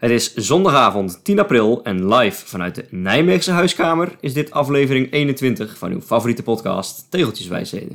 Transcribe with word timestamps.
Het 0.00 0.10
is 0.10 0.34
zondagavond 0.34 1.24
10 1.24 1.38
april 1.38 1.80
en 1.82 2.14
live 2.14 2.46
vanuit 2.46 2.74
de 2.74 2.84
Nijmeegse 2.90 3.50
huiskamer 3.50 4.16
is 4.20 4.32
dit 4.32 4.50
aflevering 4.50 5.12
21 5.12 5.78
van 5.78 5.90
uw 5.90 6.00
favoriete 6.00 6.42
podcast 6.42 7.06
Tegeltjeswijsheden. 7.10 7.94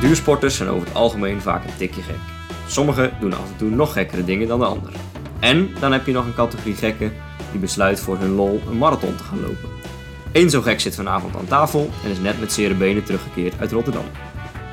Duursporters 0.00 0.56
zijn 0.56 0.68
over 0.68 0.86
het 0.86 0.96
algemeen 0.96 1.40
vaak 1.40 1.64
een 1.64 1.76
tikje 1.76 2.02
gek. 2.02 2.20
Sommigen 2.68 3.12
doen 3.20 3.32
af 3.32 3.50
en 3.50 3.56
toe 3.56 3.70
nog 3.70 3.92
gekkere 3.92 4.24
dingen 4.24 4.48
dan 4.48 4.58
de 4.58 4.66
anderen. 4.66 5.00
En 5.40 5.70
dan 5.80 5.92
heb 5.92 6.06
je 6.06 6.12
nog 6.12 6.26
een 6.26 6.34
categorie 6.34 6.74
gekken 6.74 7.12
die 7.50 7.60
besluit 7.60 8.00
voor 8.00 8.18
hun 8.18 8.34
lol 8.34 8.60
een 8.68 8.78
marathon 8.78 9.16
te 9.16 9.22
gaan 9.22 9.40
lopen. 9.40 9.91
Eén 10.32 10.50
zo 10.50 10.60
gek 10.62 10.80
zit 10.80 10.94
vanavond 10.94 11.36
aan 11.36 11.46
tafel 11.46 11.90
en 12.04 12.10
is 12.10 12.18
net 12.18 12.40
met 12.40 12.52
zere 12.52 12.74
benen 12.74 13.04
teruggekeerd 13.04 13.54
uit 13.60 13.72
Rotterdam. 13.72 14.04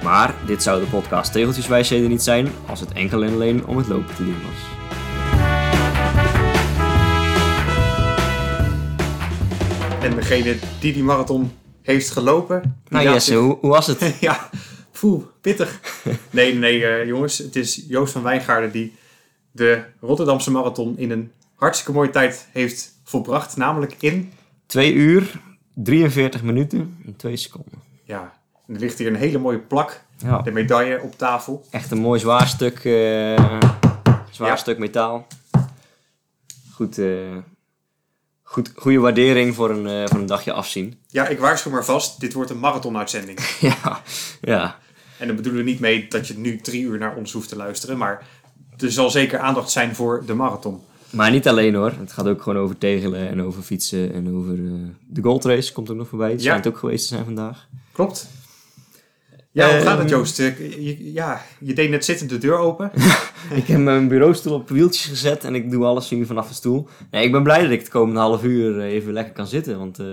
Maar 0.04 0.34
dit 0.46 0.64
zou 0.64 0.80
de 0.80 0.86
podcast 0.86 1.32
Tegeltjeswijsheden 1.32 2.10
niet 2.10 2.22
zijn 2.24 2.48
als 2.68 2.80
het 2.80 2.92
enkel 2.92 3.24
en 3.24 3.34
alleen 3.34 3.66
om 3.66 3.78
het 3.78 3.88
lopen 3.88 4.16
te 4.16 4.24
doen 4.24 4.36
was. 4.44 4.78
En 10.02 10.16
degene 10.16 10.56
die 10.80 10.94
die 10.94 11.04
marathon 11.04 11.52
heeft 11.82 12.10
gelopen... 12.10 12.62
die 12.62 12.72
Nou 12.98 13.04
Jesse, 13.10 13.32
zich- 13.32 13.40
hoe, 13.40 13.58
hoe 13.62 13.70
was 13.70 13.88
het? 13.88 14.16
ja, 14.20 14.50
poeh, 15.00 15.24
pittig. 15.42 15.80
Nee, 16.30 16.54
nee 16.54 16.86
eh, 16.86 17.08
jongens. 17.08 17.38
Het 17.38 17.56
is 17.56 17.86
Joost 17.88 18.12
van 18.14 18.24
Wijngaarden 18.24 18.72
die 18.72 18.94
de 19.52 19.84
Rotterdamse 20.02 20.52
marathon 20.52 20.98
in 20.98 21.12
een 21.12 21.32
hartstikke 21.56 21.92
mooie 21.92 22.10
tijd 22.10 22.48
heeft 22.52 22.92
volbracht. 23.04 23.58
Namelijk 23.58 23.96
in... 24.00 24.32
2 24.66 24.94
uur, 24.94 25.42
43 25.84 26.44
minuten 26.44 26.98
en 27.06 27.16
2 27.16 27.36
seconden. 27.38 27.80
Ja, 28.04 28.34
en 28.68 28.74
er 28.74 28.80
ligt 28.80 28.98
hier 28.98 29.08
een 29.08 29.16
hele 29.16 29.38
mooie 29.38 29.60
plak. 29.60 30.02
Ja, 30.18 30.42
De 30.42 30.52
medaille 30.52 31.02
op 31.02 31.18
tafel. 31.18 31.66
echt 31.70 31.92
een 31.92 31.98
mooi 31.98 32.20
zwaar 32.20 32.48
stuk, 32.48 32.76
eh, 32.78 33.60
zwaar 34.32 34.48
Ja. 34.50 34.56
stuk 34.56 34.78
metaal. 34.78 35.28
Goed, 36.74 36.98
eh, 36.98 37.38
goed, 38.44 38.72
goede 38.76 39.00
waardering 39.00 39.56
voor 39.56 39.70
een, 39.70 39.88
eh, 39.88 40.08
voor 40.10 40.20
een 40.20 40.26
dagje 40.26 40.52
afzien. 40.54 41.00
Ja, 41.08 41.28
ik 41.28 41.40
waarschuw 41.40 41.72
maar 41.72 41.86
vast. 41.86 42.20
Dit 42.20 42.34
wordt 42.34 42.50
een 42.50 42.60
marathon-uitzending. 42.60 43.40
ja, 43.60 44.02
ja. 44.42 44.78
En 45.18 45.28
daar 45.28 45.36
bedoelen 45.36 45.64
we 45.64 45.70
niet 45.70 45.80
mee 45.80 46.08
dat 46.08 46.28
je 46.28 46.38
nu 46.38 46.58
drie 46.58 46.82
uur 46.84 46.98
naar 46.98 47.16
ons 47.16 47.32
hoeft 47.32 47.50
te 47.50 47.56
luisteren. 47.56 47.98
Maar 47.98 48.28
er 48.78 48.92
zal 48.92 49.10
zeker 49.10 49.40
aandacht 49.40 49.70
zijn 49.72 49.96
voor 49.96 50.24
de 50.26 50.34
marathon. 50.34 50.82
Maar 51.12 51.32
niet 51.32 51.48
alleen 51.48 51.76
hoor. 51.76 51.94
Het 52.00 52.12
gaat 52.12 52.28
ook 52.28 52.42
gewoon 52.42 52.64
over 52.64 52.78
tegelen 52.78 53.30
en 53.30 53.42
over 53.42 53.62
fietsen 53.62 54.14
en 54.14 54.36
over 54.36 54.54
eh, 54.54 54.72
de 55.08 55.22
goldrace. 55.22 55.74
Komt 55.74 55.90
ook 55.90 55.98
nog 55.98 56.08
voorbij. 56.08 56.30
Die 56.30 56.38
Ja. 56.38 56.44
schijnt 56.44 56.68
ook 56.68 56.78
geweest 56.78 57.08
te 57.08 57.14
zijn 57.14 57.26
vandaag. 57.26 57.68
Klopt. 57.92 58.28
Ja, 59.52 59.66
hoe 59.66 59.76
Ehm. 59.76 59.86
gaat 59.86 60.00
het 60.00 60.10
Joost? 60.10 60.40
Eh, 60.40 60.58
je- 60.86 61.12
ja, 61.14 61.42
je 61.60 61.74
deed 61.74 61.90
net 61.90 62.06
zittend 62.06 62.30
de 62.30 62.38
deur 62.38 62.58
open. 62.58 62.92
ik 63.56 63.68
heb 63.68 63.80
mijn 63.80 64.08
bureaustoel 64.08 64.54
op 64.54 64.70
wieltjes 64.70 65.06
gezet 65.06 65.44
en 65.44 65.56
ik 65.56 65.72
doe 65.72 65.86
alles 65.86 66.10
hier 66.10 66.26
vanaf 66.26 66.48
de 66.48 66.54
stoel. 66.54 66.88
Nee, 67.12 67.24
ik 67.26 67.32
ben 67.32 67.44
blij 67.44 67.62
dat 67.62 67.72
ik 67.72 67.80
het 67.80 67.90
komende 67.90 68.20
half 68.20 68.44
uur 68.44 68.80
eh, 68.80 68.86
even 68.94 69.14
lekker 69.14 69.34
kan 69.34 69.48
zitten. 69.48 69.78
Want 69.78 70.00
eh, 70.00 70.06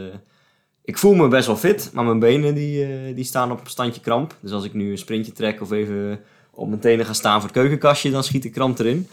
ik 0.84 0.98
voel 0.98 1.14
me 1.14 1.28
best 1.28 1.46
wel 1.46 1.56
fit, 1.56 1.90
maar 1.92 2.04
mijn 2.04 2.18
benen 2.18 2.54
die, 2.54 2.84
eh, 2.84 3.14
die 3.14 3.24
staan 3.24 3.52
op 3.52 3.60
een 3.60 3.70
standje 3.70 4.00
kramp. 4.00 4.36
Dus 4.40 4.52
als 4.52 4.64
ik 4.64 4.72
nu 4.74 4.90
een 4.90 4.98
sprintje 4.98 5.32
trek 5.32 5.60
of 5.60 5.70
even 5.72 6.20
op 6.50 6.68
mijn 6.68 6.80
tenen 6.80 7.06
ga 7.06 7.12
staan 7.12 7.40
voor 7.40 7.48
het 7.50 7.58
keukenkastje, 7.58 8.10
dan 8.10 8.24
schiet 8.24 8.42
de 8.42 8.50
kramp 8.50 8.78
erin. 8.78 9.08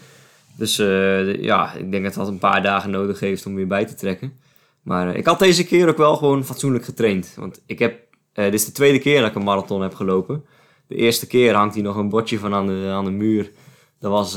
Dus 0.56 0.78
eh, 0.78 1.42
ja, 1.42 1.72
ik 1.72 1.90
denk 1.90 2.04
dat 2.04 2.14
dat 2.14 2.28
een 2.28 2.38
paar 2.38 2.62
dagen 2.62 2.90
nodig 2.90 3.20
heeft 3.20 3.46
om 3.46 3.54
weer 3.54 3.66
bij 3.66 3.84
te 3.84 3.94
trekken. 3.94 4.32
Maar 4.82 5.08
eh, 5.08 5.16
ik 5.16 5.26
had 5.26 5.38
deze 5.38 5.64
keer 5.64 5.88
ook 5.88 5.96
wel 5.96 6.16
gewoon 6.16 6.44
fatsoenlijk 6.44 6.84
getraind. 6.84 7.34
Want 7.36 7.62
ik 7.66 7.78
heb, 7.78 8.00
eh, 8.32 8.44
dit 8.44 8.54
is 8.54 8.64
de 8.64 8.72
tweede 8.72 8.98
keer 8.98 9.20
dat 9.20 9.30
ik 9.30 9.36
een 9.36 9.44
marathon 9.44 9.82
heb 9.82 9.94
gelopen. 9.94 10.44
De 10.86 10.94
eerste 10.94 11.26
keer 11.26 11.54
hangt 11.54 11.74
hier 11.74 11.84
nog 11.84 11.96
een 11.96 12.08
bordje 12.08 12.38
van 12.38 12.54
aan 12.54 12.66
de, 12.66 12.88
aan 12.90 13.04
de 13.04 13.10
muur. 13.10 13.50
Dat 13.98 14.10
was 14.10 14.34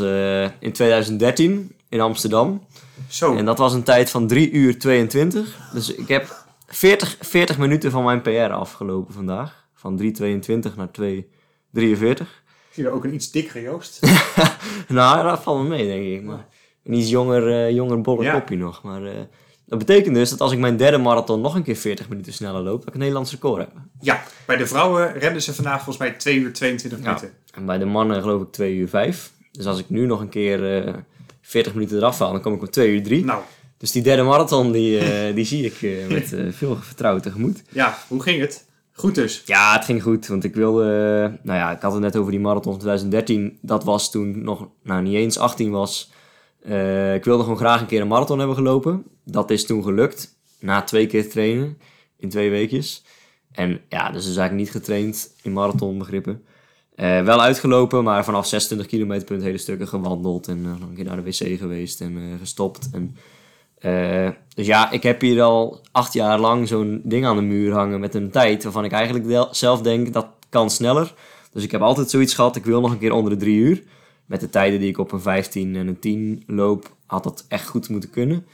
in 0.59 0.71
2013 0.71 1.71
in 1.89 2.01
Amsterdam. 2.01 2.65
Zo, 3.09 3.35
En 3.35 3.45
dat 3.45 3.57
was 3.57 3.73
een 3.73 3.83
tijd 3.83 4.09
van 4.09 4.27
3 4.27 4.51
uur 4.51 4.79
22. 4.79 5.69
Dus 5.73 5.95
ik 5.95 6.07
heb 6.07 6.45
40, 6.67 7.17
40 7.19 7.57
minuten 7.57 7.91
van 7.91 8.03
mijn 8.03 8.21
PR 8.21 8.51
afgelopen 8.51 9.13
vandaag. 9.13 9.67
Van 9.73 10.01
3.22 10.01 10.75
naar 10.75 10.89
2.43. 11.01 12.46
zie 12.77 12.85
er 12.85 12.91
ook 12.91 13.03
een 13.03 13.13
iets 13.13 13.31
dikkere 13.31 13.61
Joost. 13.61 13.99
nou, 14.87 15.23
dat 15.23 15.43
valt 15.43 15.61
me 15.63 15.67
mee, 15.69 15.87
denk 15.87 16.03
ik. 16.05 16.23
Maar 16.23 16.45
een 16.83 16.93
iets 16.93 17.09
jonger, 17.09 17.47
eh, 17.65 17.71
jonger 17.75 18.01
bolle 18.01 18.23
Ja. 18.23 18.33
kopje 18.33 18.57
nog. 18.57 18.81
Maar 18.83 19.03
eh, 19.05 19.11
dat 19.65 19.79
betekent 19.79 20.15
dus 20.15 20.29
dat 20.29 20.41
als 20.41 20.51
ik 20.51 20.59
mijn 20.59 20.77
derde 20.77 20.97
marathon 20.97 21.41
nog 21.41 21.55
een 21.55 21.63
keer 21.63 21.75
40 21.75 22.09
minuten 22.09 22.33
sneller 22.33 22.61
loop, 22.61 22.77
dat 22.79 22.87
ik 22.87 22.93
een 22.93 22.99
Nederlands 22.99 23.31
record 23.31 23.57
heb. 23.59 23.71
Ja, 23.99 24.23
bij 24.45 24.57
de 24.57 24.67
vrouwen 24.67 25.13
renden 25.19 25.41
ze 25.41 25.53
vandaag 25.53 25.75
volgens 25.83 25.97
mij 25.97 26.11
2 26.11 26.37
uur 26.37 26.53
22 26.53 26.99
Ja. 26.99 27.05
minuten. 27.05 27.31
En 27.53 27.65
bij 27.65 27.77
de 27.77 27.85
mannen 27.85 28.21
geloof 28.21 28.41
ik 28.41 28.51
2 28.51 28.75
uur 28.75 28.87
5. 28.89 29.31
Dus 29.51 29.65
als 29.65 29.79
ik 29.79 29.89
nu 29.89 30.05
nog 30.05 30.19
een 30.19 30.29
keer 30.29 30.85
eh 30.85 30.93
40 31.41 31.73
minuten 31.73 31.97
eraf 31.97 32.19
haal, 32.19 32.31
dan 32.31 32.41
kom 32.41 32.53
ik 32.53 32.61
op 32.61 32.71
2 32.71 32.93
uur 32.93 33.03
3. 33.03 33.25
Nou, 33.25 33.41
Dus 33.77 33.91
die 33.91 34.01
derde 34.01 34.23
marathon, 34.23 34.71
die, 34.71 34.99
die 35.33 35.45
zie 35.45 35.65
ik 35.65 36.07
met 36.09 36.35
veel 36.55 36.77
vertrouwen 36.81 37.21
tegemoet. 37.21 37.63
ja, 37.69 37.97
hoe 38.07 38.21
ging 38.21 38.41
het? 38.41 38.65
Goed 38.97 39.15
dus. 39.15 39.43
Ja, 39.45 39.73
het 39.73 39.85
ging 39.85 40.03
goed. 40.03 40.27
Want 40.27 40.43
ik 40.43 40.55
wilde... 40.55 40.83
eh, 40.83 41.45
nou 41.45 41.59
ja, 41.59 41.71
ik 41.71 41.81
had 41.81 41.91
het 41.91 42.01
net 42.01 42.15
over 42.15 42.31
die 42.31 42.39
marathon 42.39 42.71
van 42.71 42.81
2013. 42.81 43.57
Dat 43.61 43.83
was 43.83 44.11
toen 44.11 44.43
nog... 44.43 44.69
Nou, 44.83 45.01
niet 45.01 45.13
eens 45.13 45.37
18 45.37 45.71
was. 45.71 46.11
Eh, 46.61 47.13
ik 47.13 47.23
wilde 47.23 47.43
gewoon 47.43 47.57
graag 47.57 47.81
een 47.81 47.87
keer 47.87 48.01
een 48.01 48.07
marathon 48.07 48.37
hebben 48.37 48.55
gelopen. 48.55 49.03
Dat 49.23 49.49
is 49.51 49.65
toen 49.65 49.83
gelukt. 49.83 50.37
Na 50.59 50.81
twee 50.81 51.07
keer 51.07 51.29
trainen. 51.29 51.77
In 52.17 52.29
twee 52.29 52.49
weekjes. 52.49 53.03
En 53.51 53.81
ja, 53.89 54.11
dus 54.11 54.21
is 54.21 54.37
eigenlijk 54.37 54.53
niet 54.53 54.71
getraind 54.71 55.33
in 55.41 55.53
marathonbegrippen. 55.53 56.43
Eh, 56.95 57.23
wel 57.23 57.41
uitgelopen, 57.41 58.03
maar 58.03 58.23
vanaf 58.23 58.47
26 58.47 58.87
kilometer 58.87 59.25
punt 59.27 59.41
hele 59.41 59.57
stukken 59.57 59.87
gewandeld. 59.87 60.47
En 60.47 60.65
eh, 60.65 60.79
nog 60.79 60.89
een 60.89 60.95
keer 60.95 61.05
naar 61.05 61.15
de 61.15 61.23
wc 61.23 61.57
geweest 61.57 62.01
en 62.01 62.17
eh, 62.17 62.39
gestopt. 62.39 62.89
En, 62.91 63.15
eh, 63.79 64.29
dus 64.55 64.65
ja, 64.65 64.91
ik 64.91 65.03
heb 65.03 65.21
hier 65.21 65.41
al 65.41 65.81
acht 65.91 66.13
jaar 66.13 66.39
lang 66.39 66.67
zo'n 66.67 67.01
ding 67.03 67.25
aan 67.25 67.35
de 67.35 67.41
muur 67.41 67.73
hangen 67.73 67.99
met 67.99 68.15
een 68.15 68.31
tijd 68.31 68.63
waarvan 68.63 68.85
ik 68.85 68.91
eigenlijk 68.91 69.47
zelf 69.51 69.81
denk 69.81 70.13
dat 70.13 70.27
kan 70.49 70.69
sneller. 70.69 71.13
Dus 71.51 71.63
ik 71.63 71.71
heb 71.71 71.81
altijd 71.81 72.09
zoiets 72.09 72.33
gehad, 72.33 72.55
ik 72.55 72.65
wil 72.65 72.81
nog 72.81 72.91
een 72.91 72.99
keer 72.99 73.11
onder 73.11 73.31
de 73.31 73.37
drie 73.37 73.57
uur. 73.57 73.83
Met 74.25 74.39
de 74.39 74.49
tijden 74.49 74.79
die 74.79 74.89
ik 74.89 74.97
op 74.97 75.11
een 75.11 75.21
15 75.21 75.75
en 75.75 75.87
een 75.87 75.99
10 75.99 76.43
loop, 76.47 76.95
had 77.05 77.23
dat 77.23 77.45
echt 77.47 77.67
goed 77.67 77.89
moeten 77.89 78.09
kunnen. 78.09 78.45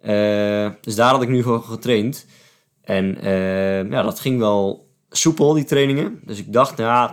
Eh, 0.00 0.70
dus 0.80 0.94
daar 0.94 1.10
had 1.10 1.22
ik 1.22 1.28
nu 1.28 1.42
voor 1.42 1.62
getraind. 1.62 2.26
En 2.82 3.20
eh, 3.20 3.90
ja, 3.90 4.02
dat 4.02 4.20
ging 4.20 4.38
wel 4.38 4.88
soepel, 5.10 5.52
die 5.52 5.64
trainingen. 5.64 6.20
Dus 6.24 6.38
ik 6.38 6.52
dacht, 6.52 6.76
nou 6.76 7.10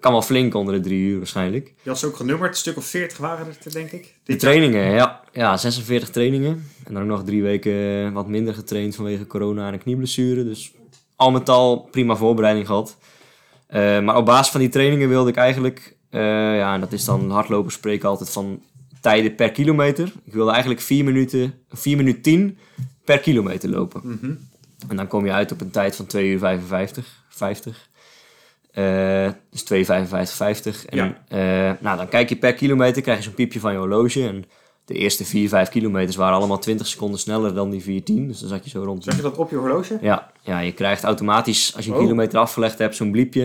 kan 0.00 0.12
wel 0.12 0.22
flink 0.22 0.54
onder 0.54 0.74
de 0.74 0.80
drie 0.80 1.08
uur 1.08 1.18
waarschijnlijk. 1.18 1.74
Je 1.82 1.88
had 1.88 1.98
ze 1.98 2.06
ook 2.06 2.16
genummerd, 2.16 2.50
een 2.50 2.56
stuk 2.56 2.76
of 2.76 2.84
40 2.84 3.18
waren 3.18 3.46
het 3.46 3.64
er, 3.64 3.72
denk 3.72 3.90
ik. 3.90 4.14
De 4.24 4.36
trainingen, 4.36 4.90
ja. 4.90 5.20
ja, 5.32 5.56
46 5.56 6.10
trainingen. 6.10 6.70
En 6.84 6.94
dan 6.94 7.02
ook 7.02 7.08
nog 7.08 7.24
drie 7.24 7.42
weken 7.42 8.12
wat 8.12 8.28
minder 8.28 8.54
getraind 8.54 8.94
vanwege 8.94 9.26
corona 9.26 9.66
en 9.66 9.72
een 9.72 9.82
knieblessure. 9.82 10.44
Dus 10.44 10.72
al 11.16 11.30
met 11.30 11.48
al 11.48 11.88
prima 11.90 12.16
voorbereiding 12.16 12.66
gehad. 12.66 12.96
Eh, 13.66 14.00
maar 14.00 14.16
op 14.16 14.26
basis 14.26 14.52
van 14.52 14.60
die 14.60 14.68
trainingen 14.68 15.08
wilde 15.08 15.30
ik 15.30 15.36
eigenlijk, 15.36 15.96
eh, 16.10 16.20
ja, 16.56 16.74
en 16.74 16.80
dat 16.80 16.92
is 16.92 17.04
dan 17.04 17.30
hardlopen 17.30 17.72
spreken 17.72 18.08
altijd 18.08 18.30
van 18.30 18.62
tijden 19.00 19.34
per 19.34 19.50
kilometer. 19.50 20.12
Ik 20.24 20.32
wilde 20.32 20.50
eigenlijk 20.50 20.80
4 20.80 21.04
minuten, 21.04 21.54
4 21.70 21.96
minuten 21.96 22.22
10 22.22 22.58
per 23.04 23.18
kilometer 23.18 23.68
lopen. 23.68 24.00
Mhm. 24.04 24.34
En 24.88 24.96
dan 24.96 25.06
kom 25.06 25.24
je 25.24 25.32
uit 25.32 25.52
op 25.52 25.60
een 25.60 25.70
tijd 25.70 25.96
van 25.96 26.06
2 26.06 26.28
uur 26.28 26.38
55, 26.38 27.24
50. 27.28 27.88
Eh, 28.76 29.28
dus 29.50 29.62
2,55, 29.62 30.36
50. 30.36 30.86
En 30.86 30.96
Ja. 30.98 31.16
eh, 31.28 31.80
nou, 31.80 31.96
dan 31.96 32.08
kijk 32.08 32.28
je 32.28 32.36
per 32.36 32.54
kilometer, 32.54 33.02
krijg 33.02 33.18
je 33.18 33.24
zo'n 33.24 33.34
piepje 33.34 33.60
van 33.60 33.72
je 33.72 33.78
horloge. 33.78 34.26
En 34.28 34.44
de 34.84 34.94
eerste 34.94 35.24
4, 35.24 35.48
5 35.48 35.68
kilometers 35.68 36.16
waren 36.16 36.36
allemaal 36.36 36.58
20 36.58 36.86
seconden 36.86 37.18
sneller 37.20 37.54
dan 37.54 37.70
die 37.70 37.82
410. 37.82 38.28
Dus 38.28 38.38
dan 38.40 38.48
zat 38.48 38.64
je 38.64 38.70
zo 38.70 38.82
rond. 38.82 39.04
Zag 39.04 39.16
je 39.16 39.22
dat 39.22 39.36
op 39.36 39.50
je 39.50 39.56
horloge? 39.56 39.98
Ja, 40.00 40.30
ja, 40.42 40.58
je 40.58 40.72
krijgt 40.72 41.04
automatisch, 41.04 41.72
als 41.76 41.84
je 41.84 41.90
een 41.90 41.96
Oh. 41.96 42.02
kilometer 42.02 42.38
afgelegd 42.38 42.78
hebt, 42.78 42.96
zo'n 42.96 43.10
bliepje. 43.10 43.42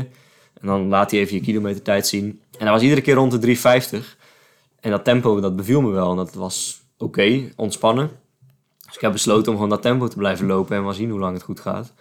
En 0.61 0.67
dan 0.67 0.87
laat 0.87 1.11
hij 1.11 1.19
even 1.19 1.35
je 1.35 1.41
kilometertijd 1.41 2.07
zien. 2.07 2.41
En 2.57 2.65
dat 2.65 2.73
was 2.73 2.81
iedere 2.81 3.01
keer 3.01 3.15
rond 3.15 3.31
de 3.31 3.39
3,50. 3.39 4.17
En 4.79 4.91
dat 4.91 5.03
tempo, 5.03 5.39
dat 5.39 5.55
beviel 5.55 5.81
me 5.81 5.89
wel. 5.91 6.09
En 6.11 6.17
dat 6.17 6.33
was 6.33 6.81
oké, 6.97 7.41
ontspannen. 7.55 8.09
Dus 8.85 8.95
ik 8.95 9.01
heb 9.01 9.11
besloten 9.11 9.47
om 9.47 9.53
gewoon 9.55 9.69
dat 9.69 9.81
tempo 9.81 10.07
te 10.07 10.17
blijven 10.17 10.47
lopen 10.47 10.75
en 10.77 10.83
maar 10.83 10.93
zien 10.93 11.09
hoe 11.09 11.19
lang 11.19 11.33
het 11.33 11.43
goed 11.43 11.59
gaat. 11.59 11.93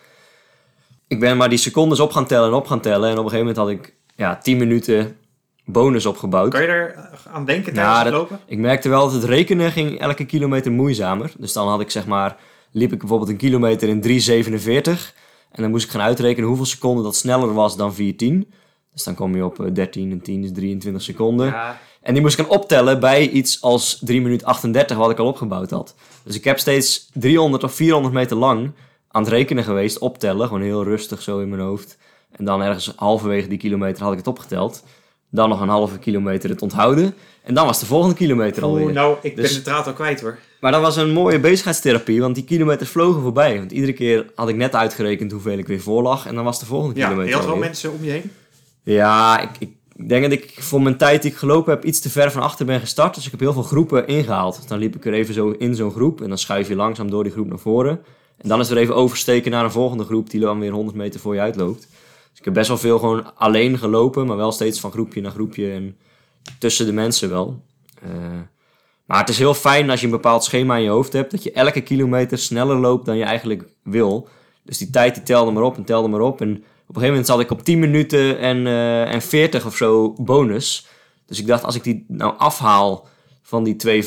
Ik 1.10 1.20
ben 1.20 1.36
maar 1.36 1.48
die 1.48 1.58
secondes 1.58 2.00
op 2.00 2.12
gaan 2.12 2.26
tellen 2.26 2.48
en 2.48 2.54
op 2.54 2.66
gaan 2.66 2.80
tellen. 2.80 3.10
En 3.10 3.18
op 3.18 3.24
een 3.24 3.30
gegeven 3.30 3.54
moment 3.54 3.56
had 3.56 3.68
ik 3.68 3.94
ja, 4.16 4.38
10 4.38 4.56
minuten 4.58 5.16
bonus 5.64 6.06
opgebouwd. 6.06 6.50
Kan 6.50 6.62
je 6.62 6.66
er 6.68 7.10
aan 7.32 7.44
denken 7.44 7.74
Ja, 7.74 7.80
tijdens 7.80 8.02
het 8.02 8.10
dat- 8.12 8.20
lopen? 8.20 8.40
Ik 8.46 8.58
merkte 8.58 8.88
wel 8.88 9.00
dat 9.04 9.12
het 9.12 9.24
rekenen 9.24 9.72
ging 9.72 9.98
elke 10.00 10.24
kilometer 10.24 10.72
moeizamer. 10.72 11.32
Dus 11.38 11.52
dan 11.52 11.68
had 11.68 11.80
ik 11.80 11.90
zeg 11.90 12.06
maar, 12.06 12.36
liep 12.72 12.92
ik 12.92 12.98
bijvoorbeeld 12.98 13.30
een 13.30 13.36
kilometer 13.36 13.88
in 13.88 14.00
3,47. 14.00 15.14
En 15.52 15.62
dan 15.62 15.70
moest 15.70 15.84
ik 15.84 15.90
gaan 15.90 16.00
uitrekenen 16.00 16.48
hoeveel 16.48 16.66
seconden 16.66 17.04
dat 17.04 17.16
sneller 17.16 17.54
was 17.54 17.76
dan 17.76 17.94
410. 17.94 18.52
Dus 18.92 19.04
dan 19.04 19.14
kom 19.14 19.36
je 19.36 19.44
op 19.44 19.60
eh, 19.64 19.72
13 19.74 20.10
en 20.10 20.20
10 20.22 20.44
is 20.44 20.52
23 20.52 21.02
seconden. 21.02 21.46
Ja, 21.46 21.78
En 22.02 22.12
die 22.12 22.22
moest 22.22 22.38
ik 22.38 22.44
gaan 22.46 22.54
optellen 22.56 23.00
bij 23.00 23.28
iets 23.28 23.62
als 23.62 24.00
3 24.04 24.20
minuten 24.20 24.46
38 24.46 24.96
wat 24.96 25.10
ik 25.10 25.18
al 25.18 25.26
opgebouwd 25.26 25.70
had. 25.70 25.94
Dus 26.24 26.34
ik 26.36 26.44
heb 26.44 26.58
steeds 26.58 27.08
300 27.12 27.64
of 27.64 27.72
400 27.74 28.14
meter 28.14 28.36
lang 28.36 28.72
aan 29.10 29.22
het 29.22 29.30
rekenen 29.32 29.64
geweest, 29.64 29.98
optellen. 29.98 30.46
Gewoon 30.46 30.62
heel 30.62 30.84
rustig 30.84 31.22
zo 31.22 31.38
in 31.38 31.48
mijn 31.48 31.62
hoofd. 31.62 31.98
En 32.30 32.44
dan 32.44 32.62
ergens 32.62 32.92
halverwege 32.96 33.48
die 33.48 33.58
kilometer 33.58 34.02
had 34.02 34.12
ik 34.12 34.18
het 34.18 34.26
opgeteld. 34.26 34.84
Dan 35.30 35.48
nog 35.48 35.60
een 35.60 35.68
halve 35.68 35.98
kilometer 35.98 36.50
het 36.50 36.62
onthouden. 36.62 37.14
En 37.42 37.54
dan 37.54 37.66
was 37.66 37.80
de 37.80 37.86
volgende 37.86 38.14
kilometer 38.14 38.62
alweer. 38.62 38.84
Oeh, 38.84 38.92
nou, 38.92 39.16
ik 39.22 39.36
Dus- 39.36 39.46
ben 39.48 39.54
de 39.56 39.62
draad 39.62 39.86
al 39.86 39.92
kwijt 39.92 40.20
hoor. 40.20 40.38
Maar 40.60 40.72
dat 40.72 40.80
was 40.80 40.96
een 40.96 41.10
mooie 41.10 41.38
bezigheidstherapie, 41.40 42.20
want 42.20 42.34
die 42.34 42.44
kilometers 42.44 42.90
vlogen 42.90 43.22
voorbij. 43.22 43.58
Want 43.58 43.72
iedere 43.72 43.92
keer 43.92 44.26
had 44.34 44.48
ik 44.48 44.56
net 44.56 44.74
uitgerekend 44.74 45.32
hoeveel 45.32 45.58
ik 45.58 45.66
weer 45.66 45.80
voor 45.80 46.02
lag. 46.02 46.26
En 46.26 46.34
dan 46.34 46.44
was 46.44 46.60
de 46.60 46.66
volgende 46.66 46.98
Ja, 46.98 47.04
kilometer 47.04 47.28
je 47.30 47.34
had 47.36 47.44
wel 47.44 47.52
alweer. 47.54 47.68
mensen 47.68 47.92
om 47.92 48.04
je 48.04 48.10
heen. 48.10 48.30
Ja, 48.82 49.40
ik, 49.40 49.50
ik 49.58 50.08
denk 50.08 50.22
dat 50.22 50.32
ik 50.32 50.54
voor 50.58 50.82
mijn 50.82 50.96
tijd 50.96 51.22
die 51.22 51.30
ik 51.30 51.36
gelopen 51.36 51.72
heb 51.74 51.84
iets 51.84 52.00
te 52.00 52.10
ver 52.10 52.30
van 52.32 52.42
achter 52.42 52.66
ben 52.66 52.80
gestart. 52.80 53.14
Dus 53.14 53.24
ik 53.24 53.30
heb 53.30 53.40
heel 53.40 53.52
veel 53.52 53.62
groepen 53.62 54.06
ingehaald. 54.06 54.56
Dus 54.56 54.66
dan 54.66 54.78
liep 54.78 54.96
ik 54.96 55.04
er 55.06 55.12
even 55.12 55.34
zo 55.34 55.50
in 55.58 55.74
zo'n 55.74 55.90
groep 55.90 56.20
en 56.20 56.28
dan 56.28 56.38
schuif 56.38 56.68
je 56.68 56.76
langzaam 56.76 57.10
door 57.10 57.22
die 57.22 57.32
groep 57.32 57.48
naar 57.48 57.58
voren. 57.58 58.00
En 58.40 58.48
dan 58.48 58.60
is 58.60 58.70
er 58.70 58.76
even 58.76 58.94
oversteken 58.94 59.50
naar 59.50 59.64
een 59.64 59.70
volgende 59.70 60.04
groep 60.04 60.30
die 60.30 60.40
dan 60.40 60.58
weer 60.58 60.70
100 60.70 60.96
meter 60.96 61.20
voor 61.20 61.34
je 61.34 61.40
uitloopt. 61.40 61.80
Dus 62.30 62.38
ik 62.38 62.44
heb 62.44 62.54
best 62.54 62.68
wel 62.68 62.78
veel 62.78 62.98
gewoon 62.98 63.36
alleen 63.36 63.78
gelopen, 63.78 64.26
maar 64.26 64.36
wel 64.36 64.52
steeds 64.52 64.80
van 64.80 64.90
groepje 64.90 65.20
naar 65.20 65.30
groepje 65.30 65.72
en 65.72 65.96
tussen 66.58 66.86
de 66.86 66.92
mensen 66.92 67.30
wel. 67.30 67.62
Eh, 68.02 68.10
maar 69.04 69.18
het 69.18 69.28
is 69.28 69.38
heel 69.38 69.54
fijn 69.54 69.90
als 69.90 70.00
je 70.00 70.06
een 70.06 70.12
bepaald 70.12 70.44
schema 70.44 70.76
in 70.76 70.82
je 70.82 70.88
hoofd 70.88 71.12
hebt, 71.12 71.30
dat 71.30 71.42
je 71.42 71.52
elke 71.52 71.80
kilometer 71.80 72.38
sneller 72.38 72.76
loopt 72.76 73.06
dan 73.06 73.16
je 73.16 73.24
eigenlijk 73.24 73.64
wil. 73.82 74.28
Dus 74.62 74.78
die 74.78 74.90
tijd 74.90 75.14
die 75.14 75.22
telde 75.22 75.50
maar 75.50 75.62
op 75.62 75.76
en 75.76 75.84
telde 75.84 76.08
maar 76.08 76.20
op. 76.20 76.40
En 76.40 76.50
op 76.50 76.56
een 76.56 77.02
gegeven 77.02 77.08
moment 77.08 77.26
zat 77.26 77.40
ik 77.40 77.50
op 77.50 77.62
10 77.62 77.78
minuten 77.78 78.38
en, 78.38 78.66
eh, 78.66 79.14
en 79.14 79.22
40 79.22 79.66
of 79.66 79.76
zo 79.76 80.12
bonus. 80.12 80.86
Dus 81.26 81.38
ik 81.38 81.46
dacht, 81.46 81.64
als 81.64 81.74
ik 81.74 81.84
die 81.84 82.04
nou 82.08 82.34
afhaal 82.38 83.08
van 83.50 83.64
die 83.64 83.76
2,55,50, 83.86 84.04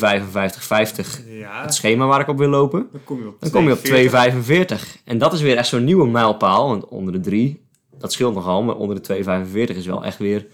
Ja, 1.28 1.62
het 1.62 1.74
schema 1.74 2.06
waar 2.06 2.20
ik 2.20 2.28
op 2.28 2.38
wil 2.38 2.48
lopen, 2.48 2.86
dan 2.92 3.00
kom 3.04 3.18
je 3.20 3.26
op 3.28 3.36
dan 3.40 3.50
kom 3.50 3.66
je 3.66 3.72
op 3.72 3.78
2,40. 3.78 4.74
2,45. 4.76 5.02
En 5.04 5.18
dat 5.18 5.32
is 5.32 5.40
weer 5.40 5.56
echt 5.56 5.68
zo'n 5.68 5.84
nieuwe 5.84 6.06
mijlpaal. 6.06 6.68
Want 6.68 6.88
onder 6.88 7.12
de 7.12 7.20
3, 7.20 7.60
dat 7.98 8.12
scheelt 8.12 8.34
nogal, 8.34 8.62
maar 8.62 8.76
onder 8.76 9.02
de 9.02 9.24
2,45 9.70 9.76
is 9.76 9.86
wel 9.86 10.04
echt 10.04 10.18
weer 10.18 10.46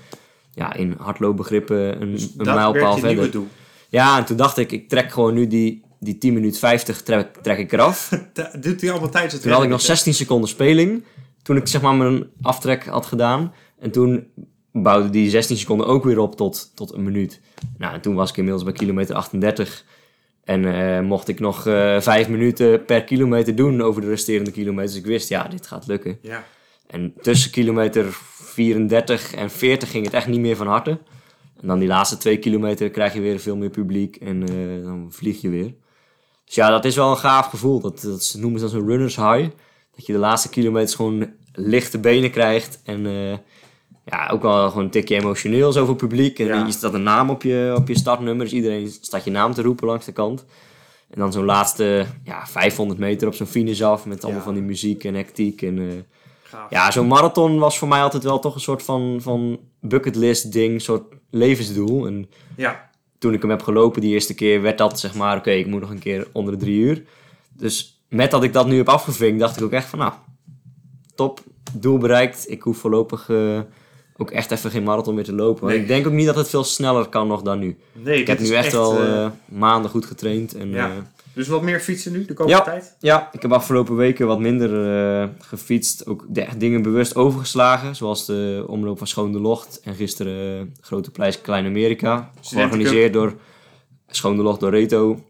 ja, 0.55 0.75
in 0.75 0.95
hardloopbegrippen 0.99 2.03
een, 2.03 2.13
een 2.13 2.31
Dat 2.37 2.55
mijlpaal 2.55 2.99
verder. 2.99 3.31
doel. 3.31 3.47
Ja, 3.89 4.19
en 4.19 4.25
toen 4.25 4.37
dacht 4.37 4.57
ik, 4.59 4.73
ik 4.73 4.89
trek 4.89 5.13
gewoon 5.13 5.35
nu 5.35 5.47
die, 5.47 5.85
die 6.01 6.19
10 6.19 6.35
minuten 6.35 6.59
50 6.61 7.03
trek, 7.03 7.37
trek 7.43 7.59
ik 7.59 7.73
eraf. 7.73 8.09
Da- 8.33 8.51
Doet 8.61 8.81
hij 8.81 8.91
allemaal 8.91 9.11
tijdens 9.11 9.33
het 9.33 9.43
Toen 9.43 9.53
had 9.53 9.63
ik 9.63 9.69
nog 9.69 9.79
rennen, 9.79 9.97
16 9.97 10.15
seconden 10.15 10.49
speling. 10.49 11.05
Toen 11.43 11.57
ik 11.57 11.67
zeg 11.67 11.83
maar 11.83 11.95
mijn 11.95 12.25
aftrek 12.43 12.87
had 12.87 13.07
gedaan. 13.07 13.53
En 13.79 13.91
toen 13.91 14.27
bouwde 14.73 15.11
die 15.11 15.31
16 15.31 15.57
seconden 15.57 15.87
ook 15.87 16.05
weer 16.05 16.19
op 16.19 16.37
tot, 16.37 16.73
tot 16.75 16.93
een 16.93 17.03
minuut. 17.03 17.41
Nou, 17.79 17.95
en 17.95 18.01
toen 18.01 18.15
was 18.15 18.31
ik 18.31 18.37
inmiddels 18.37 18.65
bij 18.65 18.73
kilometer 18.73 19.15
38. 19.15 19.85
En 20.45 20.65
eh, 20.65 21.01
mocht 21.01 21.29
ik 21.29 21.41
nog 21.41 21.67
eh 21.67 22.01
vijf 22.01 22.29
minuten 22.29 22.85
per 22.85 23.05
kilometer 23.05 23.57
doen 23.57 23.83
over 23.83 24.01
de 24.01 24.09
resterende 24.09 24.51
kilometers. 24.51 24.97
Ik 24.97 25.07
wist, 25.07 25.29
ja, 25.29 25.49
dit 25.49 25.67
gaat 25.67 25.87
lukken. 25.87 26.19
Ja. 26.23 26.45
En 26.87 27.15
tussen 27.21 27.51
kilometer 27.51 28.07
34 28.35 29.35
en 29.35 29.51
40 29.51 29.91
ging 29.91 30.05
het 30.05 30.15
echt 30.15 30.27
niet 30.27 30.41
meer 30.41 30.57
van 30.57 30.67
harte. 30.67 30.91
En 31.61 31.67
dan 31.67 31.79
die 31.79 31.89
laatste 31.89 32.17
twee 32.17 32.39
kilometer 32.39 32.91
krijg 32.91 33.15
je 33.15 33.21
weer 33.21 33.39
veel 33.39 33.57
meer 33.57 33.71
publiek 33.71 34.17
en 34.17 34.43
eh, 34.49 34.85
dan 34.85 35.07
vlieg 35.13 35.41
je 35.41 35.49
weer. 35.49 35.75
Dus 36.45 36.55
ja, 36.55 36.71
dat 36.71 36.85
is 36.85 36.97
wel 36.97 37.11
een 37.11 37.17
gaaf 37.17 37.47
gevoel. 37.47 37.81
Dat, 37.81 38.01
dat 38.01 38.35
noemen 38.39 38.61
ze 38.61 38.67
dan 38.67 38.75
zo'n 38.75 38.89
runners 38.89 39.17
high. 39.17 39.49
Dat 39.97 40.07
je 40.07 40.13
de 40.13 40.19
laatste 40.19 40.49
kilometers 40.49 40.95
gewoon 40.95 41.31
lichte 41.53 41.99
benen 41.99 42.31
krijgt. 42.31 42.81
En 42.85 43.07
ja, 44.11 44.29
ook 44.33 44.43
wel 44.43 44.69
gewoon 44.69 44.85
een 44.85 44.91
tikje 44.91 45.17
emotioneel 45.17 45.73
zoveel 45.73 45.95
publiek. 45.95 46.39
En 46.39 46.47
Ja. 46.47 46.67
je 46.67 46.73
staat 46.73 46.95
een 46.95 47.03
naam 47.03 47.31
op 47.31 47.43
je, 47.43 47.75
op 47.77 47.89
je 47.89 47.99
startnummer. 47.99 48.45
Dus 48.45 48.55
iedereen 48.55 48.89
staat 49.01 49.25
je 49.25 49.31
naam 49.31 49.53
te 49.55 49.63
roepen 49.63 49.87
langs 49.87 50.07
de 50.07 50.13
kant. 50.13 50.45
En 51.11 51.21
dan 51.21 51.33
zo'n 51.33 51.45
laatste 51.45 52.07
ja, 52.25 52.47
500 52.47 52.99
meter 53.01 53.29
op 53.29 53.35
zo'n 53.35 53.47
finish 53.47 53.81
af. 53.83 54.07
Met 54.07 54.23
allemaal 54.23 54.41
Ja. 54.41 54.47
van 54.47 54.55
die 54.55 54.63
muziek 54.63 55.05
en 55.05 55.15
hectiek. 55.15 55.63
En, 55.63 55.79
eh, 55.79 56.59
ja, 56.71 56.91
zo'n 56.91 57.07
marathon 57.07 57.59
was 57.59 57.79
voor 57.79 57.89
mij 57.89 58.03
altijd 58.03 58.23
wel 58.23 58.39
toch 58.39 58.55
een 58.55 58.61
soort 58.61 58.83
van, 58.83 59.19
van 59.21 59.61
bucketlist 59.81 60.53
ding, 60.53 60.75
een 60.75 60.81
soort 60.81 61.03
levensdoel. 61.31 62.07
En 62.07 62.29
ja. 62.57 62.91
toen 63.19 63.33
ik 63.35 63.41
hem 63.41 63.51
heb 63.51 63.63
gelopen 63.63 64.01
die 64.01 64.13
eerste 64.13 64.35
keer, 64.35 64.63
werd 64.63 64.79
dat 64.79 65.01
zeg 65.01 65.15
maar, 65.15 65.37
oké, 65.37 65.51
ik 65.51 65.67
moet 65.67 65.81
nog 65.81 65.91
een 65.91 65.99
keer 65.99 66.29
onder 66.33 66.53
de 66.53 66.59
drie 66.59 66.79
uur. 66.81 67.03
Dus 67.53 68.03
met 68.09 68.31
dat 68.31 68.43
ik 68.43 68.53
dat 68.53 68.67
nu 68.67 68.77
heb 68.77 68.89
afgevinkt, 68.89 69.41
dacht 69.41 69.57
ik 69.57 69.63
ook 69.63 69.73
echt 69.73 69.89
van, 69.89 69.99
nou, 69.99 70.13
top, 71.15 71.41
doel 71.73 71.99
bereikt. 71.99 72.51
Ik 72.51 72.63
hoef 72.63 72.79
voorlopig 72.79 73.29
eh, 73.29 73.61
ook 74.21 74.31
echt 74.31 74.51
even 74.51 74.71
geen 74.71 74.83
marathon 74.83 75.15
meer 75.15 75.25
te 75.25 75.35
lopen. 75.35 75.69
Nee. 75.69 75.79
ik 75.79 75.87
denk 75.87 76.07
ook 76.07 76.13
niet 76.13 76.27
dat 76.27 76.37
het 76.37 76.49
veel 76.49 76.65
sneller 76.65 77.09
kan 77.09 77.27
nog 77.27 77.43
dan 77.43 77.59
nu. 77.59 77.77
Nee, 77.93 78.21
Ik 78.21 78.27
heb 78.27 78.39
nu 78.39 78.51
echt, 78.51 78.73
wel 78.73 79.01
eh, 79.01 79.25
eh, 79.25 79.31
maanden 79.45 79.91
goed 79.91 80.05
getraind. 80.05 80.55
En, 80.55 80.71
ja. 80.71 80.91
eh, 80.91 80.97
dus 81.33 81.49
wat 81.49 81.63
meer 81.63 81.81
fietsen 81.81 82.13
nu 82.13 82.25
de 82.25 82.35
komende 82.35 82.59
Ja. 82.59 82.65
tijd? 82.65 82.97
ja, 82.99 83.29
ik 83.33 83.43
heb 83.43 83.53
afgelopen 83.53 83.97
weken 83.97 84.27
wat 84.27 84.39
minder 84.39 85.31
gefietst. 85.41 86.07
Ook 86.07 86.25
de, 86.29 86.47
dingen 86.57 86.83
bewust 86.83 87.17
overgeslagen. 87.17 87.97
Zoals 87.97 88.27
de 88.27 88.65
omloop 88.67 88.99
van 88.99 89.07
Schoon 89.07 89.33
de 89.33 89.41
Locht. 89.41 89.81
En 89.85 89.95
gisteren 89.95 90.75
Grote 90.81 91.11
Prijs 91.11 91.41
Klein 91.41 91.67
Amerika. 91.67 92.31
Georganiseerd 92.41 93.13
door 93.13 93.35
Schoon 94.09 94.37
de 94.37 94.43
Locht 94.43 94.61
door 94.61 94.71
Reto. 94.71 95.25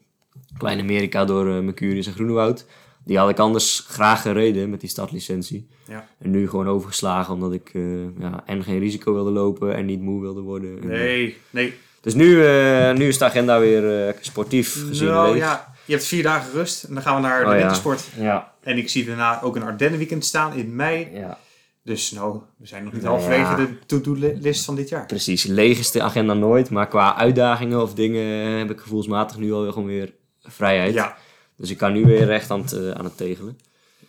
Klein 0.58 0.80
Amerika 0.80 1.24
door 1.24 1.44
Mercurius 1.46 2.06
en 2.06 2.12
Groenewoud. 2.12 2.66
Die 3.04 3.18
had 3.18 3.30
ik 3.30 3.38
anders 3.38 3.84
graag 3.88 4.22
gereden 4.22 4.70
met 4.70 4.80
die 4.80 4.88
startlicentie. 4.88 5.68
Ja. 5.88 6.08
En 6.18 6.30
nu 6.30 6.48
gewoon 6.48 6.68
overgeslagen 6.68 7.34
omdat 7.34 7.52
ik 7.52 7.70
eh, 7.72 7.82
ja, 8.18 8.42
en 8.46 8.62
geen 8.64 8.78
risico 8.78 9.12
wilde 9.14 9.30
lopen 9.30 9.74
en 9.74 9.86
niet 9.86 10.00
moe 10.00 10.20
wilde 10.20 10.40
worden. 10.40 10.80
En, 10.82 10.88
Nee, 10.88 11.36
nee. 11.50 11.74
Dus 12.00 12.14
nu, 12.14 12.46
eh, 12.46 12.92
nu 12.92 13.08
is 13.08 13.18
de 13.18 13.24
agenda 13.24 13.60
weer 13.60 14.06
eh, 14.08 14.14
sportief 14.20 14.86
gezien 14.88 15.08
Nou 15.08 15.36
ja, 15.36 15.74
je 15.84 15.92
hebt 15.92 16.04
vier 16.04 16.22
dagen 16.22 16.52
rust 16.52 16.84
en 16.84 16.94
dan 16.94 17.02
gaan 17.02 17.14
we 17.14 17.20
naar 17.20 17.44
de 17.44 17.50
Oh, 17.50 17.56
wintersport. 17.56 18.04
Ja, 18.16 18.52
En 18.62 18.78
ik 18.78 18.88
zie 18.88 19.04
daarna 19.04 19.42
ook 19.42 19.56
een 19.56 19.62
Ardennenweekend 19.62 20.24
staan 20.24 20.52
in 20.54 20.76
mei. 20.76 21.08
ja. 21.12 21.38
Dus 21.84 22.10
nou, 22.10 22.40
we 22.56 22.66
zijn 22.66 22.84
nog 22.84 22.92
niet 22.92 23.02
Nou 23.02 23.20
halverwege 23.20 23.54
de 23.56 23.86
to-do-list 23.86 24.64
van 24.64 24.74
dit 24.74 24.88
jaar. 24.88 25.06
Precies, 25.06 25.44
leeg 25.44 25.78
is 25.78 25.90
de 25.90 26.02
agenda 26.02 26.34
nooit, 26.34 26.70
maar 26.70 26.88
qua 26.88 27.16
uitdagingen 27.16 27.82
of 27.82 27.94
dingen 27.94 28.58
heb 28.58 28.70
ik 28.70 28.80
gevoelsmatig 28.80 29.36
nu 29.36 29.52
al 29.52 29.72
gewoon 29.72 29.88
weer 29.88 30.14
vrijheid. 30.42 30.94
Ja, 30.94 31.16
Dus 31.60 31.70
ik 31.70 31.76
kan 31.76 31.92
nu 31.92 32.04
weer 32.04 32.24
recht 32.24 32.50
aan 32.50 32.60
het, 32.60 32.72
eh, 32.72 32.90
aan 32.90 33.04
het 33.04 33.16
tegelen. 33.16 33.58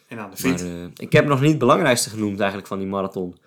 en 0.07 0.17
aan 0.19 0.29
de 0.31 0.41
Maar 0.43 0.51
fiets. 0.51 0.61
eh, 0.63 0.69
ik 0.97 1.11
heb 1.11 1.25
nog 1.25 1.39
niet 1.41 1.49
het 1.49 1.59
belangrijkste 1.59 2.09
genoemd 2.09 2.37
eigenlijk 2.39 2.67
van 2.67 2.77
die 2.79 2.87
marathon. 2.87 3.37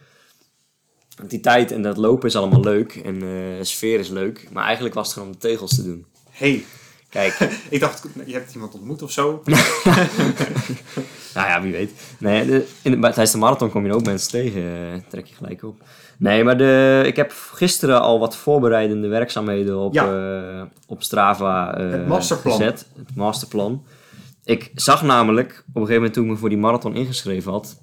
Want 1.16 1.30
die 1.30 1.40
tijd 1.40 1.70
en 1.72 1.82
dat 1.82 1.96
lopen 1.96 2.28
is 2.28 2.36
allemaal 2.36 2.60
leuk 2.60 2.94
en 2.96 3.14
eh, 3.14 3.20
de 3.58 3.64
sfeer 3.64 3.98
is 3.98 4.08
leuk, 4.08 4.48
maar 4.52 4.64
eigenlijk 4.64 4.94
was 4.94 5.04
het 5.06 5.14
gewoon 5.14 5.28
om 5.28 5.34
de 5.40 5.48
tegels 5.48 5.74
te 5.74 5.82
doen. 5.82 6.06
hey, 6.30 6.64
Kijk, 7.08 7.38
ik 7.70 7.80
dacht, 7.80 8.06
je 8.26 8.32
hebt 8.32 8.54
iemand 8.54 8.74
ontmoet 8.74 9.02
of 9.02 9.10
zo. 9.10 9.42
nou 11.34 11.48
ja, 11.48 11.62
wie 11.62 11.72
weet. 11.72 11.90
Nee, 12.18 12.46
de, 12.46 12.66
in 12.82 12.90
de, 12.90 12.98
tijdens 13.00 13.30
de 13.30 13.38
marathon 13.38 13.70
kom 13.70 13.86
je 13.86 13.94
ook 13.94 14.04
mensen 14.04 14.30
tegen, 14.30 15.04
trek 15.08 15.26
je 15.26 15.34
gelijk 15.34 15.62
op. 15.62 15.82
Nee, 16.16 16.44
maar 16.44 16.58
de, 16.58 17.02
ik 17.06 17.16
heb 17.16 17.32
gisteren 17.52 18.00
al 18.00 18.18
wat 18.18 18.36
voorbereidende 18.36 19.08
werkzaamheden 19.08 19.78
op, 19.78 20.08
op 20.86 21.02
Strava 21.02 21.74
Het 21.80 22.06
masterplan. 22.06 22.56
gezet. 22.56 22.86
Het 22.96 23.14
masterplan. 23.16 23.84
Ik 24.44 24.70
zag 24.74 25.02
namelijk, 25.02 25.50
op 25.50 25.66
een 25.66 25.72
gegeven 25.72 25.94
moment 25.94 26.12
toen 26.12 26.24
ik 26.24 26.30
me 26.30 26.36
voor 26.36 26.48
die 26.48 26.58
marathon 26.58 26.94
ingeschreven 26.94 27.52
had, 27.52 27.80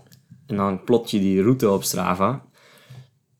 en 0.47 0.55
dan 0.55 0.83
plot 0.83 1.11
je 1.11 1.19
die 1.19 1.41
route 1.41 1.71
op 1.71 1.83
Strava. 1.83 2.45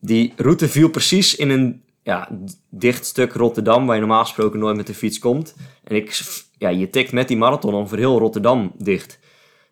Die 0.00 0.32
route 0.36 0.68
viel 0.68 0.88
precies 0.88 1.36
in 1.36 1.50
een 1.50 1.82
ja, 2.02 2.28
dicht 2.70 3.06
stuk 3.06 3.32
Rotterdam, 3.32 3.86
waar 3.86 3.94
je 3.94 4.00
normaal 4.00 4.24
gesproken 4.24 4.58
nooit 4.58 4.76
met 4.76 4.86
de 4.86 4.94
fiets 4.94 5.18
komt. 5.18 5.54
En 5.84 5.96
ik, 5.96 6.20
ja, 6.58 6.68
je 6.68 6.90
tikt 6.90 7.12
met 7.12 7.28
die 7.28 7.36
marathon 7.36 7.74
ongeveer 7.74 7.98
heel 7.98 8.18
Rotterdam 8.18 8.72
dicht. 8.78 9.18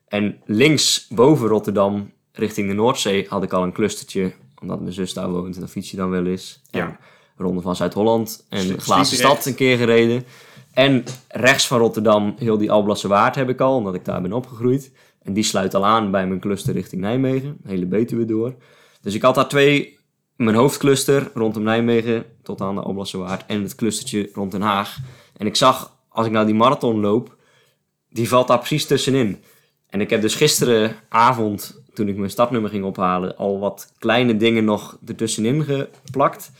En 0.09 0.40
links 0.45 1.07
boven 1.09 1.49
Rotterdam, 1.49 2.12
richting 2.33 2.69
de 2.69 2.75
Noordzee, 2.75 3.26
had 3.28 3.42
ik 3.42 3.52
al 3.52 3.62
een 3.62 3.73
clustertje. 3.73 4.33
Omdat 4.61 4.80
mijn 4.80 4.92
zus 4.92 5.12
daar 5.12 5.30
woont 5.30 5.54
en 5.54 5.61
dan 5.61 5.69
fiets 5.69 5.90
je 5.90 5.97
dan 5.97 6.11
wel 6.11 6.26
eens. 6.26 6.61
Ja. 6.71 6.87
En 6.87 6.99
Ronde 7.37 7.61
van 7.61 7.76
Zuid-Holland 7.76 8.47
en 8.49 8.80
Glazen. 8.80 9.16
Stad 9.16 9.47
een 9.47 9.54
keer 9.54 9.76
gereden. 9.76 10.25
En 10.72 11.04
rechts 11.28 11.66
van 11.66 11.78
Rotterdam, 11.78 12.34
heel 12.38 12.58
die 12.58 12.70
Alblasse 12.70 13.08
Waard 13.08 13.34
heb 13.34 13.48
ik 13.48 13.60
al, 13.60 13.76
omdat 13.76 13.94
ik 13.94 14.04
daar 14.04 14.22
ben 14.22 14.32
opgegroeid. 14.32 14.92
En 15.22 15.32
die 15.32 15.44
sluit 15.44 15.74
al 15.74 15.86
aan 15.86 16.10
bij 16.10 16.26
mijn 16.26 16.40
cluster 16.40 16.74
richting 16.74 17.00
Nijmegen, 17.00 17.56
hele 17.64 17.86
Betuwe 17.86 18.24
door. 18.24 18.54
Dus 19.00 19.14
ik 19.14 19.22
had 19.22 19.34
daar 19.34 19.48
twee, 19.48 19.98
mijn 20.36 20.56
hoofdcluster 20.56 21.30
rondom 21.34 21.62
Nijmegen 21.62 22.24
tot 22.42 22.60
aan 22.60 22.74
de 22.74 22.80
Alblasse 22.80 23.18
Waard 23.18 23.46
en 23.46 23.62
het 23.62 23.74
clustertje 23.74 24.30
rond 24.32 24.52
Den 24.52 24.62
Haag. 24.62 24.96
En 25.36 25.46
ik 25.46 25.56
zag, 25.56 25.96
als 26.08 26.26
ik 26.26 26.32
nou 26.32 26.46
die 26.46 26.54
marathon 26.54 27.00
loop, 27.00 27.36
die 28.08 28.28
valt 28.28 28.48
daar 28.48 28.58
precies 28.58 28.86
tussenin. 28.86 29.42
En 29.86 30.00
ik 30.00 30.10
heb 30.10 30.20
dus 30.20 30.34
gisteravond, 30.34 31.82
toen 31.94 32.08
ik 32.08 32.16
mijn 32.16 32.30
startnummer 32.30 32.70
ging 32.70 32.84
ophalen, 32.84 33.36
al 33.36 33.58
wat 33.58 33.92
kleine 33.98 34.36
dingen 34.36 34.64
nog 34.64 34.98
ertussenin 35.06 35.64
geplakt. 35.64 36.50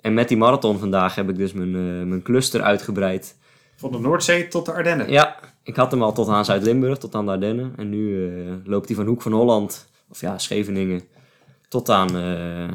En 0.00 0.14
met 0.14 0.28
die 0.28 0.36
marathon 0.36 0.78
vandaag 0.78 1.14
heb 1.14 1.28
ik 1.28 1.36
dus 1.36 1.52
mijn, 1.52 1.74
eh, 1.74 2.06
mijn 2.06 2.22
cluster 2.22 2.62
uitgebreid. 2.62 3.36
Van 3.82 3.92
de 3.92 3.98
Noordzee 3.98 4.48
tot 4.48 4.66
de 4.66 4.72
Ardennen. 4.72 5.10
Ja, 5.10 5.36
ik 5.62 5.76
had 5.76 5.90
hem 5.90 6.02
al 6.02 6.12
tot 6.12 6.28
aan 6.28 6.44
Zuid-Limburg, 6.44 6.98
tot 6.98 7.14
aan 7.14 7.24
de 7.24 7.30
Ardennen. 7.30 7.72
En 7.76 7.88
nu 7.88 8.28
eh, 8.28 8.52
loopt 8.64 8.86
hij 8.86 8.96
van 8.96 9.06
Hoek 9.06 9.22
van 9.22 9.32
Holland, 9.32 9.86
of 10.08 10.20
ja, 10.20 10.38
Scheveningen, 10.38 11.02
tot 11.68 11.90
aan 11.90 12.16
eh 12.16 12.68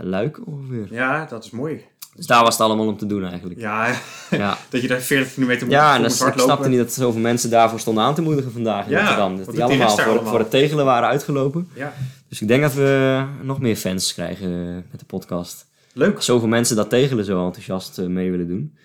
Luik 0.00 0.46
ongeveer. 0.46 0.86
Ja, 0.90 1.24
dat 1.24 1.44
is 1.44 1.50
mooi. 1.50 1.84
Dus 2.14 2.26
daar 2.26 2.42
was 2.44 2.52
het 2.58 2.62
allemaal 2.66 2.86
om 2.86 2.96
te 2.96 3.06
doen 3.06 3.24
eigenlijk. 3.24 3.60
Ja, 3.60 3.94
Ja, 4.30 4.56
dat 4.70 4.82
je 4.82 4.88
daar 4.88 5.00
40 5.00 5.34
kilometer 5.34 5.66
moet, 5.66 5.74
ja 5.74 5.94
en 5.96 6.02
dat, 6.02 6.10
ik 6.12 6.38
snapte 6.40 6.68
niet 6.68 6.78
dat 6.78 6.92
zoveel 6.92 7.20
mensen 7.20 7.50
daarvoor 7.50 7.80
stonden 7.80 8.04
aan 8.04 8.14
te 8.14 8.22
moedigen 8.22 8.52
vandaag 8.52 8.84
in 8.84 8.90
Ja, 8.90 8.98
Rotterdam. 8.98 9.36
Dat 9.36 9.50
die 9.50 9.64
allemaal 9.64 9.88
voor, 9.88 10.04
allemaal? 10.04 10.30
voor 10.30 10.38
het 10.38 10.50
tegelen 10.50 10.84
waren 10.84 11.08
uitgelopen. 11.08 11.68
Ja, 11.74 11.92
Dus 12.28 12.40
ik 12.40 12.48
denk 12.48 12.62
dat 12.62 12.74
we 12.74 13.22
nog 13.42 13.60
meer 13.60 13.76
fans 13.76 14.14
krijgen 14.14 14.74
met 14.90 15.00
de 15.00 15.06
podcast. 15.06 15.66
Leuk. 15.92 16.22
Zoveel 16.22 16.48
mensen 16.48 16.76
dat 16.76 16.90
tegelen 16.90 17.24
zo 17.24 17.46
enthousiast 17.46 17.98
eh, 17.98 18.06
mee 18.06 18.30
willen 18.30 18.48
doen. 18.48 18.76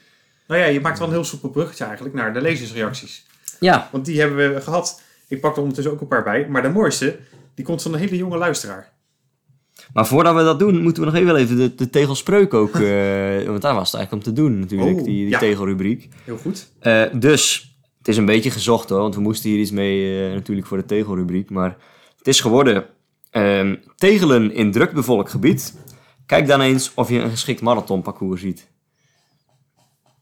Nou 0.47 0.61
ja, 0.61 0.67
je 0.67 0.81
maakt 0.81 0.99
wel 0.99 1.07
een 1.07 1.13
heel 1.13 1.23
soepel 1.23 1.49
bruggetje 1.49 1.83
eigenlijk 1.83 2.15
naar 2.15 2.33
de 2.33 2.41
lezersreacties. 2.41 3.25
Ja, 3.59 3.89
Want 3.91 4.05
die 4.05 4.19
hebben 4.19 4.53
we 4.53 4.61
gehad. 4.61 5.01
Ik 5.27 5.41
pak 5.41 5.53
er 5.53 5.61
ondertussen 5.61 5.93
ook 5.93 6.01
een 6.01 6.07
paar 6.07 6.23
bij. 6.23 6.47
Maar 6.49 6.61
de 6.61 6.69
mooiste, 6.69 7.19
die 7.55 7.65
komt 7.65 7.81
van 7.81 7.93
een 7.93 7.99
hele 7.99 8.17
jonge 8.17 8.37
luisteraar. 8.37 8.93
maar 9.93 10.07
voordat 10.07 10.35
we 10.35 10.43
dat 10.43 10.59
doen, 10.59 10.81
moeten 10.81 11.03
we 11.03 11.09
nog 11.09 11.19
even, 11.19 11.35
even 11.35 11.57
de, 11.57 11.75
de 11.75 11.89
tegelspreuk 11.89 12.53
ook... 12.53 12.75
eh, 12.79 13.45
want 13.45 13.61
daar 13.61 13.75
was 13.75 13.91
het 13.91 13.95
eigenlijk 13.99 14.11
om 14.11 14.19
te 14.19 14.33
doen 14.33 14.59
natuurlijk, 14.59 14.97
Oh, 14.97 15.03
die, 15.03 15.15
die 15.15 15.29
ja. 15.29 15.39
tegelrubriek. 15.39 16.09
Heel 16.23 16.37
goed. 16.37 16.71
Eh, 16.79 17.03
dus, 17.13 17.75
het 17.97 18.07
is 18.07 18.17
een 18.17 18.25
beetje 18.25 18.51
gezocht 18.51 18.89
hoor, 18.89 18.99
want 18.99 19.15
we 19.15 19.21
moesten 19.21 19.49
hier 19.49 19.59
iets 19.59 19.71
mee 19.71 20.25
eh, 20.27 20.33
natuurlijk 20.33 20.67
voor 20.67 20.77
de 20.77 20.85
tegelrubriek. 20.85 21.49
Maar 21.49 21.77
het 22.17 22.27
is 22.27 22.39
geworden 22.39 22.85
ehm, 23.29 23.75
tegelen 23.95 24.53
in 24.53 24.71
druk 24.71 24.91
bevolkt 24.91 25.31
gebied. 25.31 25.75
Kijk 26.25 26.47
dan 26.47 26.61
eens 26.61 26.91
of 26.93 27.09
je 27.09 27.19
een 27.19 27.29
geschikt 27.29 27.61
marathonparcours 27.61 28.41
ziet. 28.41 28.67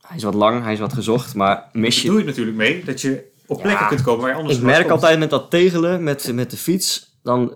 Hij 0.08 0.18
is 0.18 0.24
wat 0.24 0.34
lang, 0.34 0.64
hij 0.64 0.74
is 0.74 0.80
wat 0.80 0.94
gezocht, 0.94 1.36
maar 1.36 1.70
mis 1.72 1.96
Daar 1.96 2.04
je... 2.04 2.10
doe 2.10 2.20
je 2.20 2.26
natuurlijk 2.26 2.58
mee 2.58 2.84
dat 2.84 3.02
je 3.02 3.32
op 3.48 3.62
plekken 3.62 3.84
Ja, 3.84 3.88
kunt 3.88 4.02
komen 4.02 4.22
waar 4.22 4.30
je 4.30 4.36
anders 4.36 4.58
Ik 4.58 4.64
merk 4.64 4.80
komt. 4.80 4.92
altijd 4.92 5.20
met 5.20 5.30
dat 5.30 5.50
tegelen, 5.50 6.04
met, 6.04 6.34
met 6.34 6.52
de 6.52 6.58
fiets, 6.58 7.18
dan 7.24 7.50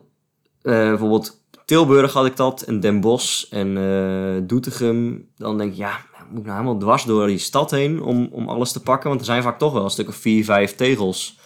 eh, 0.62 0.74
bijvoorbeeld 0.74 1.42
Tilburg 1.66 2.14
had 2.14 2.26
ik 2.26 2.36
dat, 2.36 2.62
en 2.62 2.80
Den 2.80 3.00
Bosch 3.00 3.46
en 3.50 3.78
eh 3.78 4.48
Doetinchem. 4.48 5.28
Dan 5.38 5.58
denk 5.58 5.72
ik, 5.72 5.78
ja, 5.78 6.00
moet 6.30 6.40
ik 6.40 6.46
nou 6.46 6.58
helemaal 6.58 6.80
dwars 6.80 7.04
door 7.04 7.28
die 7.28 7.38
stad 7.38 7.72
heen 7.72 8.02
om, 8.02 8.30
om 8.32 8.50
alles 8.50 8.72
te 8.72 8.82
pakken? 8.82 9.10
Want 9.10 9.22
er 9.22 9.28
zijn 9.28 9.44
vaak 9.44 9.60
toch 9.60 9.74
wel 9.74 9.84
een 9.84 9.90
stuk 9.90 10.08
of 10.08 10.16
vier, 10.16 10.44
vijf 10.46 10.76
tegels 10.76 11.39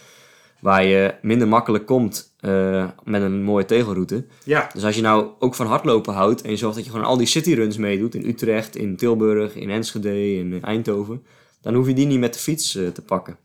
waar 0.64 0.86
je 0.86 1.16
minder 1.22 1.48
makkelijk 1.48 1.86
komt 1.86 2.36
eh, 2.40 2.88
met 3.04 3.22
een 3.22 3.44
mooie 3.44 3.66
tegelroute. 3.66 4.26
Ja, 4.44 4.70
Dus 4.74 4.84
als 4.84 4.96
je 4.96 5.02
nou 5.02 5.28
ook 5.40 5.56
van 5.56 5.68
hardlopen 5.68 6.14
houdt 6.14 6.42
en 6.42 6.50
je 6.50 6.58
zorgt 6.58 6.76
dat 6.76 6.86
je 6.86 6.92
gewoon 6.92 7.06
al 7.06 7.18
die 7.18 7.28
cityruns 7.28 7.78
meedoet 7.78 8.16
in 8.16 8.26
Utrecht, 8.26 8.76
in 8.76 8.96
Tilburg, 8.98 9.56
in 9.56 9.70
Enschede, 9.70 10.34
in 10.38 10.64
Eindhoven, 10.64 11.24
dan 11.62 11.74
hoef 11.74 11.88
je 11.88 11.94
die 11.94 12.06
niet 12.06 12.20
met 12.20 12.34
de 12.34 12.40
fiets 12.40 12.76
eh, 12.76 12.88
te 12.88 13.02
pakken. 13.02 13.38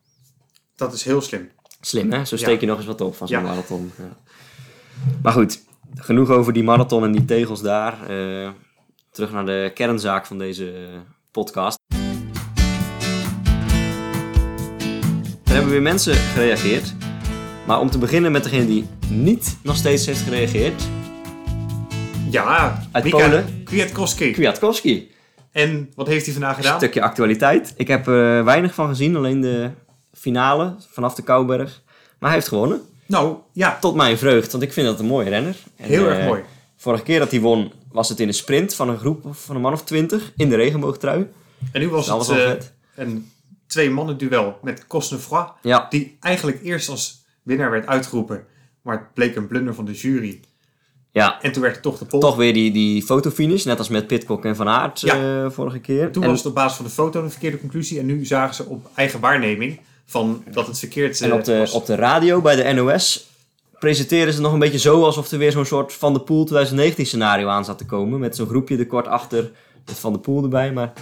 dat 0.77 0.93
is 0.93 1.03
heel 1.05 1.21
slim. 1.21 1.49
Slim, 1.81 2.13
hè? 2.13 2.25
Zo 2.25 2.37
Ja. 2.37 2.43
steek 2.43 2.61
je 2.61 2.67
nog 2.67 2.77
eens 2.77 2.87
wat 2.87 3.01
op 3.01 3.15
van 3.17 3.29
zo'n 3.29 3.39
Ja. 3.39 3.45
marathon. 3.45 3.91
Ja. 3.99 4.17
Maar 5.23 5.33
goed, 5.33 5.61
genoeg 5.95 6.31
over 6.31 6.53
die 6.53 6.63
marathon 6.65 7.05
en 7.05 7.13
die 7.13 7.25
tegels 7.25 7.63
daar. 7.63 8.11
Eh, 8.11 8.49
terug 9.11 9.33
naar 9.33 9.47
de 9.47 9.71
kernzaak 9.75 10.27
van 10.27 10.39
deze 10.39 10.73
podcast. 11.31 11.79
Er 15.45 15.55
hebben 15.55 15.71
weer 15.73 15.83
mensen 15.83 16.15
gereageerd. 16.15 16.95
Maar 17.69 17.81
om 17.81 17.91
te 17.91 17.99
beginnen 17.99 18.33
met 18.33 18.43
degene 18.43 18.67
die 18.67 18.87
niet 19.09 19.57
nog 19.63 19.77
steeds 19.77 20.07
heeft 20.07 20.21
gereageerd. 20.21 20.83
Ja, 22.31 22.83
Uit 22.93 23.05
Mika 23.05 23.17
Polen. 23.17 23.63
Kwiatkowski. 23.65 24.31
Kwiatkowski. 24.31 25.11
En 25.53 25.93
wat 25.95 26.07
heeft 26.07 26.25
hij 26.25 26.33
vandaag 26.35 26.57
Een 26.57 26.63
gedaan? 26.63 26.79
stukje 26.79 27.03
actualiteit. 27.03 27.75
Ik 27.77 27.89
heb 27.89 28.07
er 28.07 28.45
weinig 28.45 28.75
van 28.75 28.89
gezien, 28.89 29.17
alleen 29.17 29.41
de 29.41 29.71
finale 30.13 30.77
vanaf 30.91 31.15
de 31.15 31.23
Kouberg. 31.23 31.83
Maar 32.19 32.29
hij 32.31 32.39
heeft 32.39 32.49
gewonnen. 32.49 32.81
Nou, 33.07 33.37
ja, 33.53 33.79
Tot 33.81 33.95
mijn 33.95 34.19
vreugd, 34.19 34.53
want 34.53 34.65
ik 34.65 34.73
vind 34.73 34.87
dat 34.87 34.99
een 35.01 35.07
mooie 35.07 35.29
renner. 35.29 35.57
En, 35.77 35.89
heel 35.89 36.09
eh, 36.09 36.17
erg 36.17 36.27
mooi. 36.27 36.43
Vorige 36.77 37.03
keer 37.03 37.19
dat 37.19 37.31
hij 37.31 37.41
won, 37.41 37.73
was 37.93 38.09
het 38.09 38.21
in 38.21 38.29
een 38.29 38.35
sprint 38.35 38.75
van 38.75 38.89
een 38.89 38.99
groep 38.99 39.27
van 39.31 39.57
een 39.57 39.63
man 39.63 39.73
of 39.73 39.85
twintig 39.85 40.33
in 40.37 40.49
de 40.49 40.57
regenboogtrui. 40.57 41.27
En 41.73 41.81
nu 41.81 41.89
was 41.89 42.07
dat 42.07 42.19
het 42.19 42.27
was 42.29 42.39
eh, 42.39 42.53
een 42.95 43.31
twee 43.67 43.91
mannen 43.91 44.19
duel 44.19 44.59
met 44.63 44.87
Cosnefroid. 44.87 45.49
Ja, 45.63 45.87
Die 45.91 46.17
eigenlijk 46.21 46.63
eerst 46.63 46.89
als 46.89 47.27
winnaar 47.49 47.71
werd 47.71 47.87
uitgeroepen. 47.87 48.45
Maar 48.83 48.97
het 48.97 49.15
bleek 49.15 49.37
een 49.37 49.47
blunder 49.47 49.75
van 49.75 49.85
de 49.85 49.93
jury. 49.93 50.41
ja. 51.13 51.43
En 51.43 51.53
toen 51.53 51.63
werd 51.63 51.75
het 51.75 51.83
toch 51.83 51.99
de 51.99 52.05
pol. 52.05 52.21
toch 52.21 52.37
weer 52.37 52.53
die, 52.53 52.73
die 52.73 53.03
fotofinish, 53.03 53.65
net 53.65 53.79
als 53.79 53.89
met 53.89 54.07
Pitcock 54.07 54.45
en 54.45 54.57
Van 54.57 54.69
Aert 54.69 55.01
Ja. 55.01 55.45
eh, 55.45 55.51
vorige 55.51 55.79
keer. 55.79 56.13
Toen 56.13 56.23
en, 56.23 56.29
was 56.29 56.39
het 56.39 56.47
op 56.49 56.55
basis 56.55 56.77
van 56.77 56.85
de 56.85 56.91
foto 56.91 57.23
een 57.23 57.31
verkeerde 57.31 57.59
conclusie. 57.61 57.99
En 57.99 58.07
nu 58.07 58.25
zagen 58.25 58.55
ze 58.55 58.65
op 58.65 58.91
eigen 58.95 59.21
waarneming 59.21 59.81
van 60.07 60.45
dat 60.51 60.67
het 60.67 60.79
verkeerd 60.79 61.21
en 61.21 61.31
eh, 61.31 61.37
op, 61.37 61.45
de, 61.45 61.59
was. 61.59 61.73
op 61.73 61.87
de 61.87 61.95
radio 61.95 62.41
bij 62.41 62.57
de 62.57 62.73
NOS 62.73 63.27
presenteren 63.79 64.33
ze 64.33 64.41
nog 64.41 64.53
een 64.53 64.59
beetje 64.59 64.79
zo 64.79 65.05
alsof 65.05 65.31
er 65.31 65.39
weer 65.39 65.53
zo'n 65.53 65.65
soort 65.65 65.93
Van 65.93 66.13
de 66.13 66.21
Poel 66.21 66.45
2019 66.45 67.07
scenario 67.07 67.49
aan 67.49 67.65
zat 67.65 67.79
te 67.79 67.87
komen. 67.87 68.19
Met 68.21 68.37
zo'n 68.37 68.47
groepje 68.49 68.77
er 68.79 68.87
kort 68.87 69.07
achter 69.07 69.51
met 69.87 69.99
Van 69.99 70.13
de 70.13 70.19
Poel 70.19 70.43
erbij. 70.43 70.73
Maar 70.73 70.93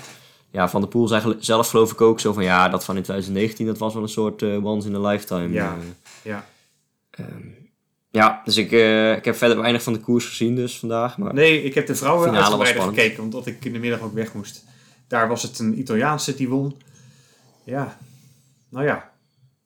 ja, 0.50 0.68
Van 0.68 0.80
de 0.80 0.86
Poel 0.86 1.08
zei 1.08 1.36
zelf 1.38 1.68
geloof 1.68 1.92
ik 1.92 2.00
ook 2.00 2.20
zo 2.20 2.32
van 2.32 2.44
ja, 2.44 2.68
dat 2.68 2.84
van 2.84 2.96
in 2.96 3.02
2019 3.02 3.66
dat 3.66 3.78
was 3.78 3.94
wel 3.94 4.02
een 4.02 4.08
soort 4.08 4.42
eh, 4.42 4.64
once 4.64 4.88
in 4.88 4.94
a 4.94 5.08
lifetime. 5.08 5.52
Ja. 5.52 5.76
Ja. 6.26 6.44
Ja, 8.10 8.40
dus 8.44 8.56
ik, 8.56 8.72
eh, 8.72 9.16
ik 9.16 9.24
heb 9.24 9.36
verder 9.36 9.60
weinig 9.60 9.82
van 9.82 9.92
de 9.92 10.00
koers 10.00 10.26
gezien 10.26 10.54
dus 10.54 10.78
vandaag. 10.78 11.18
Maar 11.18 11.34
Nee, 11.34 11.62
ik 11.62 11.74
heb 11.74 11.86
de 11.86 11.94
vrouwen 11.94 12.34
uitgebreider 12.34 12.82
gekeken. 12.82 13.22
Omdat 13.22 13.46
ik 13.46 13.64
in 13.64 13.72
de 13.72 13.78
middag 13.78 14.00
ook 14.00 14.14
weg 14.14 14.34
moest. 14.34 14.64
Daar 15.08 15.28
was 15.28 15.42
het 15.42 15.58
een 15.58 15.78
Italiaanse 15.78 16.34
die 16.34 16.48
won. 16.48 16.76
Ja. 17.64 17.98
Nou 18.68 18.86
ja. 18.86 19.10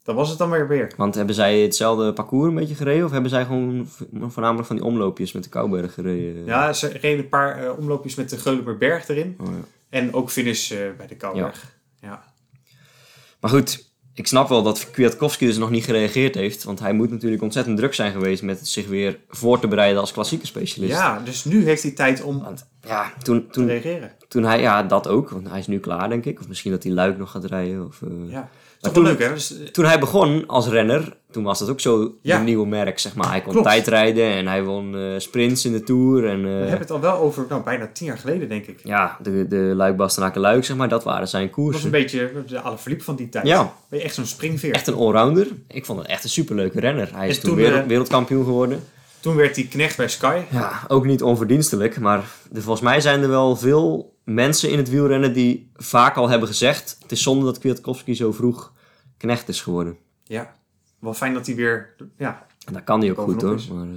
Dat 0.02 0.14
was 0.14 0.28
het 0.28 0.38
dan 0.38 0.50
weer 0.50 0.68
weer. 0.68 0.92
Want 0.96 1.14
hebben 1.14 1.34
zij 1.34 1.60
hetzelfde 1.60 2.12
parcours 2.12 2.48
een 2.48 2.54
beetje 2.54 2.74
gereden? 2.74 3.04
Of 3.04 3.10
hebben 3.10 3.30
zij 3.30 3.44
gewoon 3.44 3.88
voornamelijk 4.12 4.66
van 4.66 4.76
die 4.76 4.84
omloopjes 4.84 5.32
met 5.32 5.44
de 5.44 5.48
Kouberg 5.48 5.94
gereden? 5.94 6.44
Ja, 6.44 6.72
ze 6.72 6.86
reden 6.88 7.18
een 7.18 7.28
paar 7.28 7.64
eh, 7.64 7.78
omloopjes 7.78 8.14
met 8.14 8.30
de 8.30 8.38
Geulenberg 8.38 9.08
erin. 9.08 9.36
Oh, 9.40 9.46
ja. 9.46 9.60
En 9.88 10.14
ook 10.14 10.30
finish 10.30 10.70
eh, 10.70 10.78
bij 10.96 11.06
de 11.06 11.16
Kouwberg. 11.16 11.76
Ja. 12.00 12.24
Maar 13.40 13.50
goed, 13.50 13.89
ik 14.20 14.26
snap 14.26 14.48
wel 14.48 14.62
dat 14.62 14.90
Kwiatkowski 14.90 15.46
dus 15.46 15.58
nog 15.58 15.70
niet 15.70 15.84
gereageerd 15.84 16.34
heeft. 16.34 16.64
Want 16.64 16.80
hij 16.80 16.92
moet 16.92 17.10
natuurlijk 17.10 17.42
ontzettend 17.42 17.76
druk 17.76 17.94
zijn 17.94 18.12
geweest 18.12 18.42
met 18.42 18.68
zich 18.68 18.86
weer 18.86 19.18
voor 19.28 19.60
te 19.60 19.68
bereiden 19.68 20.00
als 20.00 20.12
klassieke 20.12 20.46
specialist. 20.46 20.92
ja, 20.92 21.20
dus 21.24 21.44
nu 21.44 21.64
heeft 21.64 21.82
hij 21.82 21.92
tijd 21.92 22.22
om 22.22 22.42
Want 22.42 22.66
ja, 22.86 23.12
toen, 23.22 23.46
te 23.46 23.52
toen, 23.52 23.66
reageren. 23.66 24.12
toen 24.28 24.44
hij, 24.44 24.60
ja, 24.60 24.82
dat 24.82 25.08
ook. 25.08 25.30
Want 25.30 25.48
hij 25.48 25.58
is 25.58 25.66
nu 25.66 25.78
klaar, 25.78 26.08
denk 26.08 26.24
ik. 26.24 26.40
Of 26.40 26.48
misschien 26.48 26.70
dat 26.70 26.82
hij 26.82 26.92
Luik 26.92 27.18
nog 27.18 27.30
gaat 27.30 27.44
rijden. 27.44 27.86
Of, 27.86 28.02
eh, 28.02 28.30
Ja. 28.30 28.48
Toch 28.80 28.92
wel 28.92 29.02
toen- 29.02 29.12
leuk, 29.12 29.22
hè? 29.28 29.34
Dus, 29.34 29.58
eh, 29.58 29.66
Toen 29.66 29.84
hij 29.84 29.98
begon 30.00 30.44
als 30.46 30.68
renner, 30.68 31.16
toen 31.30 31.44
was 31.44 31.58
dat 31.58 31.68
ook 31.70 31.80
zo 31.80 32.14
Ja. 32.22 32.38
een 32.38 32.44
nieuwe 32.44 32.66
merk, 32.66 32.98
zeg 32.98 33.14
maar. 33.14 33.28
Hij 33.30 33.40
kon 33.40 33.52
Klopt. 33.52 33.66
tijdrijden 33.66 34.24
en 34.26 34.46
hij 34.46 34.64
won 34.64 34.96
eh, 34.96 35.02
sprints 35.18 35.64
in 35.64 35.72
de 35.72 35.82
Tour. 35.82 36.28
En, 36.28 36.42
we 36.42 36.48
eh, 36.48 36.58
hebben 36.60 36.78
het 36.78 36.90
al 36.90 37.00
wel 37.00 37.16
over 37.16 37.46
nou, 37.48 37.62
bijna 37.62 37.90
tien 37.92 38.06
jaar 38.06 38.18
geleden, 38.18 38.48
denk 38.48 38.66
ik. 38.66 38.80
ja, 38.84 39.16
de, 39.22 39.46
de 39.48 39.56
Luik, 39.56 39.96
Bastenaken, 39.96 40.40
Luik, 40.40 40.64
zeg 40.64 40.76
maar, 40.76 40.88
dat 40.88 41.04
waren 41.04 41.28
zijn 41.28 41.46
Dat 41.46 41.54
was 41.56 41.64
koersen. 41.64 41.84
een 41.84 41.90
beetje 41.90 42.32
de 42.46 42.60
verliep 42.76 43.02
van 43.02 43.16
die 43.16 43.28
tijd. 43.28 43.46
Ja. 43.46 43.74
Ben 43.88 43.98
je 43.98 44.04
echt 44.04 44.14
zo'n 44.14 44.24
springveer. 44.26 44.74
Echt 44.74 44.86
een 44.86 44.94
allrounder. 44.94 45.46
Ik 45.68 45.84
vond 45.84 45.98
het 45.98 46.08
echt 46.08 46.24
een 46.24 46.30
superleuke 46.30 46.80
renner. 46.80 47.08
Hij 47.14 47.28
is 47.28 47.36
En 47.36 47.42
toen, 47.42 47.50
toen, 47.50 47.60
wereld- 47.60 47.86
wereldkampioen 47.86 48.44
geworden. 48.44 48.82
Toen 49.20 49.36
werd 49.36 49.56
hij 49.56 49.64
knecht 49.64 49.96
bij 49.96 50.08
Sky. 50.08 50.40
Ja, 50.50 50.72
ook 50.88 51.04
niet 51.04 51.22
onverdienstelijk. 51.22 51.98
Maar 52.00 52.24
volgens 52.52 52.80
mij 52.80 53.00
zijn 53.00 53.22
er 53.22 53.28
wel 53.28 53.56
veel 53.56 54.14
mensen 54.34 54.70
in 54.70 54.78
het 54.78 54.90
wielrennen 54.90 55.32
die 55.32 55.70
vaak 55.74 56.16
al 56.16 56.28
hebben 56.28 56.48
gezegd... 56.48 56.96
het 57.02 57.12
is 57.12 57.22
zonde 57.22 57.44
dat 57.44 57.58
Kwiatkowski 57.58 58.14
zo 58.14 58.32
vroeg 58.32 58.72
knecht 59.16 59.48
is 59.48 59.60
geworden. 59.62 59.96
Ja. 60.24 60.56
Wel 60.98 61.14
fijn 61.14 61.34
dat 61.34 61.46
hij 61.46 61.54
weer... 61.54 61.94
Ja, 62.16 62.46
En 62.66 62.72
dat 62.72 62.84
kan 62.84 63.00
hij 63.00 63.10
ook 63.10 63.20
goed 63.20 63.42
hoor. 63.42 63.60
Maar, 63.72 63.86
eh, 63.86 63.94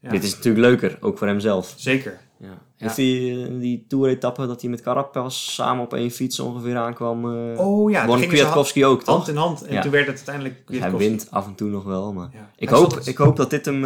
ja. 0.00 0.10
Dit 0.10 0.24
is 0.24 0.34
natuurlijk 0.36 0.64
leuker, 0.64 0.98
ook 1.00 1.18
voor 1.18 1.26
hemzelf. 1.26 1.74
zeker. 1.76 2.20
Ja. 2.38 2.58
Heeft 2.76 2.96
hij 2.96 3.44
eh, 3.44 3.60
die 3.60 3.84
toeretappe 3.88 4.46
dat 4.46 4.60
hij 4.60 4.70
met 4.70 4.80
Carapaz 4.80 5.36
samen 5.54 5.84
op 5.84 5.94
één 5.94 6.10
fiets 6.10 6.40
ongeveer 6.40 6.76
aankwam... 6.76 7.24
eh 7.52 7.60
Oh 7.60 7.90
ja, 7.90 8.06
won 8.06 8.20
Kwiatkowski 8.20 8.84
ook, 8.84 9.04
hand 9.04 9.18
toch? 9.24 9.28
in 9.28 9.36
hand. 9.40 9.62
En 9.62 9.74
Ja. 9.74 9.82
toen 9.82 9.90
werd 9.90 10.06
het 10.06 10.16
uiteindelijk 10.16 10.66
Dus 10.66 10.78
hij 10.78 10.90
wint 10.96 11.30
af 11.30 11.46
en 11.46 11.54
toe 11.54 11.68
nog 11.70 11.84
wel, 11.84 12.12
maar... 12.12 12.30
Ik 12.56 12.68
Hij 12.68 12.78
hoop, 12.78 13.00
ik 13.04 13.16
hoop 13.16 13.36
dat 13.36 13.50
dit 13.50 13.64
hem 13.64 13.84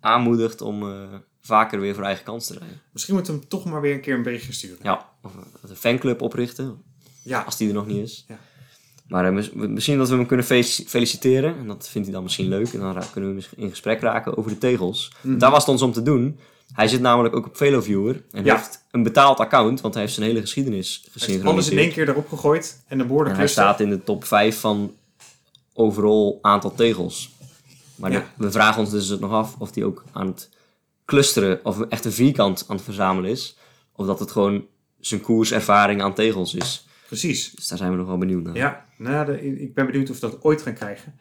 aanmoedigt 0.00 0.60
om 0.60 0.84
vaker 1.46 1.80
weer 1.80 1.94
voor 1.94 2.04
eigen 2.04 2.24
kans 2.24 2.46
te 2.46 2.58
rijden. 2.58 2.80
Misschien 2.92 3.14
moeten 3.14 3.32
we 3.34 3.38
hem 3.40 3.48
toch 3.48 3.64
maar 3.64 3.80
weer 3.80 3.94
een 3.94 4.00
keer 4.00 4.14
een 4.14 4.22
berichtje 4.22 4.52
sturen. 4.52 4.78
Ja, 4.82 5.08
of 5.22 5.32
eh, 5.34 5.70
een 5.70 5.76
fanclub 5.76 6.22
oprichten, 6.22 6.82
Ja. 7.22 7.40
als 7.42 7.56
die 7.56 7.68
er 7.68 7.74
nog 7.74 7.86
niet 7.86 8.02
is. 8.02 8.24
Ja. 8.28 8.38
Maar 9.08 9.26
eh, 9.26 9.32
mis- 9.32 9.52
misschien 9.52 9.98
dat 9.98 10.08
we 10.08 10.14
hem 10.16 10.26
kunnen 10.26 10.46
fe- 10.46 10.62
feliciteren. 10.86 11.58
En 11.58 11.66
dat 11.66 11.88
vindt 11.88 12.06
hij 12.06 12.16
dan 12.16 12.22
misschien 12.24 12.48
leuk. 12.48 12.72
En 12.72 12.80
dan 12.80 13.02
kunnen 13.12 13.30
we 13.30 13.36
misschien 13.36 13.58
in 13.58 13.70
gesprek 13.70 14.00
raken 14.00 14.36
over 14.36 14.50
de 14.50 14.58
tegels. 14.58 15.12
Mhm. 15.20 15.38
Daar 15.38 15.50
was 15.50 15.60
het 15.60 15.68
ons 15.68 15.82
om 15.82 15.92
te 15.92 16.02
doen. 16.02 16.38
Hij 16.72 16.88
zit 16.88 17.00
namelijk 17.00 17.36
ook 17.36 17.46
op 17.46 17.56
VeloViewer. 17.56 18.22
En 18.30 18.44
Ja. 18.44 18.54
heeft 18.56 18.84
een 18.90 19.02
betaald 19.02 19.38
account. 19.38 19.80
Want 19.80 19.94
hij 19.94 20.02
heeft 20.02 20.14
zijn 20.14 20.26
hele 20.26 20.40
geschiedenis 20.40 21.08
heeft 21.14 21.44
alles 21.44 21.68
in 21.68 21.78
één 21.78 21.92
keer 21.92 22.08
erop 22.08 22.28
gegooid. 22.28 22.82
En 22.88 22.98
de 22.98 23.04
boorden 23.04 23.32
En 23.32 23.38
hij 23.38 23.48
staat 23.48 23.80
in 23.80 23.90
de 23.90 24.02
top 24.04 24.24
5 24.24 24.60
van 24.60 24.94
overal 25.74 26.38
aantal 26.42 26.74
tegels. 26.74 27.30
Maar 27.94 28.12
Ja. 28.12 28.18
de- 28.18 28.44
we 28.44 28.50
vragen 28.50 28.80
ons 28.80 28.90
dus 28.90 29.08
nog 29.18 29.30
af 29.32 29.54
of 29.58 29.74
hij 29.74 29.84
ook 29.84 30.04
aan 30.12 30.26
het 30.26 30.50
clusteren, 31.06 31.60
of 31.64 31.80
echt 31.80 32.04
een 32.04 32.12
vierkant 32.12 32.64
aan 32.68 32.76
het 32.76 32.84
verzamelen 32.84 33.30
is. 33.30 33.56
Of 33.92 34.06
dat 34.06 34.18
het 34.18 34.30
gewoon 34.30 34.66
zijn 35.00 35.20
koerservaring 35.20 36.02
aan 36.02 36.14
tegels 36.14 36.54
is. 36.54 36.86
Precies. 37.06 37.50
Dus 37.50 37.68
daar 37.68 37.78
zijn 37.78 37.90
we 37.90 37.96
nog 37.96 38.06
wel 38.06 38.18
benieuwd 38.18 38.42
naar. 38.44 38.56
Ja, 38.56 38.84
nou, 38.98 39.26
de- 39.26 39.60
ik 39.60 39.74
ben 39.74 39.86
benieuwd 39.86 40.10
of 40.10 40.20
we 40.20 40.30
dat 40.30 40.42
ooit 40.44 40.62
gaan 40.62 40.74
krijgen. 40.74 41.14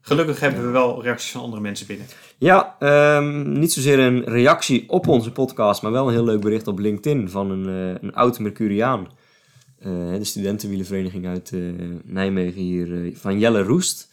Gelukkig 0.00 0.40
hebben 0.40 0.64
we 0.64 0.70
wel 0.70 1.02
reacties 1.02 1.30
van 1.30 1.40
andere 1.40 1.62
mensen 1.62 1.86
binnen. 1.86 2.06
Ja, 2.38 2.76
ehm, 2.78 3.52
niet 3.58 3.72
zozeer 3.72 3.98
een 3.98 4.24
reactie 4.24 4.88
op 4.88 5.06
onze 5.08 5.32
podcast, 5.32 5.82
maar 5.82 5.92
wel 5.92 6.06
een 6.06 6.12
heel 6.12 6.24
leuk 6.24 6.40
bericht 6.40 6.66
op 6.66 6.78
LinkedIn 6.78 7.30
van 7.30 7.50
een, 7.50 7.94
eh, 7.96 8.02
een 8.02 8.14
oud 8.14 8.38
Mercuriaan. 8.38 9.08
Eh, 9.78 9.90
de 10.12 10.24
studentenwielenvereniging 10.24 11.26
uit 11.26 11.52
eh, 11.52 11.60
Nijmegen 12.04 12.60
hier, 12.60 13.12
van 13.16 13.38
Jelle 13.38 13.62
Roest. 13.62 14.08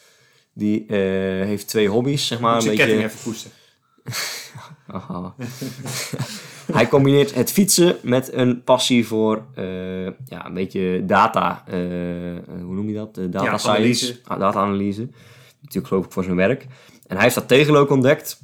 Die 0.53 0.85
heeft 0.93 1.67
twee 1.67 1.87
hobby's, 1.89 2.27
zeg 2.27 2.39
maar. 2.39 2.55
Moet 2.55 2.65
Een 2.65 2.75
ketting 2.75 3.01
beetje, 3.01 3.13
even 3.15 3.23
poesten. 3.31 3.51
Haha. 4.91 5.35
hij 6.73 6.87
combineert 6.87 7.33
het 7.33 7.51
fietsen 7.51 7.95
met 8.01 8.33
een 8.33 8.63
passie 8.63 9.07
voor 9.07 9.45
eh, 9.55 10.05
ja, 10.05 10.45
een 10.45 10.53
beetje 10.53 11.03
data. 11.05 11.63
eh, 11.67 11.75
hoe 12.47 12.73
noem 12.75 12.87
je 12.87 12.95
dat? 12.95 13.17
Eh, 13.17 13.23
data 13.29 13.45
Ja, 13.45 13.57
science. 13.57 13.77
analyse. 13.77 14.19
Ah, 14.23 14.39
data-analyse. 14.39 15.09
Natuurlijk 15.61 15.87
geloof 15.87 16.05
ik 16.05 16.11
voor 16.11 16.23
zijn 16.23 16.35
werk. 16.35 16.63
En 17.07 17.15
hij 17.15 17.23
heeft 17.23 17.35
dat 17.35 17.47
tegel 17.47 17.75
ook 17.75 17.89
ontdekt. 17.89 18.39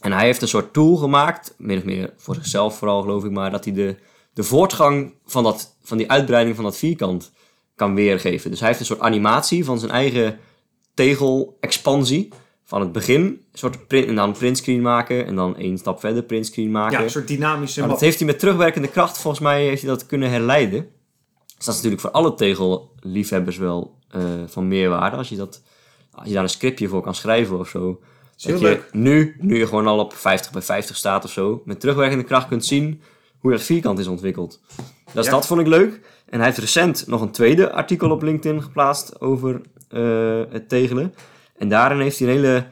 En 0.00 0.12
hij 0.12 0.24
heeft 0.24 0.42
een 0.42 0.48
soort 0.48 0.72
tool 0.72 0.96
gemaakt, 0.96 1.54
min 1.58 1.78
of 1.78 1.84
meer 1.84 2.12
voor 2.16 2.34
zichzelf 2.34 2.78
vooral 2.78 3.02
geloof 3.02 3.24
ik, 3.24 3.30
maar 3.30 3.50
dat 3.50 3.64
hij 3.64 3.72
de, 3.74 3.96
de 4.32 4.42
voortgang 4.42 5.14
van, 5.24 5.42
dat, 5.42 5.76
van 5.82 5.96
die 5.96 6.10
uitbreiding 6.10 6.56
van 6.56 6.64
dat 6.64 6.76
vierkant 6.76 7.32
kan 7.74 7.94
weergeven. 7.94 8.50
Dus 8.50 8.58
hij 8.58 8.68
heeft 8.68 8.80
een 8.80 8.86
soort 8.86 9.00
animatie 9.00 9.64
van 9.64 9.78
zijn 9.78 9.90
eigen 9.90 10.38
tegel-expansie. 10.94 12.28
Van 12.68 12.80
het 12.80 12.92
begin, 12.92 13.22
een 13.22 13.40
soort 13.52 13.86
print, 13.86 14.08
en 14.08 14.14
dan 14.14 14.32
printscreen 14.32 14.82
maken. 14.82 15.26
En 15.26 15.34
dan 15.34 15.56
één 15.56 15.78
stap 15.78 16.00
verder 16.00 16.22
printscreen 16.22 16.70
maken. 16.70 16.98
Ja, 16.98 17.04
een 17.04 17.10
soort 17.10 17.28
dynamische 17.28 17.80
Maar 17.80 17.88
dat 17.88 18.00
heeft 18.00 18.18
hij 18.18 18.26
met 18.26 18.38
terugwerkende 18.38 18.88
kracht, 18.88 19.18
volgens 19.18 19.42
mij 19.42 19.64
heeft 19.64 19.82
hij 19.82 19.90
dat 19.90 20.06
kunnen 20.06 20.30
herleiden. 20.30 20.80
Dus 21.56 21.64
dat 21.64 21.74
is 21.74 21.82
natuurlijk 21.82 22.00
voor 22.00 22.10
alle 22.10 22.34
tegelliefhebbers 22.34 23.56
wel 23.56 23.98
eh, 24.10 24.22
van 24.46 24.68
meerwaarde. 24.68 25.16
Als 25.16 25.28
je, 25.28 25.36
dat, 25.36 25.62
als 26.10 26.28
je 26.28 26.34
daar 26.34 26.42
een 26.42 26.48
scriptje 26.48 26.88
voor 26.88 27.02
kan 27.02 27.14
schrijven 27.14 27.58
of 27.58 27.68
zo. 27.68 28.00
dat 28.36 28.58
je 28.58 28.64
leuk. 28.64 28.88
nu, 28.92 29.36
nu 29.40 29.58
je 29.58 29.66
gewoon 29.66 29.86
al 29.86 29.98
op 29.98 30.14
50 30.14 30.52
bij 30.52 30.62
50 30.62 30.96
staat 30.96 31.24
of 31.24 31.30
zo, 31.30 31.62
met 31.64 31.80
terugwerkende 31.80 32.24
kracht 32.24 32.48
kunt 32.48 32.64
zien 32.64 33.02
hoe 33.38 33.50
dat 33.50 33.62
vierkant 33.62 33.98
is 33.98 34.06
ontwikkeld. 34.06 34.60
Dus 35.12 35.24
Ja. 35.24 35.30
dat 35.30 35.46
vond 35.46 35.60
ik 35.60 35.66
leuk. 35.66 36.00
En 36.26 36.36
hij 36.38 36.44
heeft 36.44 36.58
recent 36.58 37.06
nog 37.06 37.20
een 37.20 37.30
tweede 37.30 37.72
artikel 37.72 38.10
op 38.10 38.22
LinkedIn 38.22 38.62
geplaatst 38.62 39.20
over 39.20 39.60
eh, 39.88 40.40
het 40.50 40.68
tegelen. 40.68 41.14
En 41.58 41.68
daarin 41.68 42.00
heeft 42.00 42.18
hij 42.18 42.28
een 42.28 42.34
hele 42.34 42.66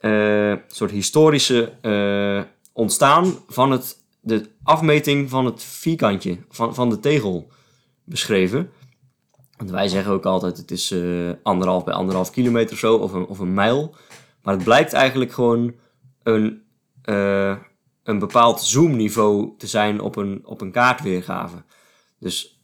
eh, 0.00 0.54
soort 0.66 0.90
historische 0.90 1.72
eh, 1.80 2.42
ontstaan 2.72 3.34
van 3.48 3.70
het, 3.70 4.04
de 4.20 4.48
afmeting 4.62 5.30
van 5.30 5.44
het 5.44 5.62
vierkantje, 5.62 6.38
van, 6.48 6.74
van 6.74 6.90
de 6.90 7.00
tegel 7.00 7.48
beschreven. 8.04 8.70
Want 9.56 9.70
wij 9.70 9.88
zeggen 9.88 10.12
ook 10.12 10.24
altijd 10.24 10.56
het 10.56 10.70
is 10.70 10.90
eh, 10.90 11.30
anderhalf 11.42 11.84
bij 11.84 11.94
anderhalf 11.94 12.30
kilometer 12.30 12.72
of 12.72 12.78
zo, 12.78 12.96
of 12.96 13.12
een, 13.12 13.26
of 13.26 13.38
een 13.38 13.54
mijl. 13.54 13.94
Maar 14.42 14.54
het 14.54 14.64
blijkt 14.64 14.92
eigenlijk 14.92 15.32
gewoon 15.32 15.74
een, 16.22 16.62
een 18.02 18.18
bepaald 18.18 18.60
zoomniveau 18.62 19.54
te 19.58 19.66
zijn 19.66 20.00
op 20.00 20.16
een, 20.16 20.40
op 20.44 20.60
een 20.60 20.72
kaartweergave. 20.72 21.62
Dus 22.18 22.60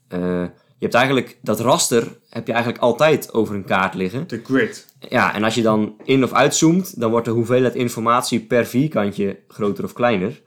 je 0.79 0.85
hebt 0.85 0.95
eigenlijk 0.95 1.39
dat 1.43 1.61
raster 1.61 2.19
heb 2.29 2.47
je 2.47 2.53
eigenlijk 2.53 2.83
altijd 2.83 3.33
over 3.35 3.55
een 3.55 3.65
kaart 3.65 3.95
liggen. 3.95 4.29
De 4.29 4.41
grid. 4.45 4.95
Ja, 5.09 5.35
en 5.35 5.45
als 5.45 5.55
je 5.55 5.63
dan 5.63 5.97
in 6.05 6.25
of 6.25 6.33
uitzoomt, 6.33 7.01
dan 7.01 7.11
wordt 7.11 7.27
de 7.27 7.33
hoeveelheid 7.33 7.75
informatie 7.75 8.41
per 8.41 8.67
vierkantje 8.67 9.39
groter 9.49 9.85
of 9.85 9.93
kleiner. 9.93 10.43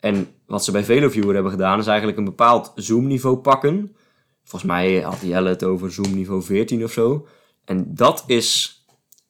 En 0.00 0.28
wat 0.46 0.64
ze 0.64 0.72
bij 0.72 0.84
VeloViewer 0.84 1.34
hebben 1.34 1.52
gedaan, 1.52 1.78
is 1.78 1.86
eigenlijk 1.86 2.18
een 2.18 2.24
bepaald 2.24 2.72
zoomniveau 2.74 3.36
pakken. 3.36 3.96
Volgens 4.44 4.72
mij 4.72 5.00
had 5.00 5.20
Jelle 5.20 5.48
het 5.48 5.64
over 5.64 5.92
zoomniveau 5.92 6.42
14 6.42 6.84
of 6.84 6.92
zo. 6.92 7.26
En 7.64 7.94
dat 7.94 8.24
is 8.26 8.78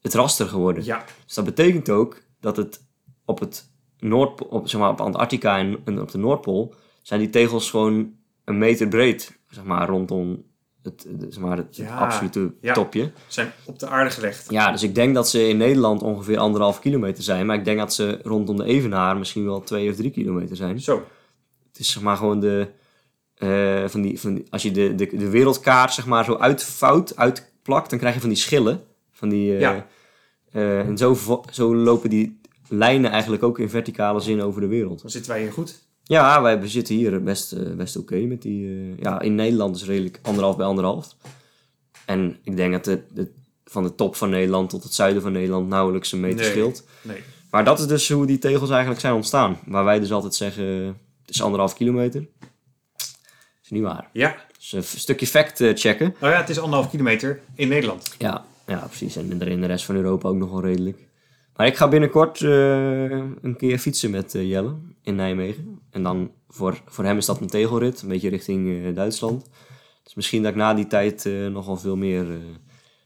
het 0.00 0.14
raster 0.14 0.46
geworden. 0.46 0.84
Ja, 0.84 1.04
Dus 1.24 1.34
dat 1.34 1.44
betekent 1.44 1.90
ook 1.90 2.22
dat 2.40 2.56
het 2.56 2.86
op 3.24 3.40
het 3.40 3.72
Noordpool, 3.98 4.48
op, 4.48 4.68
zeg 4.68 4.80
maar 4.80 4.90
op 4.90 5.00
Antarctica 5.00 5.58
en, 5.58 5.78
en 5.84 6.00
op 6.00 6.10
de 6.10 6.18
Noordpool, 6.18 6.74
zijn 7.02 7.20
die 7.20 7.30
tegels 7.30 7.70
gewoon 7.70 8.12
een 8.44 8.58
meter 8.58 8.88
breed, 8.88 9.38
zeg 9.50 9.64
maar, 9.64 9.88
rondom 9.88 10.42
het, 10.82 11.06
zeg 11.28 11.38
maar, 11.42 11.56
het, 11.56 11.76
Ja, 11.76 11.96
absolute 11.98 12.54
ja. 12.60 12.74
topje. 12.74 13.12
zijn 13.26 13.52
op 13.64 13.78
de 13.78 13.86
aarde 13.86 14.10
gelegd. 14.10 14.50
Ja, 14.50 14.72
dus 14.72 14.82
ik 14.82 14.94
denk 14.94 15.14
dat 15.14 15.28
ze 15.28 15.48
in 15.48 15.56
Nederland 15.56 16.02
ongeveer 16.02 16.38
anderhalf 16.38 16.80
kilometer 16.80 17.22
zijn. 17.22 17.46
Maar 17.46 17.56
ik 17.56 17.64
denk 17.64 17.78
dat 17.78 17.94
ze 17.94 18.20
rondom 18.22 18.56
de 18.56 18.64
Evenaar 18.64 19.16
misschien 19.16 19.44
wel 19.44 19.60
twee 19.62 19.90
of 19.90 19.96
drie 19.96 20.10
kilometer 20.10 20.56
zijn. 20.56 20.80
Zo. 20.80 21.04
Het 21.68 21.78
is 21.78 21.92
zeg 21.92 22.02
maar 22.02 22.16
gewoon 22.16 22.40
de... 22.40 22.68
eh, 23.34 23.84
van 23.88 24.00
die, 24.02 24.20
van 24.20 24.34
die, 24.34 24.44
als 24.50 24.62
je 24.62 24.70
de, 24.70 24.94
de, 24.94 25.16
de 25.16 25.28
wereldkaart 25.30 25.92
zeg 25.92 26.06
maar 26.06 26.24
zo 26.24 26.36
uitvouwt, 26.36 27.16
uitplakt, 27.16 27.90
dan 27.90 27.98
krijg 27.98 28.14
je 28.14 28.20
van 28.20 28.28
die 28.28 28.38
schillen. 28.38 28.82
Van 29.12 29.28
die, 29.28 29.52
eh, 29.54 29.60
Ja. 29.60 29.86
eh, 30.52 30.78
en 30.78 30.98
zo, 30.98 31.16
zo 31.52 31.74
lopen 31.76 32.10
die 32.10 32.40
lijnen 32.68 33.10
eigenlijk 33.10 33.42
ook 33.42 33.58
in 33.58 33.68
verticale 33.70 34.20
zin 34.20 34.42
over 34.42 34.60
de 34.60 34.66
wereld. 34.66 35.00
Dan 35.02 35.10
zitten 35.10 35.30
wij 35.30 35.40
hier 35.40 35.52
goed. 35.52 35.82
Ja, 36.06 36.42
wij 36.42 36.68
zitten 36.68 36.94
hier 36.94 37.22
best, 37.22 37.52
eh, 37.52 37.72
best 37.72 37.96
oké 37.96 38.16
met 38.16 38.42
die... 38.42 38.66
eh, 38.68 38.98
ja, 38.98 39.20
in 39.20 39.34
Nederland 39.34 39.74
is 39.74 39.80
het 39.80 39.90
redelijk 39.90 40.18
anderhalf 40.22 40.56
bij 40.56 40.66
anderhalf. 40.66 41.16
En 42.04 42.36
ik 42.42 42.56
denk 42.56 42.72
dat 42.72 42.84
de, 42.84 43.02
de, 43.12 43.30
van 43.64 43.82
de 43.82 43.94
top 43.94 44.16
van 44.16 44.30
Nederland 44.30 44.70
tot 44.70 44.82
het 44.82 44.94
zuiden 44.94 45.22
van 45.22 45.32
Nederland 45.32 45.68
nauwelijks 45.68 46.12
een 46.12 46.20
meter 46.20 46.40
Nee. 46.40 46.50
scheelt. 46.50 46.84
Nee. 47.02 47.22
Maar 47.50 47.64
dat 47.64 47.78
is 47.80 47.86
dus 47.86 48.08
hoe 48.10 48.26
die 48.26 48.38
tegels 48.38 48.70
eigenlijk 48.70 49.00
zijn 49.00 49.14
ontstaan. 49.14 49.58
Waar 49.66 49.84
wij 49.84 50.00
dus 50.00 50.12
altijd 50.12 50.34
zeggen, 50.34 50.64
het 51.20 51.30
is 51.34 51.42
anderhalf 51.42 51.74
kilometer. 51.74 52.26
is 53.64 53.70
niet 53.70 53.82
waar. 53.82 54.08
Ja. 54.12 54.36
Dus 54.58 54.72
een 54.72 54.82
stukje 55.00 55.26
fact 55.26 55.60
eh, 55.60 55.70
checken. 55.74 56.14
Nou 56.20 56.32
ja, 56.32 56.38
het 56.40 56.48
is 56.48 56.58
anderhalf 56.58 56.90
kilometer 56.90 57.40
in 57.54 57.68
Nederland. 57.68 58.14
Ja, 58.18 58.44
ja, 58.66 58.78
precies. 58.86 59.16
En 59.16 59.42
in 59.42 59.60
de 59.60 59.66
rest 59.66 59.84
van 59.84 59.94
Europa 59.94 60.28
ook 60.28 60.36
nog 60.36 60.50
wel 60.50 60.62
redelijk. 60.62 60.98
Maar 61.56 61.66
ik 61.66 61.76
ga 61.76 61.88
binnenkort 61.88 62.40
eh, 62.42 63.10
een 63.42 63.56
keer 63.56 63.78
fietsen 63.78 64.10
met 64.10 64.34
eh, 64.34 64.48
Jelle 64.50 64.74
in 65.02 65.14
Nijmegen. 65.14 65.78
En 65.90 66.02
dan 66.02 66.30
voor, 66.48 66.80
voor 66.86 67.04
hem 67.04 67.16
is 67.16 67.26
dat 67.26 67.40
een 67.40 67.46
tegelrit, 67.48 68.02
een 68.02 68.08
beetje 68.08 68.28
richting 68.28 68.84
eh, 68.86 68.94
Duitsland. 68.94 69.46
Dus 70.02 70.14
misschien 70.14 70.42
dat 70.42 70.50
ik 70.50 70.56
na 70.56 70.74
die 70.74 70.86
tijd 70.86 71.24
nogal 71.50 71.76
veel 71.76 71.96
meer 71.96 72.26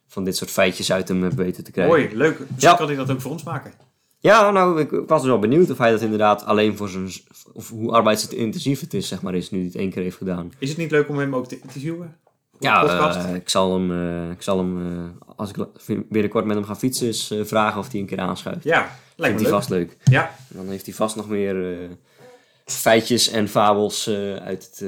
van 0.06 0.24
dit 0.24 0.36
soort 0.36 0.50
feitjes 0.50 0.92
uit 0.92 1.08
hem 1.08 1.22
heb 1.22 1.32
weten 1.32 1.64
te 1.64 1.70
krijgen. 1.70 1.94
Mooi, 1.96 2.16
leuk. 2.16 2.38
Misschien 2.38 2.56
Ja. 2.58 2.74
kan 2.74 2.86
hij 2.86 2.96
dat 2.96 3.10
ook 3.10 3.20
voor 3.20 3.30
ons 3.30 3.42
maken. 3.42 3.72
Ja, 4.18 4.50
nou, 4.50 4.80
ik, 4.80 4.92
ik 4.92 5.08
was 5.08 5.20
dus 5.20 5.30
wel 5.30 5.38
benieuwd 5.38 5.70
of 5.70 5.78
hij 5.78 5.90
dat 5.90 6.00
inderdaad 6.00 6.44
alleen 6.44 6.76
voor 6.76 6.88
zijn... 6.88 7.08
Of 7.52 7.70
hoe 7.70 7.92
arbeidsintensief 7.92 8.80
het 8.80 8.94
is, 8.94 9.08
zeg 9.08 9.22
maar, 9.22 9.34
is 9.34 9.50
nu 9.50 9.64
het 9.64 9.74
één 9.74 9.90
keer 9.90 10.02
heeft 10.02 10.16
gedaan. 10.16 10.52
Is 10.58 10.68
het 10.68 10.78
niet 10.78 10.90
leuk 10.90 11.08
om 11.08 11.18
hem 11.18 11.34
ook 11.34 11.46
te 11.48 11.60
interviewen? 11.60 12.16
Ja, 12.58 12.82
ik 13.34 13.48
zal 13.48 13.72
hem, 13.72 14.30
ik 14.30 14.42
zal 14.42 14.58
hem 14.58 14.78
als 15.38 15.50
ik 15.50 15.66
binnenkort 16.08 16.44
met 16.44 16.56
hem 16.56 16.64
ga 16.64 16.76
fietsen, 16.76 17.06
eens 17.06 17.30
eh, 17.30 17.44
vragen 17.44 17.80
of 17.80 17.90
hij 17.90 18.00
een 18.00 18.06
keer 18.06 18.20
aanschuift. 18.20 18.64
ja, 18.64 18.80
Vindt 18.80 18.98
lijkt 19.16 19.34
me 19.36 19.42
hij 19.42 19.50
leuk. 19.50 19.58
vast 19.60 19.70
leuk. 19.70 19.96
Ja, 20.04 20.34
Dan 20.48 20.68
heeft 20.68 20.84
hij 20.86 20.94
vast 20.94 21.16
nog 21.16 21.28
meer 21.28 21.72
eh, 21.82 21.88
feitjes 22.64 23.28
en 23.28 23.48
fabels 23.48 24.06
eh, 24.06 24.34
uit, 24.36 24.64
het, 24.64 24.84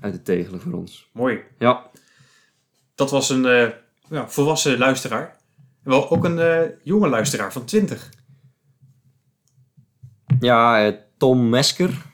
uit 0.00 0.12
het 0.12 0.24
tegelen 0.24 0.60
voor 0.60 0.72
ons. 0.72 1.08
mooi. 1.12 1.40
Ja, 1.58 1.90
Dat 2.94 3.10
was 3.10 3.28
een 3.30 3.72
ja, 4.08 4.28
volwassen 4.28 4.78
luisteraar. 4.78 5.36
En 5.84 5.90
wel 5.90 6.10
ook 6.10 6.24
een 6.24 6.72
jonge 6.82 7.08
luisteraar 7.08 7.52
van 7.52 7.64
20. 7.64 8.10
ja 10.40 10.92
Tom 11.16 11.48
Mesker. 11.48 12.08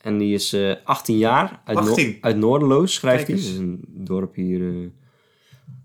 En 0.00 0.18
die 0.18 0.34
is 0.34 0.52
eh 0.52 0.74
18 0.84 1.18
jaar. 1.18 1.60
Uit, 1.64 1.78
Noor- 1.78 1.88
18? 1.88 2.18
uit 2.20 2.36
Noorderloos 2.36 2.94
schrijft 2.94 3.24
Kijk 3.24 3.38
hij. 3.38 3.46
Dat 3.46 3.54
is 3.54 3.60
een 3.60 3.84
dorp 3.88 4.34
hier 4.34 4.90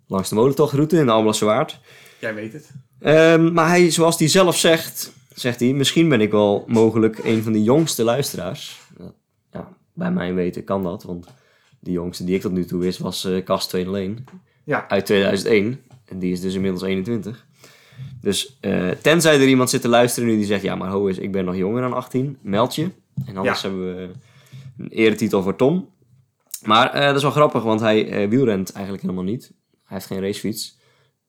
langs 0.07 0.29
de 0.29 0.35
molentochtroute 0.35 0.97
in 0.97 1.05
de 1.05 1.11
Alblassewaard. 1.11 1.79
Jij 2.19 2.35
weet 2.35 2.53
het. 2.53 2.71
Ehm, 2.99 3.53
maar 3.53 3.67
hij, 3.67 3.91
zoals 3.91 4.19
hij 4.19 4.27
zelf 4.27 4.57
zegt, 4.57 5.13
zegt 5.35 5.59
hij, 5.59 5.73
misschien 5.73 6.09
ben 6.09 6.21
ik 6.21 6.31
wel 6.31 6.63
mogelijk 6.67 7.17
een 7.23 7.43
van 7.43 7.51
de 7.51 7.63
jongste 7.63 8.03
luisteraars. 8.03 8.79
Ja, 9.51 9.67
bij 9.93 10.11
mijn 10.11 10.35
weten 10.35 10.63
kan 10.63 10.83
dat, 10.83 11.03
want 11.03 11.27
de 11.79 11.91
jongste 11.91 12.23
die 12.23 12.35
ik 12.35 12.41
tot 12.41 12.51
nu 12.51 12.65
toe 12.65 12.79
wist 12.79 12.99
was 12.99 13.25
eh 13.25 13.43
Kast 13.43 13.69
201 13.69 14.25
Ja, 14.63 14.87
uit 14.87 15.05
2001. 15.05 15.81
En 16.05 16.19
die 16.19 16.31
is 16.31 16.41
dus 16.41 16.53
inmiddels 16.53 16.83
21. 16.83 17.45
Dus 18.21 18.57
eh, 18.59 18.89
tenzij 18.89 19.35
er 19.41 19.47
iemand 19.47 19.69
zit 19.69 19.81
te 19.81 19.87
luisteren 19.87 20.29
nu 20.29 20.35
die 20.35 20.45
zegt, 20.45 20.61
ja 20.63 20.75
maar 20.75 20.89
ho 20.89 21.05
is, 21.07 21.17
ik 21.17 21.31
ben 21.31 21.45
nog 21.45 21.55
jonger 21.55 21.81
dan 21.81 21.93
18, 21.93 22.37
meld 22.41 22.75
je. 22.75 22.89
En 23.25 23.37
anders 23.37 23.61
Ja. 23.61 23.67
hebben 23.69 23.95
we 23.95 24.09
een 24.77 24.89
eretitel 24.89 25.41
voor 25.43 25.55
Tom. 25.55 25.89
Maar 26.65 26.93
eh, 26.93 27.05
dat 27.07 27.15
is 27.15 27.21
wel 27.21 27.31
grappig, 27.31 27.63
want 27.63 27.79
hij 27.79 28.09
eh, 28.09 28.29
wielrent 28.29 28.71
eigenlijk 28.71 29.03
helemaal 29.03 29.23
niet. 29.23 29.51
Hij 29.87 29.97
heeft 29.97 30.05
geen 30.05 30.21
racefiets. 30.21 30.79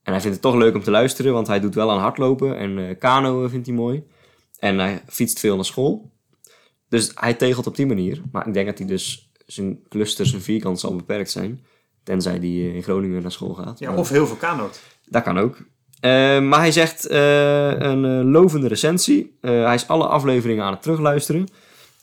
En 0.02 0.12
hij 0.12 0.20
vindt 0.22 0.36
het 0.36 0.44
toch 0.44 0.54
leuk 0.54 0.74
om 0.74 0.82
te 0.82 0.90
luisteren, 0.90 1.32
want 1.32 1.46
hij 1.46 1.60
doet 1.60 1.74
wel 1.74 1.90
aan 1.90 1.98
hardlopen 1.98 2.56
en 2.56 2.78
eh 2.78 2.98
kano 2.98 3.48
vindt 3.48 3.66
hij 3.66 3.74
mooi. 3.74 4.02
En 4.58 4.78
hij 4.78 5.02
fietst 5.06 5.38
veel 5.38 5.54
naar 5.56 5.64
school. 5.64 6.12
Dus 6.88 7.12
hij 7.14 7.34
tegelt 7.34 7.66
op 7.66 7.76
die 7.76 7.86
manier. 7.86 8.22
Maar 8.32 8.46
ik 8.46 8.54
denk 8.54 8.66
dat 8.66 8.78
hij 8.78 8.86
dus 8.86 9.32
zijn 9.46 9.80
clusters 9.88 10.32
en 10.32 10.42
vierkant 10.42 10.80
zal 10.80 10.96
beperkt 10.96 11.30
zijn. 11.30 11.64
Tenzij 12.02 12.32
hij 12.32 12.40
eh, 12.40 12.74
in 12.74 12.82
Groningen 12.82 13.22
naar 13.22 13.32
school 13.32 13.54
gaat. 13.54 13.78
ja 13.78 13.94
of 13.96 14.08
heel 14.08 14.26
veel 14.26 14.36
kanoot. 14.36 14.80
Dat 15.04 15.22
kan 15.22 15.38
ook. 15.38 15.56
Eh, 16.00 16.10
maar 16.40 16.58
hij 16.58 16.72
zegt 16.72 17.10
een 17.10 18.30
lovende 18.30 18.68
recensie. 18.68 19.38
Hij 19.40 19.74
is 19.74 19.88
alle 19.88 20.06
afleveringen 20.06 20.64
aan 20.64 20.72
het 20.72 20.82
terugluisteren. 20.82 21.48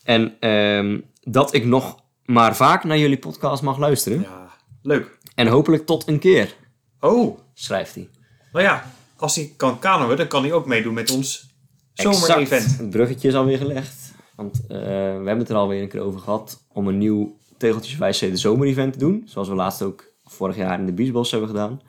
En 0.03 0.35
ehm, 0.39 0.99
dat 1.21 1.53
ik 1.53 1.65
nog 1.65 2.03
maar 2.25 2.55
vaak 2.55 2.83
naar 2.83 2.97
jullie 2.97 3.17
podcast 3.17 3.63
mag 3.63 3.77
luisteren. 3.77 4.21
Ja, 4.21 4.49
leuk. 4.81 5.17
En 5.35 5.47
hopelijk 5.47 5.85
tot 5.85 6.07
een 6.07 6.19
keer, 6.19 6.55
Oh, 6.99 7.37
schrijft 7.53 7.95
hij. 7.95 8.09
nou 8.51 8.65
ja, 8.65 8.91
als 9.15 9.35
hij 9.35 9.53
kan 9.57 9.79
kanoën, 9.79 10.17
dan 10.17 10.27
kan 10.27 10.43
hij 10.43 10.53
ook 10.53 10.65
meedoen 10.65 10.93
met 10.93 11.11
ons 11.11 11.53
Exact. 11.95 12.15
zomer-event. 12.17 12.77
Het 12.77 12.89
bruggetje 12.89 13.27
is 13.27 13.33
alweer 13.33 13.57
gelegd. 13.57 14.13
Want 14.35 14.61
eh, 14.67 14.77
we 14.77 14.85
hebben 15.25 15.37
het 15.37 15.49
er 15.49 15.55
alweer 15.55 15.81
een 15.81 15.87
keer 15.87 16.01
over 16.01 16.19
gehad 16.19 16.63
om 16.73 16.87
een 16.87 16.97
nieuw 16.97 17.37
Tegeltjes 17.57 17.95
5C 17.95 18.29
de 18.31 18.37
zomer-event 18.37 18.93
te 18.93 18.99
doen. 18.99 19.23
Zoals 19.25 19.47
we 19.47 19.55
laatst 19.55 19.81
ook 19.81 20.11
vorig 20.23 20.55
jaar 20.55 20.79
in 20.79 20.85
de 20.85 20.93
Biesbos 20.93 21.31
hebben 21.31 21.49
gedaan. 21.49 21.81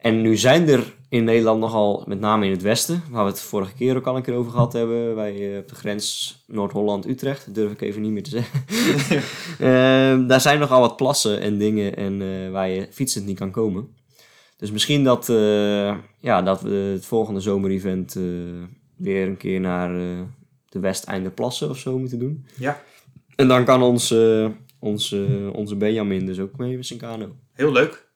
En 0.00 0.20
nu 0.20 0.36
zijn 0.36 0.68
er 0.68 0.94
in 1.08 1.24
Nederland 1.24 1.60
nogal, 1.60 2.04
met 2.06 2.20
name 2.20 2.44
in 2.44 2.50
het 2.50 2.62
westen, 2.62 3.02
waar 3.10 3.24
we 3.24 3.30
het 3.30 3.40
vorige 3.40 3.74
keer 3.74 3.96
ook 3.96 4.06
al 4.06 4.16
een 4.16 4.22
keer 4.22 4.34
over 4.34 4.52
gehad 4.52 4.72
hebben, 4.72 5.14
bij, 5.14 5.52
eh, 5.52 5.58
op 5.58 5.68
de 5.68 5.74
grens 5.74 6.36
Noord-Holland-Utrecht, 6.46 7.46
dat 7.46 7.54
durf 7.54 7.72
ik 7.72 7.80
even 7.80 8.02
niet 8.02 8.10
meer 8.12 8.22
te 8.22 8.30
zeggen. 8.30 8.60
Ehm, 9.58 10.26
daar 10.26 10.40
zijn 10.40 10.58
nogal 10.58 10.80
wat 10.80 10.96
plassen 10.96 11.40
en 11.40 11.58
dingen 11.58 11.96
en, 11.96 12.22
eh, 12.22 12.50
waar 12.50 12.68
je 12.68 12.86
fietsend 12.90 13.26
niet 13.26 13.38
kan 13.38 13.50
komen. 13.50 13.88
Dus 14.56 14.70
misschien 14.70 15.04
dat, 15.04 15.28
eh, 15.28 15.96
ja, 16.20 16.42
dat 16.42 16.60
we 16.60 16.70
het 16.70 17.06
volgende 17.06 17.40
zomerevent 17.40 18.16
eh, 18.16 18.22
weer 18.96 19.26
een 19.26 19.36
keer 19.36 19.60
naar 19.60 19.94
eh, 20.00 20.20
de 20.68 20.78
Westeinde 20.80 21.30
plassen 21.30 21.68
of 21.70 21.78
zo 21.78 21.98
moeten 21.98 22.18
doen. 22.18 22.46
Ja, 22.58 22.82
En 23.36 23.48
dan 23.48 23.64
kan 23.64 23.82
ons, 23.82 24.10
eh, 24.10 24.44
eh, 24.44 24.50
onze 25.52 25.76
Benjamin 25.78 26.26
dus 26.26 26.38
ook 26.40 26.56
mee 26.56 26.76
met 26.76 26.86
zijn 26.86 26.98
kano. 26.98 27.36
heel 27.52 27.72
leuk. 27.72 28.08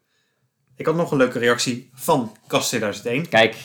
Ik 0.76 0.86
had 0.86 0.94
nog 0.94 1.10
een 1.10 1.16
leuke 1.16 1.38
reactie 1.38 1.90
van 1.94 2.36
Kast 2.46 2.68
2001. 2.68 3.28
Kijk, 3.28 3.56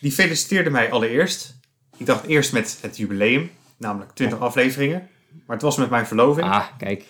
Die 0.00 0.12
feliciteerde 0.12 0.70
mij 0.70 0.90
allereerst. 0.90 1.60
Ik 1.96 2.06
dacht 2.06 2.26
eerst 2.26 2.52
met 2.52 2.78
het 2.80 2.96
jubileum, 2.96 3.50
namelijk 3.76 4.10
20 4.12 4.38
afleveringen. 4.38 5.08
Maar 5.46 5.56
het 5.56 5.64
was 5.64 5.76
met 5.76 5.90
mijn 5.90 6.06
verloving. 6.06 6.46
ah, 6.46 6.66
kijk. 6.78 7.04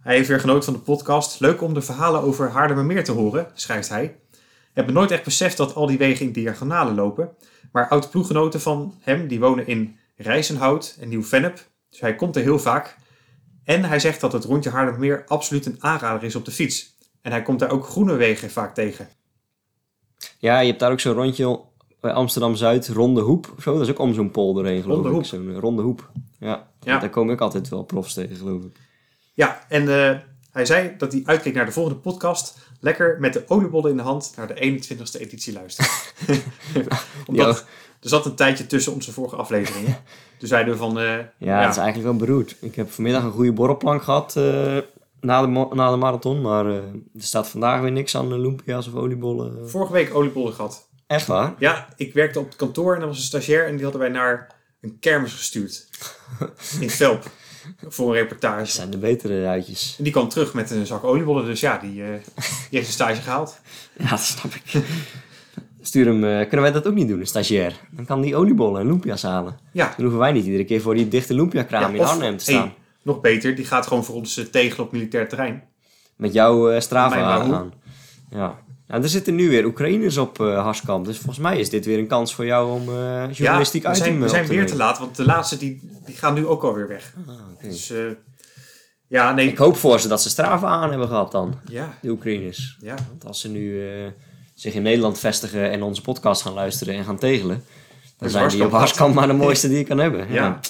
Hij 0.00 0.14
heeft 0.16 0.28
weer 0.28 0.40
genoten 0.40 0.64
van 0.64 0.72
de 0.72 0.78
podcast. 0.78 1.40
Leuk 1.40 1.62
om 1.62 1.74
de 1.74 1.82
verhalen 1.82 2.22
over 2.22 2.50
Haarlemmermeer 2.50 3.04
te 3.04 3.12
horen, 3.12 3.50
schrijft 3.54 3.88
hij. 3.88 4.04
Ik 4.04 4.76
heb 4.76 4.86
me 4.86 4.92
nooit 4.92 5.10
echt 5.10 5.24
beseft 5.24 5.56
dat 5.56 5.74
al 5.74 5.86
die 5.86 5.98
wegen 5.98 6.26
in 6.26 6.32
diagonalen 6.32 6.94
lopen. 6.94 7.30
Maar 7.72 7.88
oud-ploeggenoten 7.88 8.60
van 8.60 8.94
hem, 9.00 9.28
die 9.28 9.40
wonen 9.40 9.66
in 9.66 9.98
Rijzenhout 10.16 10.96
en 11.00 11.08
Nieuw-Vennep. 11.08 11.68
Dus 11.90 12.00
hij 12.00 12.14
komt 12.14 12.36
er 12.36 12.42
heel 12.42 12.58
vaak. 12.58 12.96
En 13.64 13.84
hij 13.84 13.98
zegt 13.98 14.20
dat 14.20 14.32
het 14.32 14.44
rondje 14.44 14.70
Haarlemmermeer 14.70 15.24
absoluut 15.26 15.66
een 15.66 15.76
aanrader 15.78 16.22
is 16.22 16.34
op 16.34 16.44
de 16.44 16.50
fiets. 16.50 16.89
En 17.22 17.30
hij 17.30 17.42
komt 17.42 17.58
daar 17.58 17.70
ook 17.70 17.86
groene 17.86 18.14
wegen 18.14 18.50
vaak 18.50 18.74
tegen. 18.74 19.08
Ja, 20.38 20.60
je 20.60 20.66
hebt 20.68 20.80
daar 20.80 20.92
ook 20.92 21.00
zo'n 21.00 21.12
rondje 21.14 21.60
bij 22.00 22.12
Amsterdam-Zuid, 22.12 22.88
Ronde 22.88 23.20
Hoep 23.20 23.52
of 23.56 23.62
zo. 23.62 23.72
Dat 23.72 23.82
is 23.82 23.90
ook 23.90 23.98
om 23.98 24.14
zo'n 24.14 24.30
polder 24.30 24.64
heen, 24.64 24.82
geloof 24.82 24.94
Ronde 24.96 25.08
ik. 25.08 25.14
Hoep. 25.14 25.24
Zo'n 25.24 25.50
eh, 25.50 25.58
Ronde 25.58 25.82
Hoep. 25.82 26.10
Ja, 26.38 26.68
Ja. 26.80 26.98
daar 26.98 27.10
kom 27.10 27.30
ik 27.30 27.40
altijd 27.40 27.68
wel 27.68 27.82
profs 27.82 28.14
tegen, 28.14 28.36
geloof 28.36 28.62
ik. 28.62 28.76
Ja, 29.34 29.64
en 29.68 29.88
eh, 30.10 30.18
hij 30.52 30.66
zei 30.66 30.94
dat 30.98 31.12
hij 31.12 31.22
uitkeek 31.24 31.54
naar 31.54 31.66
de 31.66 31.72
volgende 31.72 31.98
podcast. 31.98 32.58
Lekker 32.80 33.16
met 33.20 33.32
de 33.32 33.44
oliebollen 33.46 33.90
in 33.90 33.96
de 33.96 34.02
hand 34.02 34.32
naar 34.36 34.46
de 34.46 34.54
21ste 34.54 35.20
editie 35.20 35.52
luisteren. 35.52 35.90
Omdat 37.26 37.64
er 38.00 38.08
zat 38.08 38.26
een 38.26 38.34
tijdje 38.34 38.66
tussen 38.66 38.92
onze 38.92 39.12
vorige 39.12 39.36
afleveringen. 39.36 39.96
Toen 40.38 40.48
zeiden 40.48 40.72
we 40.72 40.78
van... 40.78 40.98
eh, 40.98 41.04
Ja, 41.04 41.24
Ja. 41.38 41.60
het 41.62 41.70
is 41.70 41.76
eigenlijk 41.76 42.02
wel 42.18 42.26
beroerd. 42.26 42.56
Ik 42.60 42.74
heb 42.74 42.90
vanmiddag 42.90 43.22
een 43.22 43.30
goede 43.32 43.52
borrelplank 43.52 44.02
gehad 44.02 44.36
eh, 44.36 44.76
na, 45.20 45.40
de, 45.46 45.68
na 45.74 45.90
de 45.90 45.96
marathon. 45.96 46.40
Maar 46.40 46.66
eh, 46.66 46.74
er 46.74 46.82
staat 47.18 47.48
vandaag 47.48 47.80
weer 47.80 47.92
niks 47.92 48.16
aan 48.16 48.40
lumpia's 48.40 48.86
of 48.86 48.94
oliebollen. 48.94 49.70
vorige 49.70 49.92
week 49.92 50.14
oliebollen 50.14 50.52
gehad. 50.52 50.88
Echt 51.06 51.26
waar? 51.26 51.54
Ja, 51.58 51.88
ik 51.96 52.14
werkte 52.14 52.38
op 52.38 52.46
het 52.46 52.56
kantoor 52.56 52.94
en 52.94 53.00
er 53.00 53.06
was 53.06 53.16
een 53.16 53.22
stagiair 53.22 53.66
en 53.66 53.72
die 53.74 53.82
hadden 53.82 54.00
wij 54.00 54.10
naar 54.10 54.54
een 54.80 54.96
kermis 55.00 55.32
gestuurd. 55.32 55.88
In 56.80 56.90
Velp. 56.90 57.30
Voor 57.88 58.06
een 58.06 58.12
Dat 58.12 58.22
reportage. 58.22 58.70
zijn 58.72 58.90
de 58.90 58.98
betere 58.98 59.46
uitjes. 59.46 59.94
En 59.98 60.04
die 60.04 60.12
kwam 60.12 60.28
terug 60.28 60.54
met 60.54 60.70
een 60.70 60.86
zak 60.86 61.04
oliebollen. 61.04 61.44
Dus 61.44 61.60
ja, 61.60 61.78
die, 61.78 62.02
eh, 62.02 62.08
die 62.34 62.44
heeft 62.70 62.86
een 62.86 62.92
stage 62.92 63.20
gehaald. 63.22 63.60
Ja, 63.98 64.10
dat 64.10 64.20
snap 64.20 64.52
ik. 64.54 64.82
Stuur 65.80 66.06
hem, 66.06 66.24
eh, 66.24 66.38
kunnen 66.40 66.60
wij 66.60 66.72
dat 66.72 66.86
ook 66.86 66.94
niet 66.94 67.08
doen, 67.08 67.20
een 67.20 67.26
stagiair? 67.26 67.80
Dan 67.90 68.04
kan 68.04 68.20
die 68.20 68.36
oliebollen 68.36 68.80
en 68.80 68.86
lumpia's 68.86 69.22
halen. 69.22 69.58
Ja. 69.72 69.84
Dan 69.86 69.94
hoeven 70.00 70.18
wij 70.18 70.32
niet 70.32 70.44
iedere 70.44 70.64
keer 70.64 70.80
voor 70.80 70.94
die 70.94 71.08
dichte 71.08 71.34
lumpia-kraam 71.34 71.94
Ja, 71.94 71.98
in 72.00 72.06
Arnhem 72.08 72.36
te 72.36 72.44
hey, 72.52 72.54
staan. 72.60 72.72
Nog 73.12 73.20
beter, 73.20 73.54
die 73.54 73.64
gaat 73.64 73.86
gewoon 73.86 74.04
voor 74.04 74.14
ons 74.14 74.36
eh, 74.36 74.44
tegelen 74.44 74.86
op 74.86 74.92
militair 74.92 75.28
terrein. 75.28 75.62
Met 76.16 76.32
jouw 76.32 76.72
uh, 76.72 76.80
Strava 76.80 77.22
aan. 77.22 77.72
Ja. 78.30 78.58
Nou, 78.86 79.02
er 79.02 79.08
zitten 79.08 79.34
nu 79.34 79.48
weer 79.48 79.64
Oekraïners 79.64 80.16
op 80.16 80.40
eh 80.40 80.62
Harskamp. 80.62 81.04
Dus 81.04 81.16
volgens 81.16 81.38
mij 81.38 81.58
is 81.58 81.70
dit 81.70 81.84
weer 81.84 81.98
een 81.98 82.06
kans 82.06 82.34
voor 82.34 82.44
jou 82.44 82.70
om 82.70 82.84
journalistiek 83.32 83.82
ja, 83.82 83.88
uit 83.88 83.98
we 83.98 84.04
zijn, 84.04 84.16
te 84.16 84.22
we 84.22 84.28
zijn 84.28 84.44
te 84.44 84.50
weer 84.50 84.66
te 84.66 84.72
nemen. 84.72 84.86
laat, 84.86 84.98
want 84.98 85.16
de 85.16 85.24
laatste 85.24 85.56
die, 85.56 85.90
die 86.04 86.16
gaan 86.16 86.34
nu 86.34 86.46
ook 86.46 86.62
alweer 86.62 86.88
weg. 86.88 87.14
Ah. 87.26 87.34
Dus 87.62 87.92
ja, 89.06 89.32
nee. 89.32 89.48
Ik 89.48 89.58
hoop 89.58 89.76
voor 89.76 90.00
ze 90.00 90.08
dat 90.08 90.22
ze 90.22 90.28
Strava 90.28 90.66
aan 90.66 90.90
hebben 90.90 91.08
gehad 91.08 91.32
dan, 91.32 91.58
Ja, 91.68 91.98
de 92.02 92.10
Oekraïners. 92.10 92.76
ja. 92.80 92.94
Want 93.08 93.26
als 93.26 93.40
ze 93.40 93.48
nu 93.48 93.82
zich 94.54 94.74
in 94.74 94.82
Nederland 94.82 95.18
vestigen 95.18 95.70
en 95.70 95.82
onze 95.82 96.02
podcast 96.02 96.42
gaan 96.42 96.52
luisteren 96.52 96.94
en 96.94 97.04
gaan 97.04 97.18
tegelen, 97.18 97.64
dan 98.18 98.30
zijn 98.30 98.48
die 98.48 98.64
op 98.64 98.72
Harskamp 98.72 99.14
maar 99.14 99.26
de 99.26 99.32
mooiste 99.44 99.68
die 99.68 99.78
je 99.78 99.84
kan 99.84 99.98
hebben. 99.98 100.32
Ja. 100.32 100.34
Ja. 100.34 100.60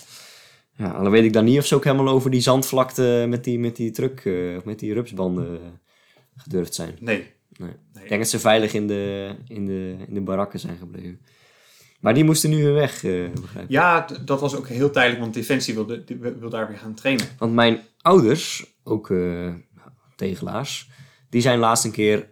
Ja, 0.80 1.02
dan 1.02 1.10
weet 1.10 1.24
ik 1.24 1.32
dan 1.32 1.44
niet 1.44 1.58
of 1.58 1.66
ze 1.66 1.74
ook 1.74 1.84
helemaal 1.84 2.08
over 2.08 2.30
die 2.30 2.40
zandvlakte 2.40 3.26
met 3.28 3.44
die, 3.44 3.58
met 3.58 3.76
die 3.76 3.90
truck, 3.90 4.20
eh, 4.24 4.56
of 4.56 4.64
met 4.64 4.78
die 4.78 4.94
rupsbanden 4.94 5.54
eh, 5.54 5.66
gedurfd 6.36 6.74
zijn. 6.74 6.96
Nee. 7.00 7.16
Nee. 7.56 7.70
nee. 7.92 8.02
Ik 8.02 8.08
denk 8.08 8.20
dat 8.20 8.30
ze 8.30 8.38
veilig 8.38 8.74
in 8.74 8.86
de, 8.86 9.34
in 9.48 9.66
de, 9.66 9.96
in 10.08 10.14
de 10.14 10.20
barakken 10.20 10.58
zijn 10.58 10.76
gebleven. 10.76 11.20
Maar 12.00 12.14
die 12.14 12.24
moesten 12.24 12.50
nu 12.50 12.56
weer 12.56 12.74
weg, 12.74 13.04
eh, 13.04 13.30
begrijp 13.40 13.64
ik. 13.64 13.70
Ja, 13.70 14.06
dat 14.24 14.40
was 14.40 14.56
ook 14.56 14.68
heel 14.68 14.90
tijdelijk, 14.90 15.20
want 15.20 15.34
Defensie 15.34 15.74
wilde, 15.74 16.04
wil 16.38 16.50
daar 16.50 16.68
weer 16.68 16.78
gaan 16.78 16.94
trainen. 16.94 17.26
Want 17.38 17.52
mijn 17.52 17.80
ouders, 18.00 18.74
ook 18.84 19.10
eh, 19.10 19.54
tegelaars, 20.16 20.90
die 21.30 21.40
zijn 21.40 21.58
laatst 21.58 21.84
een 21.84 21.92
keer 21.92 22.28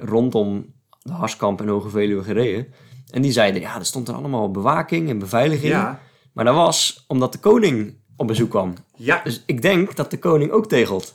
rondom 0.00 0.72
de 1.02 1.12
Harskamp 1.12 1.60
en 1.60 1.68
Hoge 1.68 1.88
Veluwe 1.88 2.22
gereden. 2.22 2.66
En 3.10 3.22
die 3.22 3.32
zeiden, 3.32 3.60
ja, 3.60 3.78
er 3.78 3.84
stond 3.84 4.08
er 4.08 4.14
allemaal 4.14 4.50
bewaking 4.50 5.08
en 5.08 5.18
beveiliging. 5.18 5.72
Ja, 5.72 6.00
Maar 6.34 6.44
dat 6.44 6.54
was 6.54 7.04
omdat 7.08 7.32
de 7.32 7.38
koning 7.38 7.94
op 8.16 8.26
bezoek 8.26 8.50
kwam. 8.50 8.74
ja, 8.96 9.20
Dus 9.24 9.42
ik 9.46 9.62
denk 9.62 9.96
dat 9.96 10.10
de 10.10 10.18
koning 10.18 10.50
ook 10.50 10.66
tegelt. 10.68 11.14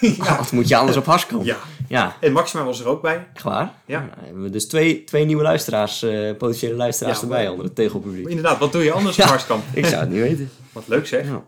Wat 0.38 0.52
moet 0.52 0.68
je 0.68 0.76
anders 0.76 0.96
op 0.96 1.04
Harskamp? 1.04 1.44
ja. 1.44 1.56
Ja, 1.88 2.16
En 2.20 2.32
Maxima 2.32 2.64
was 2.64 2.80
er 2.80 2.86
ook 2.86 3.02
bij. 3.02 3.26
echt 3.34 3.42
waar. 3.44 3.74
Ja. 3.86 3.98
Nou, 3.98 4.10
dan 4.14 4.24
hebben 4.24 4.42
we 4.42 4.50
dus 4.50 4.66
twee, 4.68 5.04
twee 5.04 5.24
nieuwe 5.24 5.42
luisteraars, 5.42 6.02
eh, 6.02 6.36
potentiële 6.36 6.74
luisteraars 6.74 7.16
Ja, 7.16 7.22
erbij 7.22 7.42
maar- 7.42 7.50
onder 7.50 7.64
het 7.66 7.74
tegelpubliek. 7.74 8.26
Inderdaad, 8.28 8.58
wat 8.58 8.72
doe 8.72 8.84
je 8.84 8.92
anders 8.92 9.16
op 9.18 9.22
Ja. 9.24 9.28
Harskamp? 9.30 9.62
Ik 9.72 9.86
zou 9.86 10.00
het 10.00 10.10
niet 10.10 10.20
weten. 10.20 10.50
Wat 10.72 10.88
leuk 10.88 11.06
zeg. 11.06 11.24
Ja. 11.26 11.44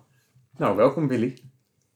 Nou, 0.57 0.77
welkom 0.77 1.07
Billy. 1.07 1.39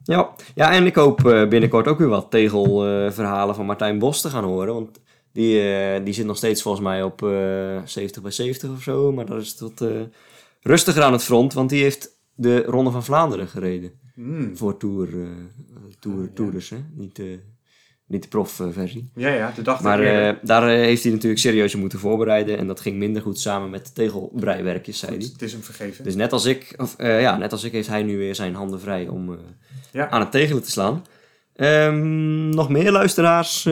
Ja, 0.02 0.30
ja 0.54 0.72
en 0.72 0.86
ik 0.86 0.94
hoop 0.94 1.26
eh, 1.26 1.48
binnenkort 1.48 1.88
ook 1.88 1.98
weer 1.98 2.08
wat 2.08 2.30
tegelverhalen 2.30 3.54
van 3.54 3.66
Martijn 3.66 3.98
Bos 3.98 4.20
te 4.20 4.30
gaan 4.30 4.44
horen. 4.44 4.74
Want 4.74 5.00
die, 5.32 5.60
eh, 5.72 6.04
die 6.04 6.14
zit 6.14 6.26
nog 6.26 6.36
steeds 6.36 6.62
volgens 6.62 6.84
mij 6.84 7.02
op 7.02 7.22
eh 7.22 7.78
70 7.84 8.22
bij 8.22 8.30
70 8.30 8.70
of 8.70 8.82
zo. 8.82 9.12
Maar 9.12 9.26
dat 9.26 9.40
is 9.40 9.56
eh, 9.78 9.88
rustiger 10.64 11.02
aan 11.02 11.12
het 11.12 11.24
front, 11.24 11.52
want 11.52 11.70
die 11.70 11.82
heeft 11.82 12.08
de 12.34 12.62
Ronde 12.62 12.90
van 12.90 13.04
Vlaanderen 13.04 13.48
gereden. 13.48 13.92
Hmm. 14.14 14.56
Voor 14.56 14.76
tour, 14.76 15.08
eh 15.08 15.28
tour, 16.34 16.54
ja. 16.54 16.76
hè? 16.76 16.82
Niet, 16.94 17.18
eh, 17.18 17.26
niet 18.06 18.22
de 18.22 18.28
profversie. 18.28 19.10
Ja, 19.14 19.28
ja, 19.28 19.52
de 19.54 19.62
dag 19.62 19.82
Maar 19.82 20.00
eh, 20.00 20.36
daar 20.42 20.62
eh, 20.62 20.74
heeft 20.74 21.02
hij 21.02 21.12
natuurlijk 21.12 21.40
serieus 21.40 21.74
moeten 21.74 21.98
voorbereiden. 21.98 22.58
En 22.58 22.66
dat 22.66 22.80
ging 22.80 22.96
minder 22.96 23.22
goed 23.22 23.38
samen 23.38 23.70
met 23.70 23.86
de 23.86 23.92
tegelbreiwerkjes, 23.92 24.98
zei 24.98 25.16
hij. 25.16 25.26
het 25.32 25.42
is 25.42 25.52
hem 25.52 25.62
vergeven. 25.62 26.04
Dus 26.04 26.14
net 26.14 26.32
als 26.32 26.44
ik, 26.44 26.74
of, 26.76 26.94
ja, 26.98 27.36
net 27.36 27.52
als 27.52 27.64
ik 27.64 27.72
heeft 27.72 27.88
hij 27.88 28.02
nu 28.02 28.16
weer 28.18 28.34
zijn 28.34 28.54
handen 28.54 28.80
vrij 28.80 29.08
om 29.08 29.38
Ja. 29.92 30.10
aan 30.10 30.20
het 30.20 30.30
tegelen 30.30 30.62
te 30.62 30.70
slaan. 30.70 31.04
Ehm, 31.54 32.48
nog 32.48 32.68
meer 32.68 32.92
luisteraars 32.92 33.66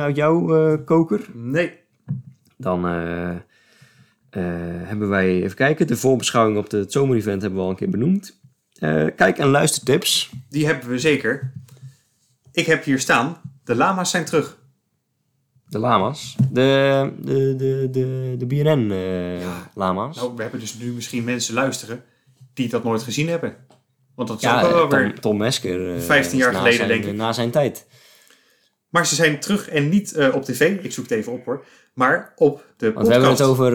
uit 0.00 0.16
jouw 0.16 0.78
koker? 0.84 1.26
Nee. 1.34 1.72
Dan 2.56 2.84
hebben 4.86 5.08
wij, 5.08 5.42
even 5.42 5.56
kijken, 5.56 5.86
de 5.86 5.96
voorbeschouwing 5.96 6.58
op 6.58 6.70
de- 6.70 6.76
het 6.76 6.92
zomerevent 6.92 7.42
hebben 7.42 7.58
we 7.58 7.64
al 7.64 7.70
een 7.70 7.76
keer 7.76 7.90
benoemd. 7.90 8.38
Eh, 8.78 9.04
kijk- 9.16 9.38
en 9.38 9.46
luistertips. 9.48 10.30
Die 10.48 10.66
hebben 10.66 10.88
we 10.88 10.98
zeker. 10.98 11.52
Ik 12.52 12.66
heb 12.66 12.84
hier 12.84 12.98
staan. 12.98 13.36
De 13.64 13.74
lama's 13.74 14.10
zijn 14.10 14.24
terug. 14.24 14.58
De 15.68 15.78
lama's. 15.78 16.36
De, 16.50 17.12
de, 17.20 17.54
de, 17.56 17.88
de, 17.90 18.34
de 18.46 18.54
Ja. 18.56 18.74
BNN-lama's. 18.74 20.16
Nou, 20.16 20.32
we 20.36 20.42
hebben 20.42 20.60
dus 20.60 20.78
nu 20.78 20.92
misschien 20.92 21.24
mensen 21.24 21.54
luisteren 21.54 22.02
die 22.54 22.68
dat 22.68 22.84
nooit 22.84 23.02
gezien 23.02 23.28
hebben. 23.28 23.56
Want 24.14 24.28
dat 24.28 24.36
is 24.36 24.42
ja, 24.42 24.62
ook 24.62 24.70
wel 24.70 24.84
eh, 24.84 24.90
weer... 24.90 25.10
Tom, 25.12 25.20
Tom 25.20 25.36
Mesker. 25.36 25.94
eh, 25.94 26.00
15 26.00 26.38
jaar 26.38 26.54
geleden, 26.54 26.76
zijn- 26.76 26.88
denk 26.88 27.04
ik. 27.04 27.14
Na 27.14 27.32
zijn 27.32 27.50
tijd. 27.50 27.86
Maar 28.96 29.06
ze 29.06 29.14
zijn 29.14 29.40
terug 29.40 29.68
en 29.68 29.88
niet 29.88 30.12
eh, 30.12 30.34
op 30.34 30.44
tv. 30.44 30.84
Ik 30.84 30.92
zoek 30.92 31.08
het 31.08 31.18
even 31.18 31.32
op 31.32 31.44
hoor. 31.44 31.64
Maar 31.94 32.32
op 32.36 32.64
de 32.76 32.92
Want 32.92 33.06
we 33.06 33.12
hebben 33.12 33.30
het 33.30 33.38
podcast. 33.38 33.60
over 33.60 33.72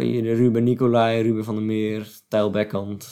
eh, 0.00 0.36
Ruben 0.36 0.64
Nicolai, 0.64 1.22
Ruben 1.22 1.44
van 1.44 1.54
der 1.54 1.64
Meer, 1.64 2.08
Tijl 2.28 2.50
Bekkant, 2.50 3.08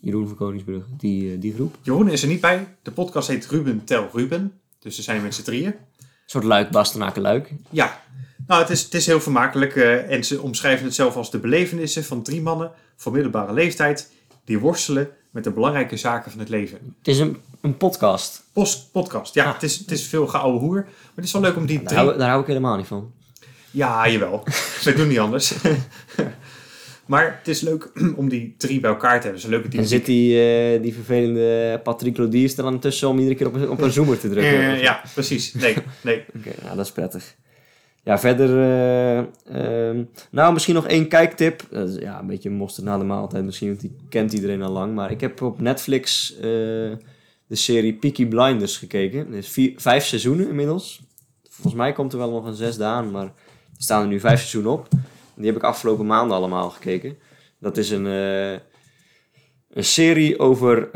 Jeroen 0.00 0.28
van 0.28 0.36
Koningsbrug. 0.36 0.84
Die, 0.96 1.32
eh, 1.32 1.40
die 1.40 1.54
groep. 1.54 1.76
Jeroen 1.82 2.08
is 2.08 2.22
er 2.22 2.28
niet 2.28 2.40
bij. 2.40 2.76
De 2.82 2.90
podcast 2.90 3.28
heet 3.28 3.46
Ruben 3.46 3.84
Tel 3.84 4.08
Ruben. 4.12 4.60
Dus 4.78 4.96
ze 4.96 5.02
zijn 5.02 5.22
met 5.22 5.34
z'n 5.34 5.42
drieën. 5.42 5.66
Een 5.66 6.06
soort 6.26 6.44
luik, 6.44 6.70
Bastenaken 6.70 7.22
luik. 7.22 7.52
Ja, 7.70 8.02
nou, 8.46 8.60
het 8.60 8.70
is, 8.70 8.82
het 8.82 8.94
is 8.94 9.06
heel 9.06 9.20
vermakelijk. 9.20 9.76
en 9.76 10.24
ze 10.24 10.42
omschrijven 10.42 10.84
het 10.84 10.94
zelf 10.94 11.16
als 11.16 11.30
de 11.30 11.38
belevenissen 11.38 12.04
van 12.04 12.22
drie 12.22 12.42
mannen 12.42 12.70
van 12.96 13.12
middelbare 13.12 13.52
leeftijd. 13.52 14.12
die 14.44 14.58
worstelen 14.58 15.08
met 15.36 15.44
de 15.44 15.50
belangrijke 15.50 15.96
zaken 15.96 16.30
van 16.30 16.40
het 16.40 16.48
leven. 16.48 16.78
Het 16.98 17.08
is 17.08 17.18
een, 17.18 17.36
een 17.60 17.76
podcast. 17.76 18.42
Post, 18.52 18.90
podcast, 18.92 19.34
ja, 19.34 19.44
Ah. 19.44 19.52
het, 19.52 19.62
is, 19.62 19.78
het 19.78 19.90
is 19.90 20.06
veel 20.06 20.26
geouwe 20.26 20.58
hoer. 20.58 20.82
Maar 20.84 21.12
het 21.14 21.24
is 21.24 21.32
wel 21.32 21.42
leuk 21.42 21.56
om 21.56 21.66
die 21.66 21.76
Daar 21.78 21.86
drie. 21.86 21.98
hou, 21.98 22.18
daar 22.18 22.28
hou 22.28 22.40
ik 22.40 22.46
helemaal 22.46 22.76
niet 22.76 22.86
van. 22.86 23.12
Ja, 23.70 24.08
jawel. 24.08 24.42
Ze 24.80 24.92
doen 24.94 25.08
niet 25.08 25.18
anders. 25.18 25.54
maar 27.06 27.36
het 27.38 27.48
is 27.48 27.60
leuk 27.60 27.90
om 28.20 28.28
die 28.28 28.54
drie 28.58 28.80
bij 28.80 28.90
elkaar 28.90 29.16
te 29.16 29.22
hebben. 29.22 29.40
Zo'n 29.40 29.50
leuke 29.50 29.64
En 29.64 29.70
dynamiek. 29.70 29.90
zit 29.92 30.06
die, 30.06 30.40
eh, 30.40 30.82
die 30.82 30.94
vervelende 30.94 31.80
Patrick 31.82 32.16
Lodiers 32.16 32.56
er 32.56 32.62
dan 32.62 32.78
tussen 32.78 33.08
om 33.08 33.18
iedere 33.18 33.36
keer 33.36 33.46
op 33.46 33.54
een, 33.54 33.70
op 33.70 33.80
een 33.80 33.92
zoomer 33.98 34.18
te 34.18 34.28
drukken? 34.28 34.78
Ja, 34.78 35.02
precies. 35.14 35.54
Nee, 35.54 35.76
nee. 36.00 36.24
Oké, 36.36 36.50
nou, 36.62 36.76
dat 36.76 36.84
is 36.86 36.92
prettig. 36.92 37.34
Ja, 38.06 38.18
verder... 38.18 38.48
eh, 38.48 39.18
ehm, 39.88 40.04
nou, 40.30 40.52
misschien 40.52 40.74
nog 40.74 40.86
één 40.86 41.08
kijktip. 41.08 41.62
Ja, 41.98 42.20
een 42.20 42.26
beetje 42.26 42.50
mosterd 42.50 42.86
na 42.86 42.98
de 42.98 43.04
maaltijd 43.04 43.44
misschien, 43.44 43.68
want 43.68 43.80
die 43.80 43.96
kent 44.08 44.32
iedereen 44.32 44.62
al 44.62 44.72
lang. 44.72 44.94
Maar 44.94 45.10
ik 45.10 45.20
heb 45.20 45.42
op 45.42 45.60
Netflix 45.60 46.34
eh, 46.36 46.42
de 46.42 46.96
serie 47.48 47.94
Peaky 47.94 48.26
Blinders 48.26 48.76
gekeken. 48.76 49.32
Er 49.32 49.36
is 49.36 49.48
vier, 49.48 49.72
vijf 49.76 50.04
seizoenen 50.04 50.48
inmiddels. 50.48 51.02
Volgens 51.48 51.74
mij 51.74 51.92
komt 51.92 52.12
er 52.12 52.18
wel 52.18 52.30
nog 52.30 52.44
een 52.44 52.54
zesde 52.54 52.84
aan, 52.84 53.10
maar 53.10 53.24
er 53.24 53.32
staan 53.78 54.02
er 54.02 54.08
nu 54.08 54.20
vijf 54.20 54.38
seizoenen 54.38 54.72
op. 54.72 54.88
Die 55.34 55.46
heb 55.46 55.56
ik 55.56 55.62
afgelopen 55.62 56.06
maanden 56.06 56.36
allemaal 56.36 56.70
gekeken. 56.70 57.16
Dat 57.60 57.76
is 57.76 57.90
een, 57.90 58.06
eh, 58.06 58.52
een 59.70 59.84
serie 59.84 60.38
over 60.38 60.90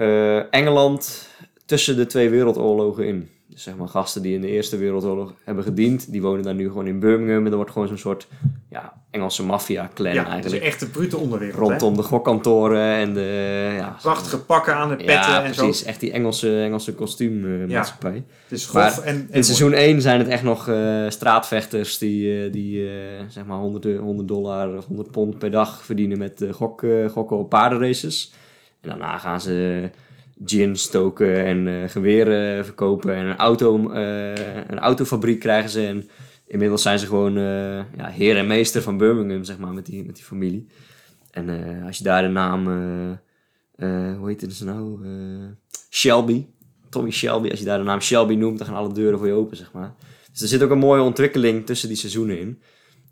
Engeland 0.50 1.28
tussen 1.66 1.96
de 1.96 2.06
twee 2.06 2.28
wereldoorlogen 2.28 3.06
in. 3.06 3.28
Dus 3.50 3.62
zeg 3.62 3.76
maar 3.76 3.88
gasten 3.88 4.22
die 4.22 4.34
in 4.34 4.40
de 4.40 4.48
Eerste 4.48 4.76
Wereldoorlog 4.76 5.34
hebben 5.44 5.64
gediend, 5.64 6.12
die 6.12 6.22
wonen 6.22 6.42
daar 6.42 6.54
nu 6.54 6.66
gewoon 6.66 6.86
in 6.86 6.98
Birmingham. 7.00 7.44
En 7.44 7.50
er 7.50 7.56
wordt 7.56 7.70
gewoon 7.70 7.88
zo'n 7.88 7.98
soort 7.98 8.26
ja, 8.70 8.92
Engelse 9.10 9.44
maffia-clan 9.44 10.12
Ja, 10.14 10.26
eigenlijk. 10.26 10.62
echt 10.62 10.80
de 10.80 10.86
brute 10.86 11.16
onderwereld. 11.16 11.56
hè? 11.56 11.62
Rondom 11.78 11.96
de 11.96 12.02
gokkantoren 12.02 12.82
en 12.94 13.14
de... 13.14 13.70
Ja, 13.76 13.96
Prachtige 14.02 14.38
pakken 14.40 14.74
aan 14.74 14.88
de 14.88 14.96
petten 14.96 15.14
ja, 15.14 15.44
en 15.44 15.50
precies. 15.52 15.78
zo. 15.82 15.86
Echt 15.88 16.00
die 16.00 16.12
Engelse, 16.12 16.62
Engelse 16.62 16.94
kostuummaatschappij. 16.94 18.12
Het 18.42 18.58
is 18.58 18.66
grof 18.66 18.98
en, 18.98 19.14
en 19.14 19.28
In 19.30 19.44
seizoen 19.44 19.72
1 19.72 20.00
zijn 20.02 20.18
het 20.18 20.28
echt 20.28 20.42
nog 20.42 20.68
eh, 20.68 21.04
straatvechters 21.08 21.98
die, 21.98 22.44
eh, 22.44 22.52
die 22.52 22.88
eh, 22.88 22.94
zeg 23.28 23.44
maar 23.44 23.58
100, 23.58 23.82
de- 23.82 23.96
100 23.96 24.28
dollar 24.28 24.76
of 24.76 24.86
100 24.86 25.10
pond 25.10 25.38
per 25.38 25.50
dag 25.50 25.84
verdienen 25.84 26.18
met 26.18 26.44
gok, 26.50 26.84
gokken 27.10 27.36
op 27.38 27.48
paardenraces. 27.48 28.32
En 28.80 28.88
daarna 28.88 29.18
gaan 29.18 29.40
ze 29.40 29.90
gin 30.44 30.76
stoken 30.76 31.44
en 31.44 31.68
eh, 31.68 31.88
geweren 31.88 32.64
verkopen 32.64 33.14
en 33.14 33.26
een, 33.26 33.36
auto, 33.36 33.90
eh, 33.90 34.66
een 34.66 34.78
autofabriek 34.78 35.40
krijgen 35.40 35.70
ze. 35.70 35.86
En 35.86 36.08
inmiddels 36.46 36.82
zijn 36.82 36.98
ze 36.98 37.06
gewoon 37.06 37.36
eh, 37.36 37.96
ja, 37.96 38.08
heer 38.08 38.36
en 38.36 38.46
meester 38.46 38.82
van 38.82 38.96
Birmingham, 38.96 39.44
zeg 39.44 39.58
maar, 39.58 39.72
met 39.72 39.86
die, 39.86 40.04
met 40.04 40.14
die 40.14 40.24
familie. 40.24 40.66
En 41.30 41.48
als 41.86 41.98
je 41.98 42.04
daar 42.04 42.22
de 42.22 42.28
naam, 42.28 42.64
hoe 44.18 44.28
heet 44.28 44.40
het 44.40 44.52
ze 44.52 44.64
nou? 44.64 45.00
Shelby, 45.90 46.46
Tommy 46.88 47.10
Shelby, 47.10 47.50
als 47.50 47.58
je 47.58 47.64
daar 47.64 47.78
de 47.78 47.84
naam 47.84 48.00
Shelby 48.00 48.34
noemt, 48.34 48.58
dan 48.58 48.66
gaan 48.66 48.76
alle 48.76 48.92
deuren 48.92 49.18
voor 49.18 49.26
je 49.26 49.32
open, 49.32 49.56
zeg 49.56 49.72
maar. 49.72 49.94
Dus 50.32 50.40
er 50.40 50.48
zit 50.48 50.62
ook 50.62 50.70
een 50.70 50.78
mooie 50.78 51.02
ontwikkeling 51.02 51.66
tussen 51.66 51.88
die 51.88 51.96
seizoenen 51.96 52.38
in. 52.38 52.62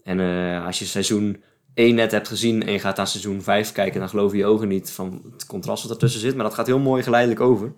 En 0.03 0.21
als 0.65 0.79
je 0.79 0.85
seizoen 0.85 1.43
1 1.79 1.95
net 1.95 2.11
hebt 2.11 2.29
gezien 2.29 2.67
en 2.67 2.73
je 2.73 2.79
gaat 2.79 2.97
naar 2.97 3.07
seizoen 3.09 3.43
5 3.43 3.73
kijken, 3.73 4.01
dan 4.01 4.09
geloven 4.09 4.39
je 4.39 4.47
ogen 4.47 4.69
niet 4.69 4.91
van 4.91 5.23
het 5.33 5.47
contrast 5.47 5.83
wat 5.83 5.93
ertussen 5.93 6.21
zit. 6.21 6.35
Maar 6.35 6.45
dat 6.45 6.55
gaat 6.55 6.67
heel 6.67 6.79
mooi 6.79 7.03
geleidelijk 7.03 7.41
over. 7.41 7.73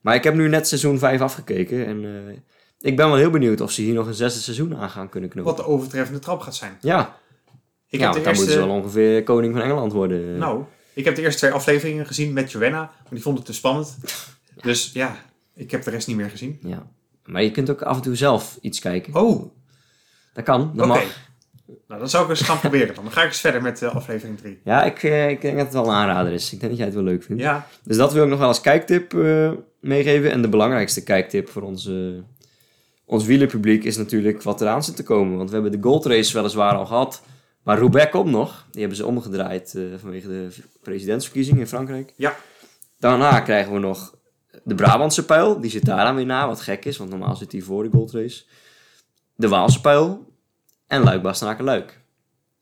Maar 0.00 0.14
ik 0.14 0.24
heb 0.24 0.34
nu 0.34 0.48
net 0.48 0.68
seizoen 0.68 0.98
5 0.98 1.20
afgekeken 1.20 1.86
en 1.86 2.04
eh, 2.04 2.36
ik 2.80 2.96
ben 2.96 3.06
wel 3.06 3.16
heel 3.16 3.30
benieuwd 3.30 3.60
of 3.60 3.70
ze 3.70 3.82
hier 3.82 3.94
nog 3.94 4.06
een 4.06 4.14
zesde 4.14 4.40
seizoen 4.40 4.76
aan 4.76 4.90
gaan 4.90 5.08
kunnen 5.08 5.30
knopen. 5.30 5.54
wat 5.54 5.64
de 5.64 5.72
overtreffende 5.72 6.20
trap 6.20 6.40
gaat 6.40 6.54
zijn. 6.54 6.78
Ja, 6.80 7.18
Ik 7.88 8.00
ja 8.00 8.06
heb 8.06 8.14
de 8.14 8.22
dan 8.22 8.34
moeten 8.34 8.52
ze 8.52 8.58
wel 8.58 8.68
ongeveer 8.68 9.22
koning 9.22 9.52
van 9.54 9.62
Engeland 9.62 9.92
worden. 9.92 10.38
nou, 10.38 10.64
ik 10.94 11.04
heb 11.04 11.14
de 11.14 11.22
eerste 11.22 11.38
twee 11.38 11.50
afleveringen 11.52 12.06
gezien 12.06 12.32
met 12.32 12.52
Joanna, 12.52 12.78
maar 12.78 13.10
die 13.10 13.22
vond 13.22 13.36
het 13.36 13.46
te 13.46 13.52
spannend. 13.52 13.96
Dus 14.62 14.90
ja, 14.92 15.16
ik 15.54 15.70
heb 15.70 15.84
de 15.84 15.90
rest 15.90 16.06
niet 16.06 16.16
meer 16.16 16.30
gezien. 16.30 16.58
Ja. 16.62 16.86
Maar 17.24 17.42
je 17.42 17.50
kunt 17.50 17.70
ook 17.70 17.82
af 17.82 17.96
en 17.96 18.02
toe 18.02 18.14
zelf 18.14 18.58
iets 18.60 18.78
kijken. 18.78 19.14
Oh, 19.14 19.52
Dat 20.32 20.44
kan, 20.44 20.72
dat 20.74 20.86
mag. 20.86 21.04
Nou, 21.88 22.00
dat 22.00 22.10
zou 22.10 22.24
ik 22.24 22.30
eens 22.30 22.40
gaan 22.40 22.60
proberen 22.60 22.94
dan. 22.94 23.04
Dan 23.04 23.12
ga 23.12 23.20
ik 23.22 23.28
eens 23.28 23.40
verder 23.40 23.62
met 23.62 23.82
eh, 23.82 23.94
aflevering 23.94 24.38
3. 24.38 24.60
Ja, 24.64 24.84
ik, 24.84 25.02
eh, 25.02 25.28
ik 25.28 25.40
denk 25.40 25.56
dat 25.56 25.64
het 25.64 25.74
wel 25.74 25.84
een 25.84 25.94
aanrader 25.94 26.32
is. 26.32 26.52
Ik 26.52 26.58
denk 26.58 26.70
dat 26.70 26.76
jij 26.76 26.86
het 26.86 26.94
wel 26.94 27.04
leuk 27.04 27.22
vindt. 27.22 27.42
Ja, 27.42 27.66
Dus 27.84 27.96
dat 27.96 28.12
wil 28.12 28.22
ik 28.22 28.28
nog 28.28 28.38
wel 28.38 28.48
als 28.48 28.60
kijktip 28.60 29.14
eh, 29.14 29.50
meegeven. 29.80 30.30
En 30.30 30.42
de 30.42 30.48
belangrijkste 30.48 31.02
kijktip 31.02 31.48
voor 31.48 31.62
onze, 31.62 32.22
ons 33.04 33.24
wielerpubliek 33.24 33.84
is 33.84 33.96
natuurlijk 33.96 34.42
wat 34.42 34.60
eraan 34.60 34.84
zit 34.84 34.96
te 34.96 35.02
komen. 35.02 35.36
Want 35.36 35.48
we 35.48 35.54
hebben 35.54 35.72
de 35.72 35.88
Gold 35.88 36.06
Race 36.06 36.32
weliswaar 36.32 36.74
al 36.74 36.86
gehad. 36.86 37.22
Maar 37.62 37.78
Roubaix 37.78 38.10
komt 38.10 38.30
nog. 38.30 38.66
Die 38.70 38.80
hebben 38.80 38.98
ze 38.98 39.06
omgedraaid 39.06 39.78
vanwege 40.00 40.28
de 40.28 40.48
presidentsverkiezingen 40.82 41.60
in 41.60 41.66
Frankrijk. 41.66 42.12
Ja. 42.16 42.36
Daarna 42.98 43.40
krijgen 43.40 43.72
we 43.72 43.78
nog 43.78 44.14
de 44.64 44.74
Brabantse 44.74 45.24
pijl. 45.24 45.60
Die 45.60 45.70
zit 45.70 45.84
daar 45.84 46.04
dan 46.04 46.14
weer 46.14 46.26
na, 46.26 46.46
wat 46.46 46.60
gek 46.60 46.84
is. 46.84 46.96
Want 46.96 47.10
normaal 47.10 47.36
zit 47.36 47.50
die 47.50 47.64
voor 47.64 47.82
de 47.82 47.90
Gold 47.90 48.12
Race. 48.12 48.44
De 49.34 49.48
Waalse 49.48 49.80
pijl. 49.80 50.34
En 50.86 51.02
Luik, 51.02 51.22
Bastenaken, 51.22 51.64
Luik. 51.64 52.00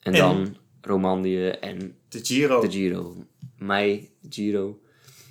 En, 0.00 0.12
En- 0.12 0.18
dan 0.18 0.56
Romandie 0.80 1.50
en 1.50 1.96
de 2.08 2.24
Giro. 2.24 2.60
de 2.60 2.70
Giro. 2.70 3.16
Mei, 3.58 4.10
Giro. 4.28 4.78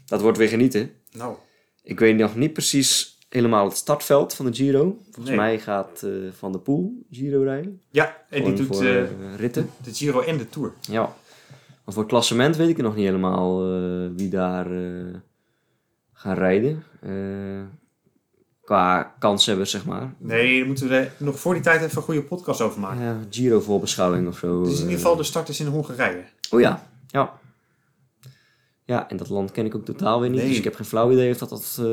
Dat 0.05 0.21
wordt 0.21 0.37
weer 0.37 0.47
genieten. 0.47 0.91
Nou, 1.11 1.35
Ik 1.83 1.99
weet 1.99 2.15
nog 2.17 2.35
niet 2.35 2.53
precies 2.53 3.17
helemaal 3.29 3.65
het 3.65 3.77
startveld 3.77 4.33
van 4.33 4.45
de 4.45 4.53
Giro. 4.53 4.97
Volgens 5.03 5.27
Nee. 5.27 5.35
mij 5.35 5.59
gaat 5.59 6.03
eh, 6.03 6.11
Van 6.31 6.51
der 6.51 6.61
Poel 6.61 7.05
Giro 7.11 7.43
rijden. 7.43 7.81
ja, 7.91 8.25
en 8.29 8.43
die 8.43 8.53
doet 8.53 8.79
eh, 8.79 9.01
eh, 9.01 9.09
ritten. 9.37 9.69
de 9.83 9.93
Giro 9.93 10.21
en 10.21 10.37
de 10.37 10.49
Tour. 10.49 10.73
Ja. 10.81 11.01
Maar 11.85 11.93
voor 11.93 12.03
het 12.03 12.11
klassement 12.11 12.55
weet 12.55 12.69
ik 12.69 12.77
nog 12.77 12.95
niet 12.95 13.05
helemaal 13.05 13.61
wie 14.15 14.29
daar 14.29 14.65
gaan 16.13 16.35
rijden. 16.35 16.83
Qua 18.63 19.15
kanshebbers, 19.19 19.71
zeg 19.71 19.85
maar. 19.85 20.13
Nee, 20.17 20.57
daar 20.57 20.67
moeten 20.67 20.87
we 20.89 21.09
nog 21.17 21.39
voor 21.39 21.53
die 21.53 21.63
tijd 21.63 21.81
even 21.81 21.97
een 21.97 22.03
goede 22.03 22.23
podcast 22.23 22.61
over 22.61 22.79
maken. 22.79 23.03
Ja, 23.03 23.19
Giro 23.29 23.59
voorbeschouwing 23.59 24.27
of 24.27 24.37
zo. 24.37 24.59
Het 24.61 24.67
is 24.71 24.73
in 24.73 24.79
ieder 24.81 24.95
eh. 24.95 25.01
geval 25.01 25.15
de 25.15 25.23
start 25.23 25.49
is 25.49 25.59
in 25.59 25.67
Hongarije. 25.67 26.23
Oh 26.49 26.59
ja, 26.59 26.87
ja. 27.07 27.39
Ja, 28.85 29.09
en 29.09 29.17
dat 29.17 29.29
land 29.29 29.51
ken 29.51 29.65
ik 29.65 29.75
ook 29.75 29.85
totaal 29.85 30.19
weer 30.19 30.29
niet. 30.29 30.39
Nee. 30.39 30.47
Dus 30.47 30.57
ik 30.57 30.63
heb 30.63 30.75
geen 30.75 30.85
flauw 30.85 31.11
idee 31.11 31.31
of 31.31 31.37
dat 31.37 31.49
dat... 31.49 31.75
eh, 31.79 31.85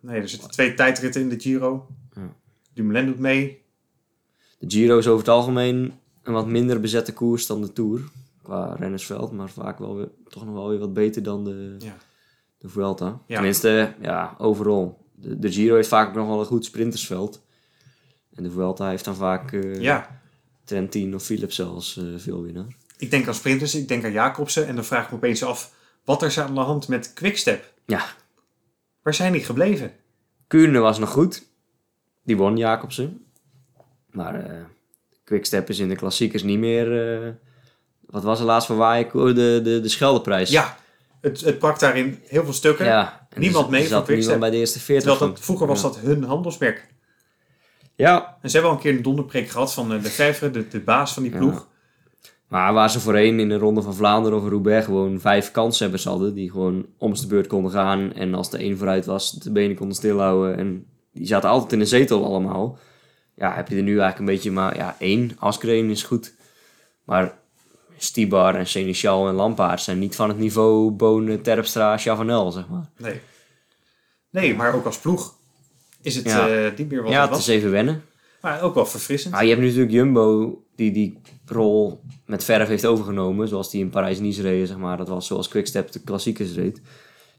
Nee, 0.00 0.20
er 0.20 0.28
zitten 0.28 0.50
twee 0.50 0.74
tijdritten 0.74 1.20
in 1.20 1.28
de 1.28 1.40
Giro. 1.40 1.86
Ja. 2.12 2.34
Dumoulin 2.74 3.06
doet 3.06 3.18
mee. 3.18 3.62
De 4.58 4.70
Giro 4.70 4.98
is 4.98 5.06
over 5.06 5.18
het 5.18 5.28
algemeen 5.34 5.92
een 6.22 6.32
wat 6.32 6.46
minder 6.46 6.80
bezette 6.80 7.12
koers 7.12 7.46
dan 7.46 7.60
de 7.60 7.72
Tour. 7.72 8.00
Qua 8.42 8.74
rennersveld, 8.78 9.32
maar 9.32 9.48
vaak 9.50 9.78
wel 9.78 9.96
weer, 9.96 10.08
toch 10.28 10.44
nog 10.44 10.54
wel 10.54 10.68
weer 10.68 10.78
wat 10.78 10.92
beter 10.92 11.22
dan 11.22 11.44
de, 11.44 11.76
Ja. 11.78 11.96
de 12.58 12.68
Vuelta. 12.68 13.20
Ja. 13.26 13.34
Tenminste, 13.34 13.94
ja, 14.00 14.34
overal. 14.38 15.06
De, 15.20 15.38
de 15.38 15.52
Giro 15.52 15.74
heeft 15.74 15.88
vaak 15.88 16.14
nog 16.14 16.26
wel 16.26 16.40
een 16.40 16.46
goed 16.46 16.64
sprintersveld. 16.64 17.42
En 18.34 18.42
de 18.42 18.50
Vuelta 18.50 18.88
heeft 18.88 19.04
dan 19.04 19.16
vaak 19.16 19.52
eh 19.52 19.80
Ja, 19.80 20.20
Trentin 20.64 21.14
of 21.14 21.22
Philips 21.22 21.54
zelfs 21.54 21.96
eh, 21.96 22.04
veel 22.16 22.42
winnaar. 22.42 22.66
ik 22.98 23.10
denk 23.10 23.26
aan 23.28 23.34
sprinters, 23.34 23.74
ik 23.74 23.88
denk 23.88 24.04
aan 24.04 24.12
Jacobsen. 24.12 24.66
En 24.66 24.74
dan 24.74 24.84
vraag 24.84 25.04
ik 25.04 25.10
me 25.10 25.16
opeens 25.16 25.42
af, 25.42 25.74
wat 26.04 26.22
er 26.22 26.28
is 26.28 26.38
aan 26.40 26.54
de 26.54 26.60
hand 26.60 26.88
met 26.88 27.12
Quickstep? 27.12 27.72
Ja, 27.86 28.04
Waar 29.02 29.14
zijn 29.14 29.32
die 29.32 29.44
gebleven? 29.44 29.92
Kuurne 30.46 30.78
was 30.78 30.98
nog 30.98 31.10
goed. 31.10 31.46
Die 32.24 32.36
won 32.36 32.56
Jacobsen. 32.56 33.24
Maar 34.10 34.34
eh 34.44 34.64
Quickstep 35.24 35.68
is 35.68 35.78
in 35.78 35.88
de 35.88 35.96
klassiekers 35.96 36.42
niet 36.42 36.58
meer... 36.58 37.38
wat 38.06 38.22
was 38.22 38.38
er 38.40 38.44
laatst 38.46 38.66
voor 38.66 38.76
waaien? 38.76 39.08
De, 39.12 39.60
de, 39.62 39.80
de 39.80 39.88
Scheldeprijs. 39.88 40.50
Ja, 40.50 40.76
het, 41.20 41.40
het 41.40 41.58
pakt 41.58 41.80
daarin 41.80 42.18
heel 42.26 42.44
veel 42.44 42.52
stukken. 42.52 42.86
Ja, 42.86 43.26
Niemand 43.36 43.70
mee 43.70 43.88
voor 43.88 44.02
Quickstep. 44.02 44.40
bij 44.40 44.50
de 44.50 44.56
eerste 44.56 44.80
40. 44.80 44.96
Terwijl 45.02 45.18
van. 45.18 45.28
dat, 45.34 45.44
vroeger 45.44 45.66
was 45.66 45.82
dat 45.82 45.98
hun 45.98 46.22
handelsmerk. 46.24 46.86
Ja, 47.94 48.36
En 48.42 48.48
ze 48.50 48.56
hebben 48.56 48.70
al 48.72 48.76
een 48.76 48.82
keer 48.82 48.96
een 48.96 49.02
donderpreek 49.02 49.48
gehad 49.48 49.74
van 49.74 49.92
eh, 49.92 50.02
de 50.02 50.08
Vijvere, 50.10 50.50
de, 50.50 50.68
de 50.68 50.80
baas 50.80 51.12
van 51.14 51.22
die 51.22 51.32
Ja. 51.32 51.38
ploeg. 51.38 51.68
maar 52.48 52.72
waar 52.72 52.90
ze 52.90 53.00
voorheen 53.00 53.40
in 53.40 53.48
de 53.48 53.58
Ronde 53.58 53.82
van 53.82 53.94
Vlaanderen 53.94 54.38
of 54.38 54.48
Roubaix 54.48 54.84
gewoon 54.84 55.20
vijf 55.20 55.50
kanshebbers 55.50 56.04
hadden, 56.04 56.34
die 56.34 56.50
gewoon 56.50 56.86
om 56.98 57.14
de 57.14 57.26
beurt 57.26 57.46
konden 57.46 57.70
gaan 57.72 58.12
en 58.12 58.34
als 58.34 58.50
de 58.50 58.64
een 58.64 58.76
vooruit 58.76 59.06
was, 59.06 59.32
de 59.32 59.52
benen 59.52 59.76
konden 59.76 59.96
stilhouden 59.96 60.56
en 60.56 60.86
die 61.12 61.26
zaten 61.26 61.50
altijd 61.50 61.72
in 61.72 61.80
een 61.80 61.86
zetel 61.86 62.24
allemaal. 62.24 62.78
Ja, 63.34 63.54
heb 63.54 63.68
je 63.68 63.76
er 63.76 63.82
nu 63.82 63.88
eigenlijk 63.98 64.18
een 64.18 64.24
beetje 64.34 64.50
maar, 64.50 64.76
ja, 64.76 64.96
één. 64.98 65.30
Askreen 65.38 65.90
is 65.90 66.02
goed. 66.02 66.34
Maar 67.04 67.38
Stibar 67.98 68.54
en 68.54 68.66
Seneschal 68.66 69.28
en 69.28 69.34
Lampaard 69.34 69.80
zijn 69.82 69.98
niet 69.98 70.16
van 70.16 70.28
het 70.28 70.38
niveau 70.38 70.90
Bonen, 70.90 71.42
Terpstra, 71.42 71.98
Chavanel, 71.98 72.50
zeg 72.50 72.68
maar. 72.68 72.90
Nee. 72.98 73.20
Nee, 74.30 74.54
maar 74.54 74.74
ook 74.74 74.84
als 74.84 74.98
ploeg 74.98 75.34
is 76.02 76.14
het 76.16 76.24
Ja. 76.24 76.48
eh, 76.48 76.76
niet 76.76 76.90
meer 76.90 77.02
wat 77.02 77.12
ja, 77.12 77.20
het 77.20 77.30
het 77.30 77.38
is 77.38 77.46
was. 77.46 77.54
even 77.54 77.70
wennen. 77.70 78.02
Maar 78.40 78.62
ook 78.62 78.74
wel 78.74 78.86
verfrissend. 78.86 79.34
Ah, 79.34 79.42
je 79.42 79.48
hebt 79.48 79.60
nu 79.60 79.66
natuurlijk 79.66 79.92
Jumbo 79.92 80.58
die 80.76 80.92
die 80.92 81.20
rol 81.46 82.00
met 82.26 82.44
verf 82.44 82.68
heeft 82.68 82.86
overgenomen. 82.86 83.48
Zoals 83.48 83.70
die 83.70 83.80
in 83.80 83.90
Parijs-Nice 83.90 84.42
reden, 84.42 84.66
zeg 84.66 84.76
maar. 84.76 84.96
Dat 84.96 85.08
was 85.08 85.26
zoals 85.26 85.48
Quickstep 85.48 85.92
de 85.92 86.00
klassiekers 86.00 86.54
reed. 86.54 86.80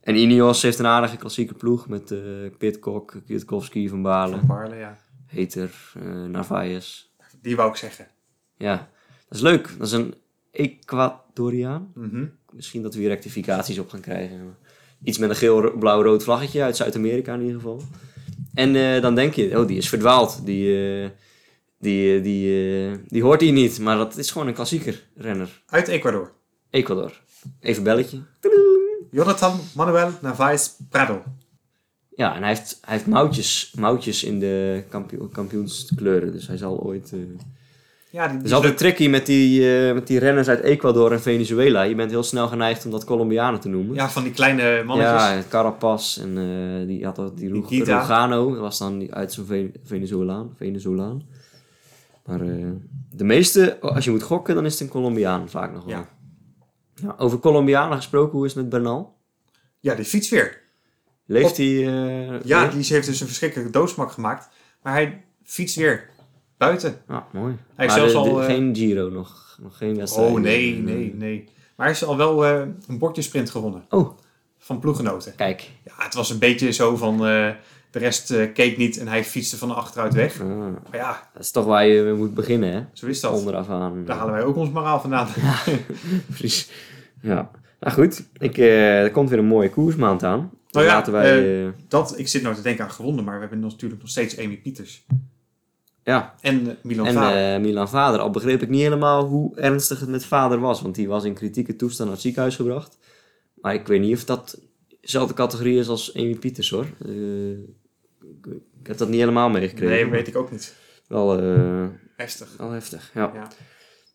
En 0.02 0.15
Ineos 0.15 0.62
heeft 0.62 0.80
een 0.80 0.86
aardige 0.86 1.17
klassieke 1.17 1.54
ploeg 1.54 1.88
met 1.88 2.12
eh 2.12 2.19
Pitcock, 2.58 3.15
Kwiatkowski, 3.26 3.89
Van 3.89 4.02
Baarle, 4.02 4.38
Van 4.38 4.48
Baarle, 4.48 4.76
ja. 4.76 4.98
Heter, 5.28 5.72
eh 5.95 6.04
Narvaez. 6.26 7.08
Die 7.41 7.56
wou 7.56 7.69
ik 7.69 7.76
zeggen. 7.76 8.08
Ja, 8.58 8.76
dat 9.28 9.38
is 9.38 9.41
leuk. 9.41 9.69
Dat 9.78 9.88
is 9.88 9.93
een 9.93 10.13
Ecuadoriaan. 10.60 11.91
Mhm. 11.95 12.26
Misschien 12.52 12.82
dat 12.82 12.93
we 12.93 13.00
hier 13.00 13.10
rectificaties 13.10 13.80
op 13.80 13.89
gaan 13.89 14.00
krijgen. 14.00 14.58
Iets 15.04 15.17
met 15.17 15.30
een 15.30 15.36
geel-blauw-rood 15.36 16.24
vlaggetje 16.24 16.63
uit 16.63 16.76
Zuid-Amerika 16.76 17.34
in 17.34 17.39
ieder 17.41 17.56
geval. 17.56 17.82
En 18.54 18.76
eh, 18.76 19.02
dan 19.02 19.15
denk 19.15 19.34
je, 19.34 19.60
oh, 19.60 19.67
die 19.67 19.78
is 19.78 19.89
verdwaald. 19.89 20.45
Die, 20.45 20.65
eh, 21.04 21.10
die, 21.80 22.15
eh, 22.17 22.24
die, 22.24 23.02
die 23.08 23.24
hoort 23.24 23.41
hier 23.41 23.52
niet. 23.52 23.80
Maar 23.80 23.98
dat 23.98 24.17
is 24.17 24.32
gewoon 24.32 24.48
een 24.48 24.54
klassieker 24.54 25.04
renner. 25.15 25.62
Uit 25.65 25.88
Ecuador. 25.88 26.32
Ecuador. 26.69 27.22
Even 27.60 27.84
belletje. 27.84 28.19
Jonathan 29.12 29.60
Manuel 29.76 30.12
Narvaez 30.22 30.69
Prado. 30.89 31.24
Ja, 32.15 32.36
en 32.36 32.39
hij 32.39 32.50
heeft, 32.50 32.78
hij 32.82 32.93
heeft 32.93 33.08
moutjes, 33.08 33.74
moutjes 33.78 34.24
in 34.24 34.39
de 34.39 34.84
kampio- 34.89 35.28
kampioenskleuren. 35.28 36.32
Dus 36.32 36.48
hij 36.48 36.58
zal 36.58 36.80
ooit... 36.80 37.13
Ja, 38.12 38.28
die, 38.28 38.41
is 38.43 38.54
altijd 38.54 38.78
tricky 38.78 39.08
met 39.08 39.26
die, 39.26 39.78
eh, 39.88 39.93
met 39.93 40.08
die 40.08 40.19
renners 40.19 40.48
uit 40.48 40.60
Ecuador 40.60 41.12
en 41.12 41.22
Venezuela. 41.22 41.82
Je 41.82 41.95
bent 41.95 42.12
heel 42.12 42.24
snel 42.24 42.48
geneigd 42.48 42.86
om 42.86 42.91
dat 42.91 43.04
Colombianen 43.04 43.60
te 43.60 43.69
noemen. 43.69 43.95
ja, 43.95 44.10
van 44.10 44.24
die 44.24 44.32
kleine 44.32 44.84
mannetjes. 44.86 45.22
Ja, 45.22 45.43
Carapaz 45.50 46.17
en 46.17 46.38
eh, 46.38 46.88
die 46.88 47.06
had 47.06 47.19
ook 47.19 47.38
die. 47.38 47.84
Dat 47.86 48.08
was 48.58 48.78
dan 48.78 49.12
uit 49.13 49.34
zo'n 49.34 49.45
Ve- 49.45 49.72
Venezolaan. 49.84 50.54
Venezolaan. 50.56 51.24
Maar 52.26 52.41
eh, 52.41 52.65
de 53.12 53.24
meeste, 53.24 53.80
als 53.80 54.06
je 54.06 54.12
moet 54.12 54.24
gokken, 54.24 54.56
dan 54.56 54.65
is 54.65 54.72
het 54.72 54.82
een 54.82 54.88
Colombiaan 54.89 55.50
vaak 55.50 55.74
nog 55.74 55.84
wel. 55.86 55.95
Ja. 55.95 56.08
Ja, 56.95 57.15
over 57.17 57.39
Colombianen 57.39 57.98
gesproken, 57.98 58.38
hoe 58.38 58.45
is 58.45 58.54
het 58.54 58.62
met 58.62 58.69
Bernal? 58.72 59.15
Ja, 59.80 59.95
die 59.95 60.06
fiets 60.06 60.30
weer. 60.30 60.62
Leeft 61.26 61.58
hij? 61.58 61.65
Ja, 61.65 62.62
weer? 62.62 62.69
die 62.72 62.86
heeft 62.88 63.08
dus 63.08 63.19
een 63.22 63.28
verschrikkelijke 63.28 63.72
doodsmak 63.72 64.12
gemaakt. 64.12 64.50
Maar 64.82 64.93
hij 64.93 65.24
fietst 65.43 65.76
weer 65.76 66.10
buiten. 66.60 67.02
Ah, 67.08 67.22
mooi. 67.34 67.56
Hij 67.76 67.86
is 67.86 67.91
Maar 67.91 68.00
zelfs 68.10 68.13
de- 68.26 68.32
al, 68.32 68.39
eh, 68.41 68.45
geen 68.45 68.76
Giro 68.76 69.10
nog. 69.10 69.58
Nog 69.62 69.78
geen 69.78 69.95
wedstrijd. 69.98 70.30
Oh 70.32 70.39
nee, 70.39 70.76
nee, 70.76 71.13
nee. 71.15 71.43
Maar 71.76 71.86
hij 71.86 71.95
is 71.95 72.04
al 72.06 72.17
wel 72.17 72.45
eh, 72.45 72.62
een 72.88 72.98
bordjesprint 72.98 73.50
gewonnen. 73.50 73.84
Oh, 73.89 74.17
Van 74.58 74.80
ploeggenoten. 74.80 75.36
kijk. 75.36 75.69
Ja, 75.86 75.91
het 75.98 76.13
was 76.13 76.30
een 76.30 76.39
beetje 76.39 76.72
zo 76.72 76.95
van... 76.95 77.13
eh, 77.13 77.50
de 77.91 78.00
rest 78.00 78.34
keek 78.54 78.78
niet 78.78 78.98
en 78.98 79.08
hij 79.08 79.24
fietste 79.24 79.58
van 79.58 79.76
achteruit 79.76 80.13
weg. 80.13 80.41
Ah, 80.41 80.48
Maar 80.58 80.76
ja, 80.91 81.30
dat 81.34 81.43
is 81.43 81.52
toch 81.52 81.65
waar 81.65 81.86
je 81.88 82.02
mee 82.04 82.13
moet 82.13 82.34
beginnen, 82.34 82.74
hè? 82.74 82.82
zo 82.93 83.06
is 83.06 83.19
dat. 83.19 83.34
Onderaf 83.38 83.69
aan. 83.69 84.06
Daar 84.06 84.17
halen 84.17 84.34
wij 84.34 84.43
ook 84.43 84.56
ons 84.56 84.69
moraal 84.69 85.00
vandaan. 85.00 85.28
Precies. 86.28 86.69
Ja. 87.22 87.52
Nou 87.80 87.93
goed, 87.93 88.24
ik, 88.38 88.58
er 88.58 89.12
komt 89.12 89.30
weer 89.30 89.39
een 89.39 89.45
mooie 89.45 89.69
koersmaand 89.69 90.24
aan. 90.24 90.52
Nou 90.72 90.86
ja, 90.86 90.91
laten 90.93 91.13
wij... 91.13 91.63
eh, 91.65 91.72
Dat, 91.88 92.13
ik 92.19 92.28
zit 92.28 92.41
nou 92.41 92.56
te 92.56 92.62
denken 92.62 92.84
aan 92.84 92.91
gewonnen, 92.91 93.24
maar 93.26 93.34
we 93.34 93.39
hebben 93.39 93.60
natuurlijk 93.60 94.02
nog 94.02 94.10
steeds 94.10 94.39
Amy 94.39 94.58
Pieters. 94.58 95.06
Ja, 96.10 96.36
En 96.41 96.69
eh, 96.69 96.76
Milan 96.84 97.06
en 97.06 97.13
Vader. 97.13 97.54
eh, 97.56 97.62
Milan 97.62 97.89
Vader. 97.89 98.19
Al 98.19 98.30
begreep 98.30 98.62
ik 98.62 98.69
niet 98.69 98.82
helemaal 98.82 99.26
hoe 99.26 99.56
ernstig 99.56 100.00
het 100.00 100.10
met 100.10 100.26
Vader 100.26 100.60
was. 100.60 100.82
Want 100.82 100.95
die 100.95 101.08
was 101.08 101.24
in 101.24 101.34
kritieke 101.34 101.76
toestand 101.76 102.04
naar 102.04 102.12
het 102.13 102.22
ziekenhuis 102.22 102.56
gebracht. 102.56 102.98
Maar 103.56 103.74
ik 103.74 103.88
weet 103.88 104.00
niet 104.02 104.15
of 104.15 104.26
dat 104.26 104.62
dezelfde 105.02 105.34
categorie 105.34 105.80
is 105.80 105.88
als 105.88 106.15
Amy 106.15 106.36
Pieters, 106.36 106.69
hoor. 106.69 106.86
Eh, 107.06 107.52
ik, 107.52 108.45
ik 108.82 108.88
heb 108.88 108.98
dat 108.98 109.10
niet 109.10 109.19
helemaal 109.19 109.50
meegekregen. 109.50 109.95
nee, 109.95 110.10
weet 110.10 110.28
ik 110.28 110.36
ook 110.36 110.52
niet. 110.52 110.76
Wel, 111.08 111.30
Heftig. 112.15 112.58
wel 112.58 112.72
heftig, 112.72 113.12
ja. 113.13 113.32
Ja. 113.34 113.48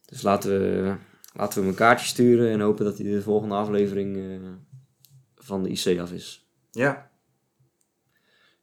Dus 0.06 0.22
laten 0.22 0.50
we, 0.50 0.94
laten 1.34 1.54
we 1.54 1.60
hem 1.60 1.68
een 1.68 1.74
kaartje 1.78 2.06
sturen 2.06 2.50
en 2.50 2.60
hopen 2.60 2.84
dat 2.84 2.98
hij 2.98 3.10
de 3.10 3.22
volgende 3.22 3.54
aflevering 3.54 4.18
van 5.36 5.62
de 5.62 5.68
IC 5.68 6.00
af 6.00 6.12
is. 6.12 6.48
Ja. 6.70 7.10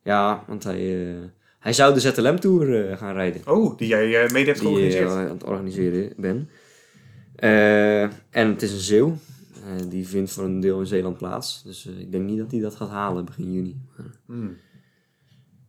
Ja, 0.03 0.43
want 0.47 0.63
hij, 0.63 1.15
hij 1.61 1.73
zou 1.73 1.93
de 1.93 1.99
ZLM-tour 1.99 2.89
eh, 2.89 2.97
gaan 2.97 3.13
rijden. 3.13 3.41
Oh, 3.47 3.77
die 3.77 3.87
jij 3.87 4.23
eh, 4.23 4.31
mede 4.31 4.45
hebt 4.45 4.59
Die 4.59 4.69
je 4.69 4.75
georganiseerd. 4.91 5.09
aan 5.09 5.33
het 5.37 5.43
organiseren 5.43 6.13
ben. 6.17 6.49
Eh, 7.35 8.01
en 8.29 8.47
het 8.47 8.61
is 8.61 8.71
een 8.71 8.79
zeeuw. 8.79 9.17
Eh, 9.53 9.89
die 9.89 10.07
vindt 10.07 10.31
voor 10.31 10.43
een 10.43 10.59
deel 10.59 10.79
in 10.79 10.85
Zeeland 10.85 11.17
plaats. 11.17 11.63
Dus 11.63 11.87
eh, 11.87 11.99
ik 11.99 12.11
denk 12.11 12.25
niet 12.29 12.37
dat 12.37 12.51
hij 12.51 12.59
dat 12.59 12.75
gaat 12.75 12.89
halen 12.89 13.25
begin 13.25 13.51
juni. 13.53 13.81
Hmm. 14.25 14.57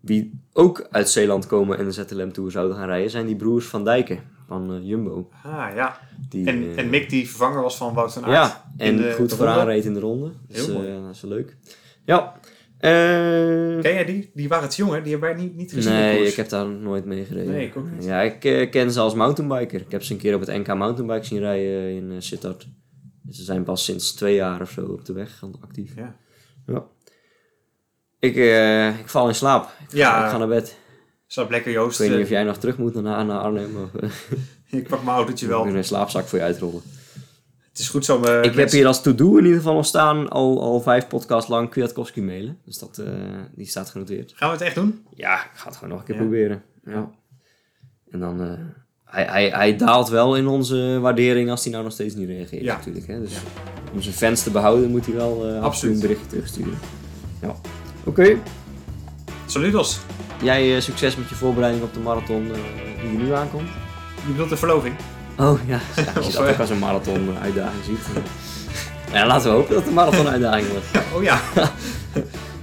Wie 0.00 0.40
ook 0.52 0.86
uit 0.90 1.08
Zeeland 1.10 1.46
komen 1.46 1.78
en 1.78 1.84
de 1.84 1.92
ZLM-tour 1.92 2.50
zouden 2.50 2.76
gaan 2.76 2.86
rijden... 2.86 3.10
zijn 3.10 3.26
die 3.26 3.36
broers 3.36 3.66
Van 3.66 3.84
Dijken 3.84 4.18
van 4.46 4.72
eh, 4.74 4.86
Jumbo. 4.88 5.28
Ah, 5.44 5.68
ja. 5.74 5.98
Die, 6.28 6.46
En, 6.46 6.62
eh, 6.62 6.78
en 6.78 6.90
Mick 6.90 7.10
die 7.10 7.28
vervanger 7.28 7.62
was 7.62 7.76
van 7.76 7.94
Wout 7.94 8.12
van 8.12 8.24
Aert. 8.24 8.34
Ja, 8.34 8.64
en 8.76 8.96
de- 8.96 9.12
goed 9.16 9.34
vooraan 9.34 9.66
reed 9.66 9.84
in 9.84 9.94
de 9.94 10.00
ronde. 10.00 10.30
Dus 10.48 10.66
Heel 10.66 10.74
mooi. 10.74 10.88
eh, 10.88 11.02
dat 11.04 11.14
is 11.14 11.20
leuk. 11.22 11.56
Ja. 12.04 12.34
Eh, 12.90 13.80
Ken 13.80 13.92
jij 13.94 14.04
die? 14.04 14.30
Die 14.34 14.48
waren 14.48 14.64
het 14.64 14.76
jongen, 14.76 15.02
die 15.02 15.12
hebben 15.12 15.34
wij 15.34 15.42
niet, 15.42 15.56
niet 15.56 15.72
gezien 15.72 15.92
nee, 15.92 16.26
ik 16.26 16.34
heb 16.34 16.48
daar 16.48 16.66
nooit 16.66 17.04
mee 17.04 17.24
gereden. 17.24 17.52
Nee, 17.52 17.66
ik 17.66 17.76
ook 17.76 17.90
niet. 17.90 18.04
Ja, 18.04 18.20
ik 18.20 18.44
eh, 18.44 18.70
ken 18.70 18.92
ze 18.92 19.00
als 19.00 19.14
mountainbiker. 19.14 19.80
Ik 19.80 19.90
heb 19.90 20.02
ze 20.02 20.12
een 20.12 20.18
keer 20.18 20.34
op 20.34 20.40
het 20.40 20.48
NK 20.56 20.66
mountainbike 20.74 21.24
zien 21.26 21.38
rijden 21.38 21.90
in 21.96 22.10
uh, 22.10 22.16
Sittard. 22.18 22.68
Ze 23.30 23.42
zijn 23.42 23.62
pas 23.64 23.84
sinds 23.84 24.12
twee 24.14 24.34
jaar 24.34 24.60
of 24.60 24.70
zo 24.70 24.84
op 24.84 25.04
de 25.04 25.12
weg 25.12 25.42
actief. 25.60 25.94
Ja. 25.96 26.16
Ja. 26.66 26.84
Ik, 28.18 28.36
eh, 28.36 28.98
ik 28.98 29.08
val 29.08 29.28
in 29.28 29.34
slaap. 29.34 29.62
Ik 29.64 29.70
ga, 29.90 29.96
Ja. 29.96 30.24
ik 30.24 30.30
ga 30.30 30.38
naar 30.38 30.48
bed. 30.48 30.76
Slaap 31.26 31.50
lekker 31.50 31.70
Ik 31.70 31.76
Joost. 31.76 31.98
weet 31.98 32.08
niet 32.08 32.16
Eh, 32.18 32.22
of 32.24 32.30
jij 32.30 32.42
nog 32.44 32.56
terug 32.56 32.78
moet 32.78 32.94
naar, 32.94 33.24
naar 33.24 33.38
Arnhem. 33.38 33.76
Of, 33.76 34.00
eh, 34.02 34.08
Ik 34.80 34.88
pak 34.88 35.02
mijn 35.04 35.16
autootje 35.16 35.44
ik 35.46 35.50
wel. 35.52 35.64
moet 35.64 35.74
een 35.74 35.84
slaapzak 35.84 36.24
voor 36.26 36.38
je 36.38 36.44
uitrollen. 36.44 36.82
Het 37.72 37.80
is 37.80 37.88
goed 37.88 38.04
zo. 38.04 38.22
eh, 38.22 38.42
ik 38.50 38.54
heb 38.54 38.70
hier 38.70 38.86
als 38.86 39.02
to-do 39.02 39.36
in 39.36 39.42
ieder 39.44 39.58
geval 39.58 39.74
nog 39.74 39.86
staan 39.86 40.28
al, 40.28 40.62
al 40.62 40.80
vijf 40.80 41.06
podcasts 41.08 41.50
lang 41.50 41.70
Kwiatkowski 41.70 42.22
mailen. 42.22 42.58
Dus 42.64 42.78
dat, 42.78 42.98
eh, 42.98 43.12
die 43.54 43.66
staat 43.66 43.90
genoteerd. 43.90 44.32
Gaan 44.36 44.48
we 44.48 44.54
het 44.54 44.64
echt 44.64 44.74
doen? 44.74 45.04
Ja, 45.14 45.34
ik 45.44 45.50
ga 45.54 45.66
het 45.66 45.74
gewoon 45.76 45.90
nog 45.90 45.98
een 45.98 46.04
keer 46.06 46.14
Ja. 46.14 46.20
proberen. 46.20 46.62
Ja. 46.84 47.10
En 48.10 48.20
dan... 48.20 48.42
eh, 48.42 48.50
hij, 49.04 49.24
hij, 49.24 49.48
hij 49.48 49.76
daalt 49.76 50.08
wel 50.08 50.36
in 50.36 50.46
onze 50.46 50.98
waardering 51.00 51.50
als 51.50 51.62
hij 51.62 51.72
nou 51.72 51.84
nog 51.84 51.92
steeds 51.92 52.14
niet 52.14 52.28
reageert 52.28 52.62
Ja. 52.62 52.76
natuurlijk. 52.76 53.06
Hè? 53.06 53.20
Dus 53.20 53.32
Ja. 53.32 53.38
om 53.92 54.02
zijn 54.02 54.14
fans 54.14 54.42
te 54.42 54.50
behouden 54.50 54.90
moet 54.90 55.06
hij 55.06 55.14
wel 55.14 55.44
eh 55.46 55.52
toe 55.52 55.60
Absoluut. 55.60 55.94
een 55.94 56.00
berichtje 56.00 56.26
terugsturen. 56.26 56.78
Ja. 57.42 57.54
Oké. 58.04 58.36
Saludos. 59.46 60.00
Jij 60.42 60.74
eh, 60.74 60.80
succes 60.80 61.16
met 61.16 61.28
je 61.28 61.34
voorbereiding 61.34 61.84
op 61.84 61.94
de 61.94 62.00
marathon 62.00 62.46
eh, 62.52 62.58
die 63.00 63.18
er 63.18 63.24
nu 63.24 63.32
aankomt. 63.32 63.68
Je 64.26 64.30
bedoelt 64.30 64.48
de 64.48 64.56
verloving? 64.56 64.94
Oh 65.38 65.58
ja, 65.66 65.78
ja 65.96 66.12
als 66.16 66.26
je 66.26 66.32
dat 66.32 66.42
eh, 66.42 66.48
ook 66.50 66.58
als 66.58 66.70
een 66.70 66.78
marathon 66.78 67.36
uitdaging 67.42 67.84
ziet. 67.84 67.98
eh. 68.16 69.12
ja, 69.12 69.26
laten 69.26 69.50
we 69.50 69.56
hopen 69.56 69.68
dat 69.68 69.78
het 69.78 69.88
een 69.88 69.94
marathon 69.94 70.28
uitdaging 70.28 70.68
wordt. 70.68 70.86
Oh 71.14 71.22
ja. 71.22 71.40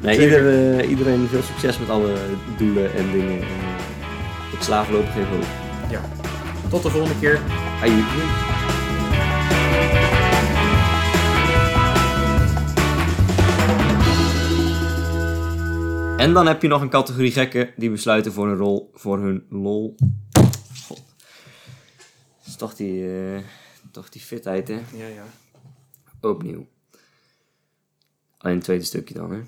Nee, 0.02 0.22
ieder, 0.22 0.78
eh, 0.80 0.90
iedereen 0.90 1.28
veel 1.28 1.42
succes 1.42 1.80
met 1.80 1.90
alle 1.90 2.14
doelen 2.58 2.96
en 2.96 3.12
dingen. 3.12 3.32
En, 3.34 3.40
eh, 3.42 4.54
ik 4.54 4.62
sla 4.62 4.84
voorlopig 4.84 5.16
even 5.16 5.36
op. 5.38 5.46
ja. 5.90 6.02
Tot 6.70 6.84
de 6.84 6.90
volgende 6.90 7.20
keer. 7.20 7.40
En 16.18 16.34
dan 16.34 16.48
heb 16.48 16.62
je 16.62 16.68
nog 16.68 16.82
een 16.82 16.90
categorie 16.90 17.32
gekken 17.32 17.70
die 17.78 17.90
besluiten 17.92 18.34
voor 18.34 18.48
een 18.48 18.58
rol 18.58 18.92
voor 18.94 19.20
hun 19.20 19.44
lol. 19.50 19.96
Toch 22.60 22.76
die, 22.76 23.08
eh, 23.08 23.44
toch 23.92 24.10
die 24.10 24.22
fitheid, 24.22 24.68
hè? 24.68 24.82
Ja, 24.94 25.08
ja. 25.08 25.26
Opnieuw. 26.22 26.68
Alleen 28.38 28.56
het 28.56 28.64
tweede 28.64 28.84
stukje 28.84 29.14
dan, 29.14 29.32
hè? 29.32 29.42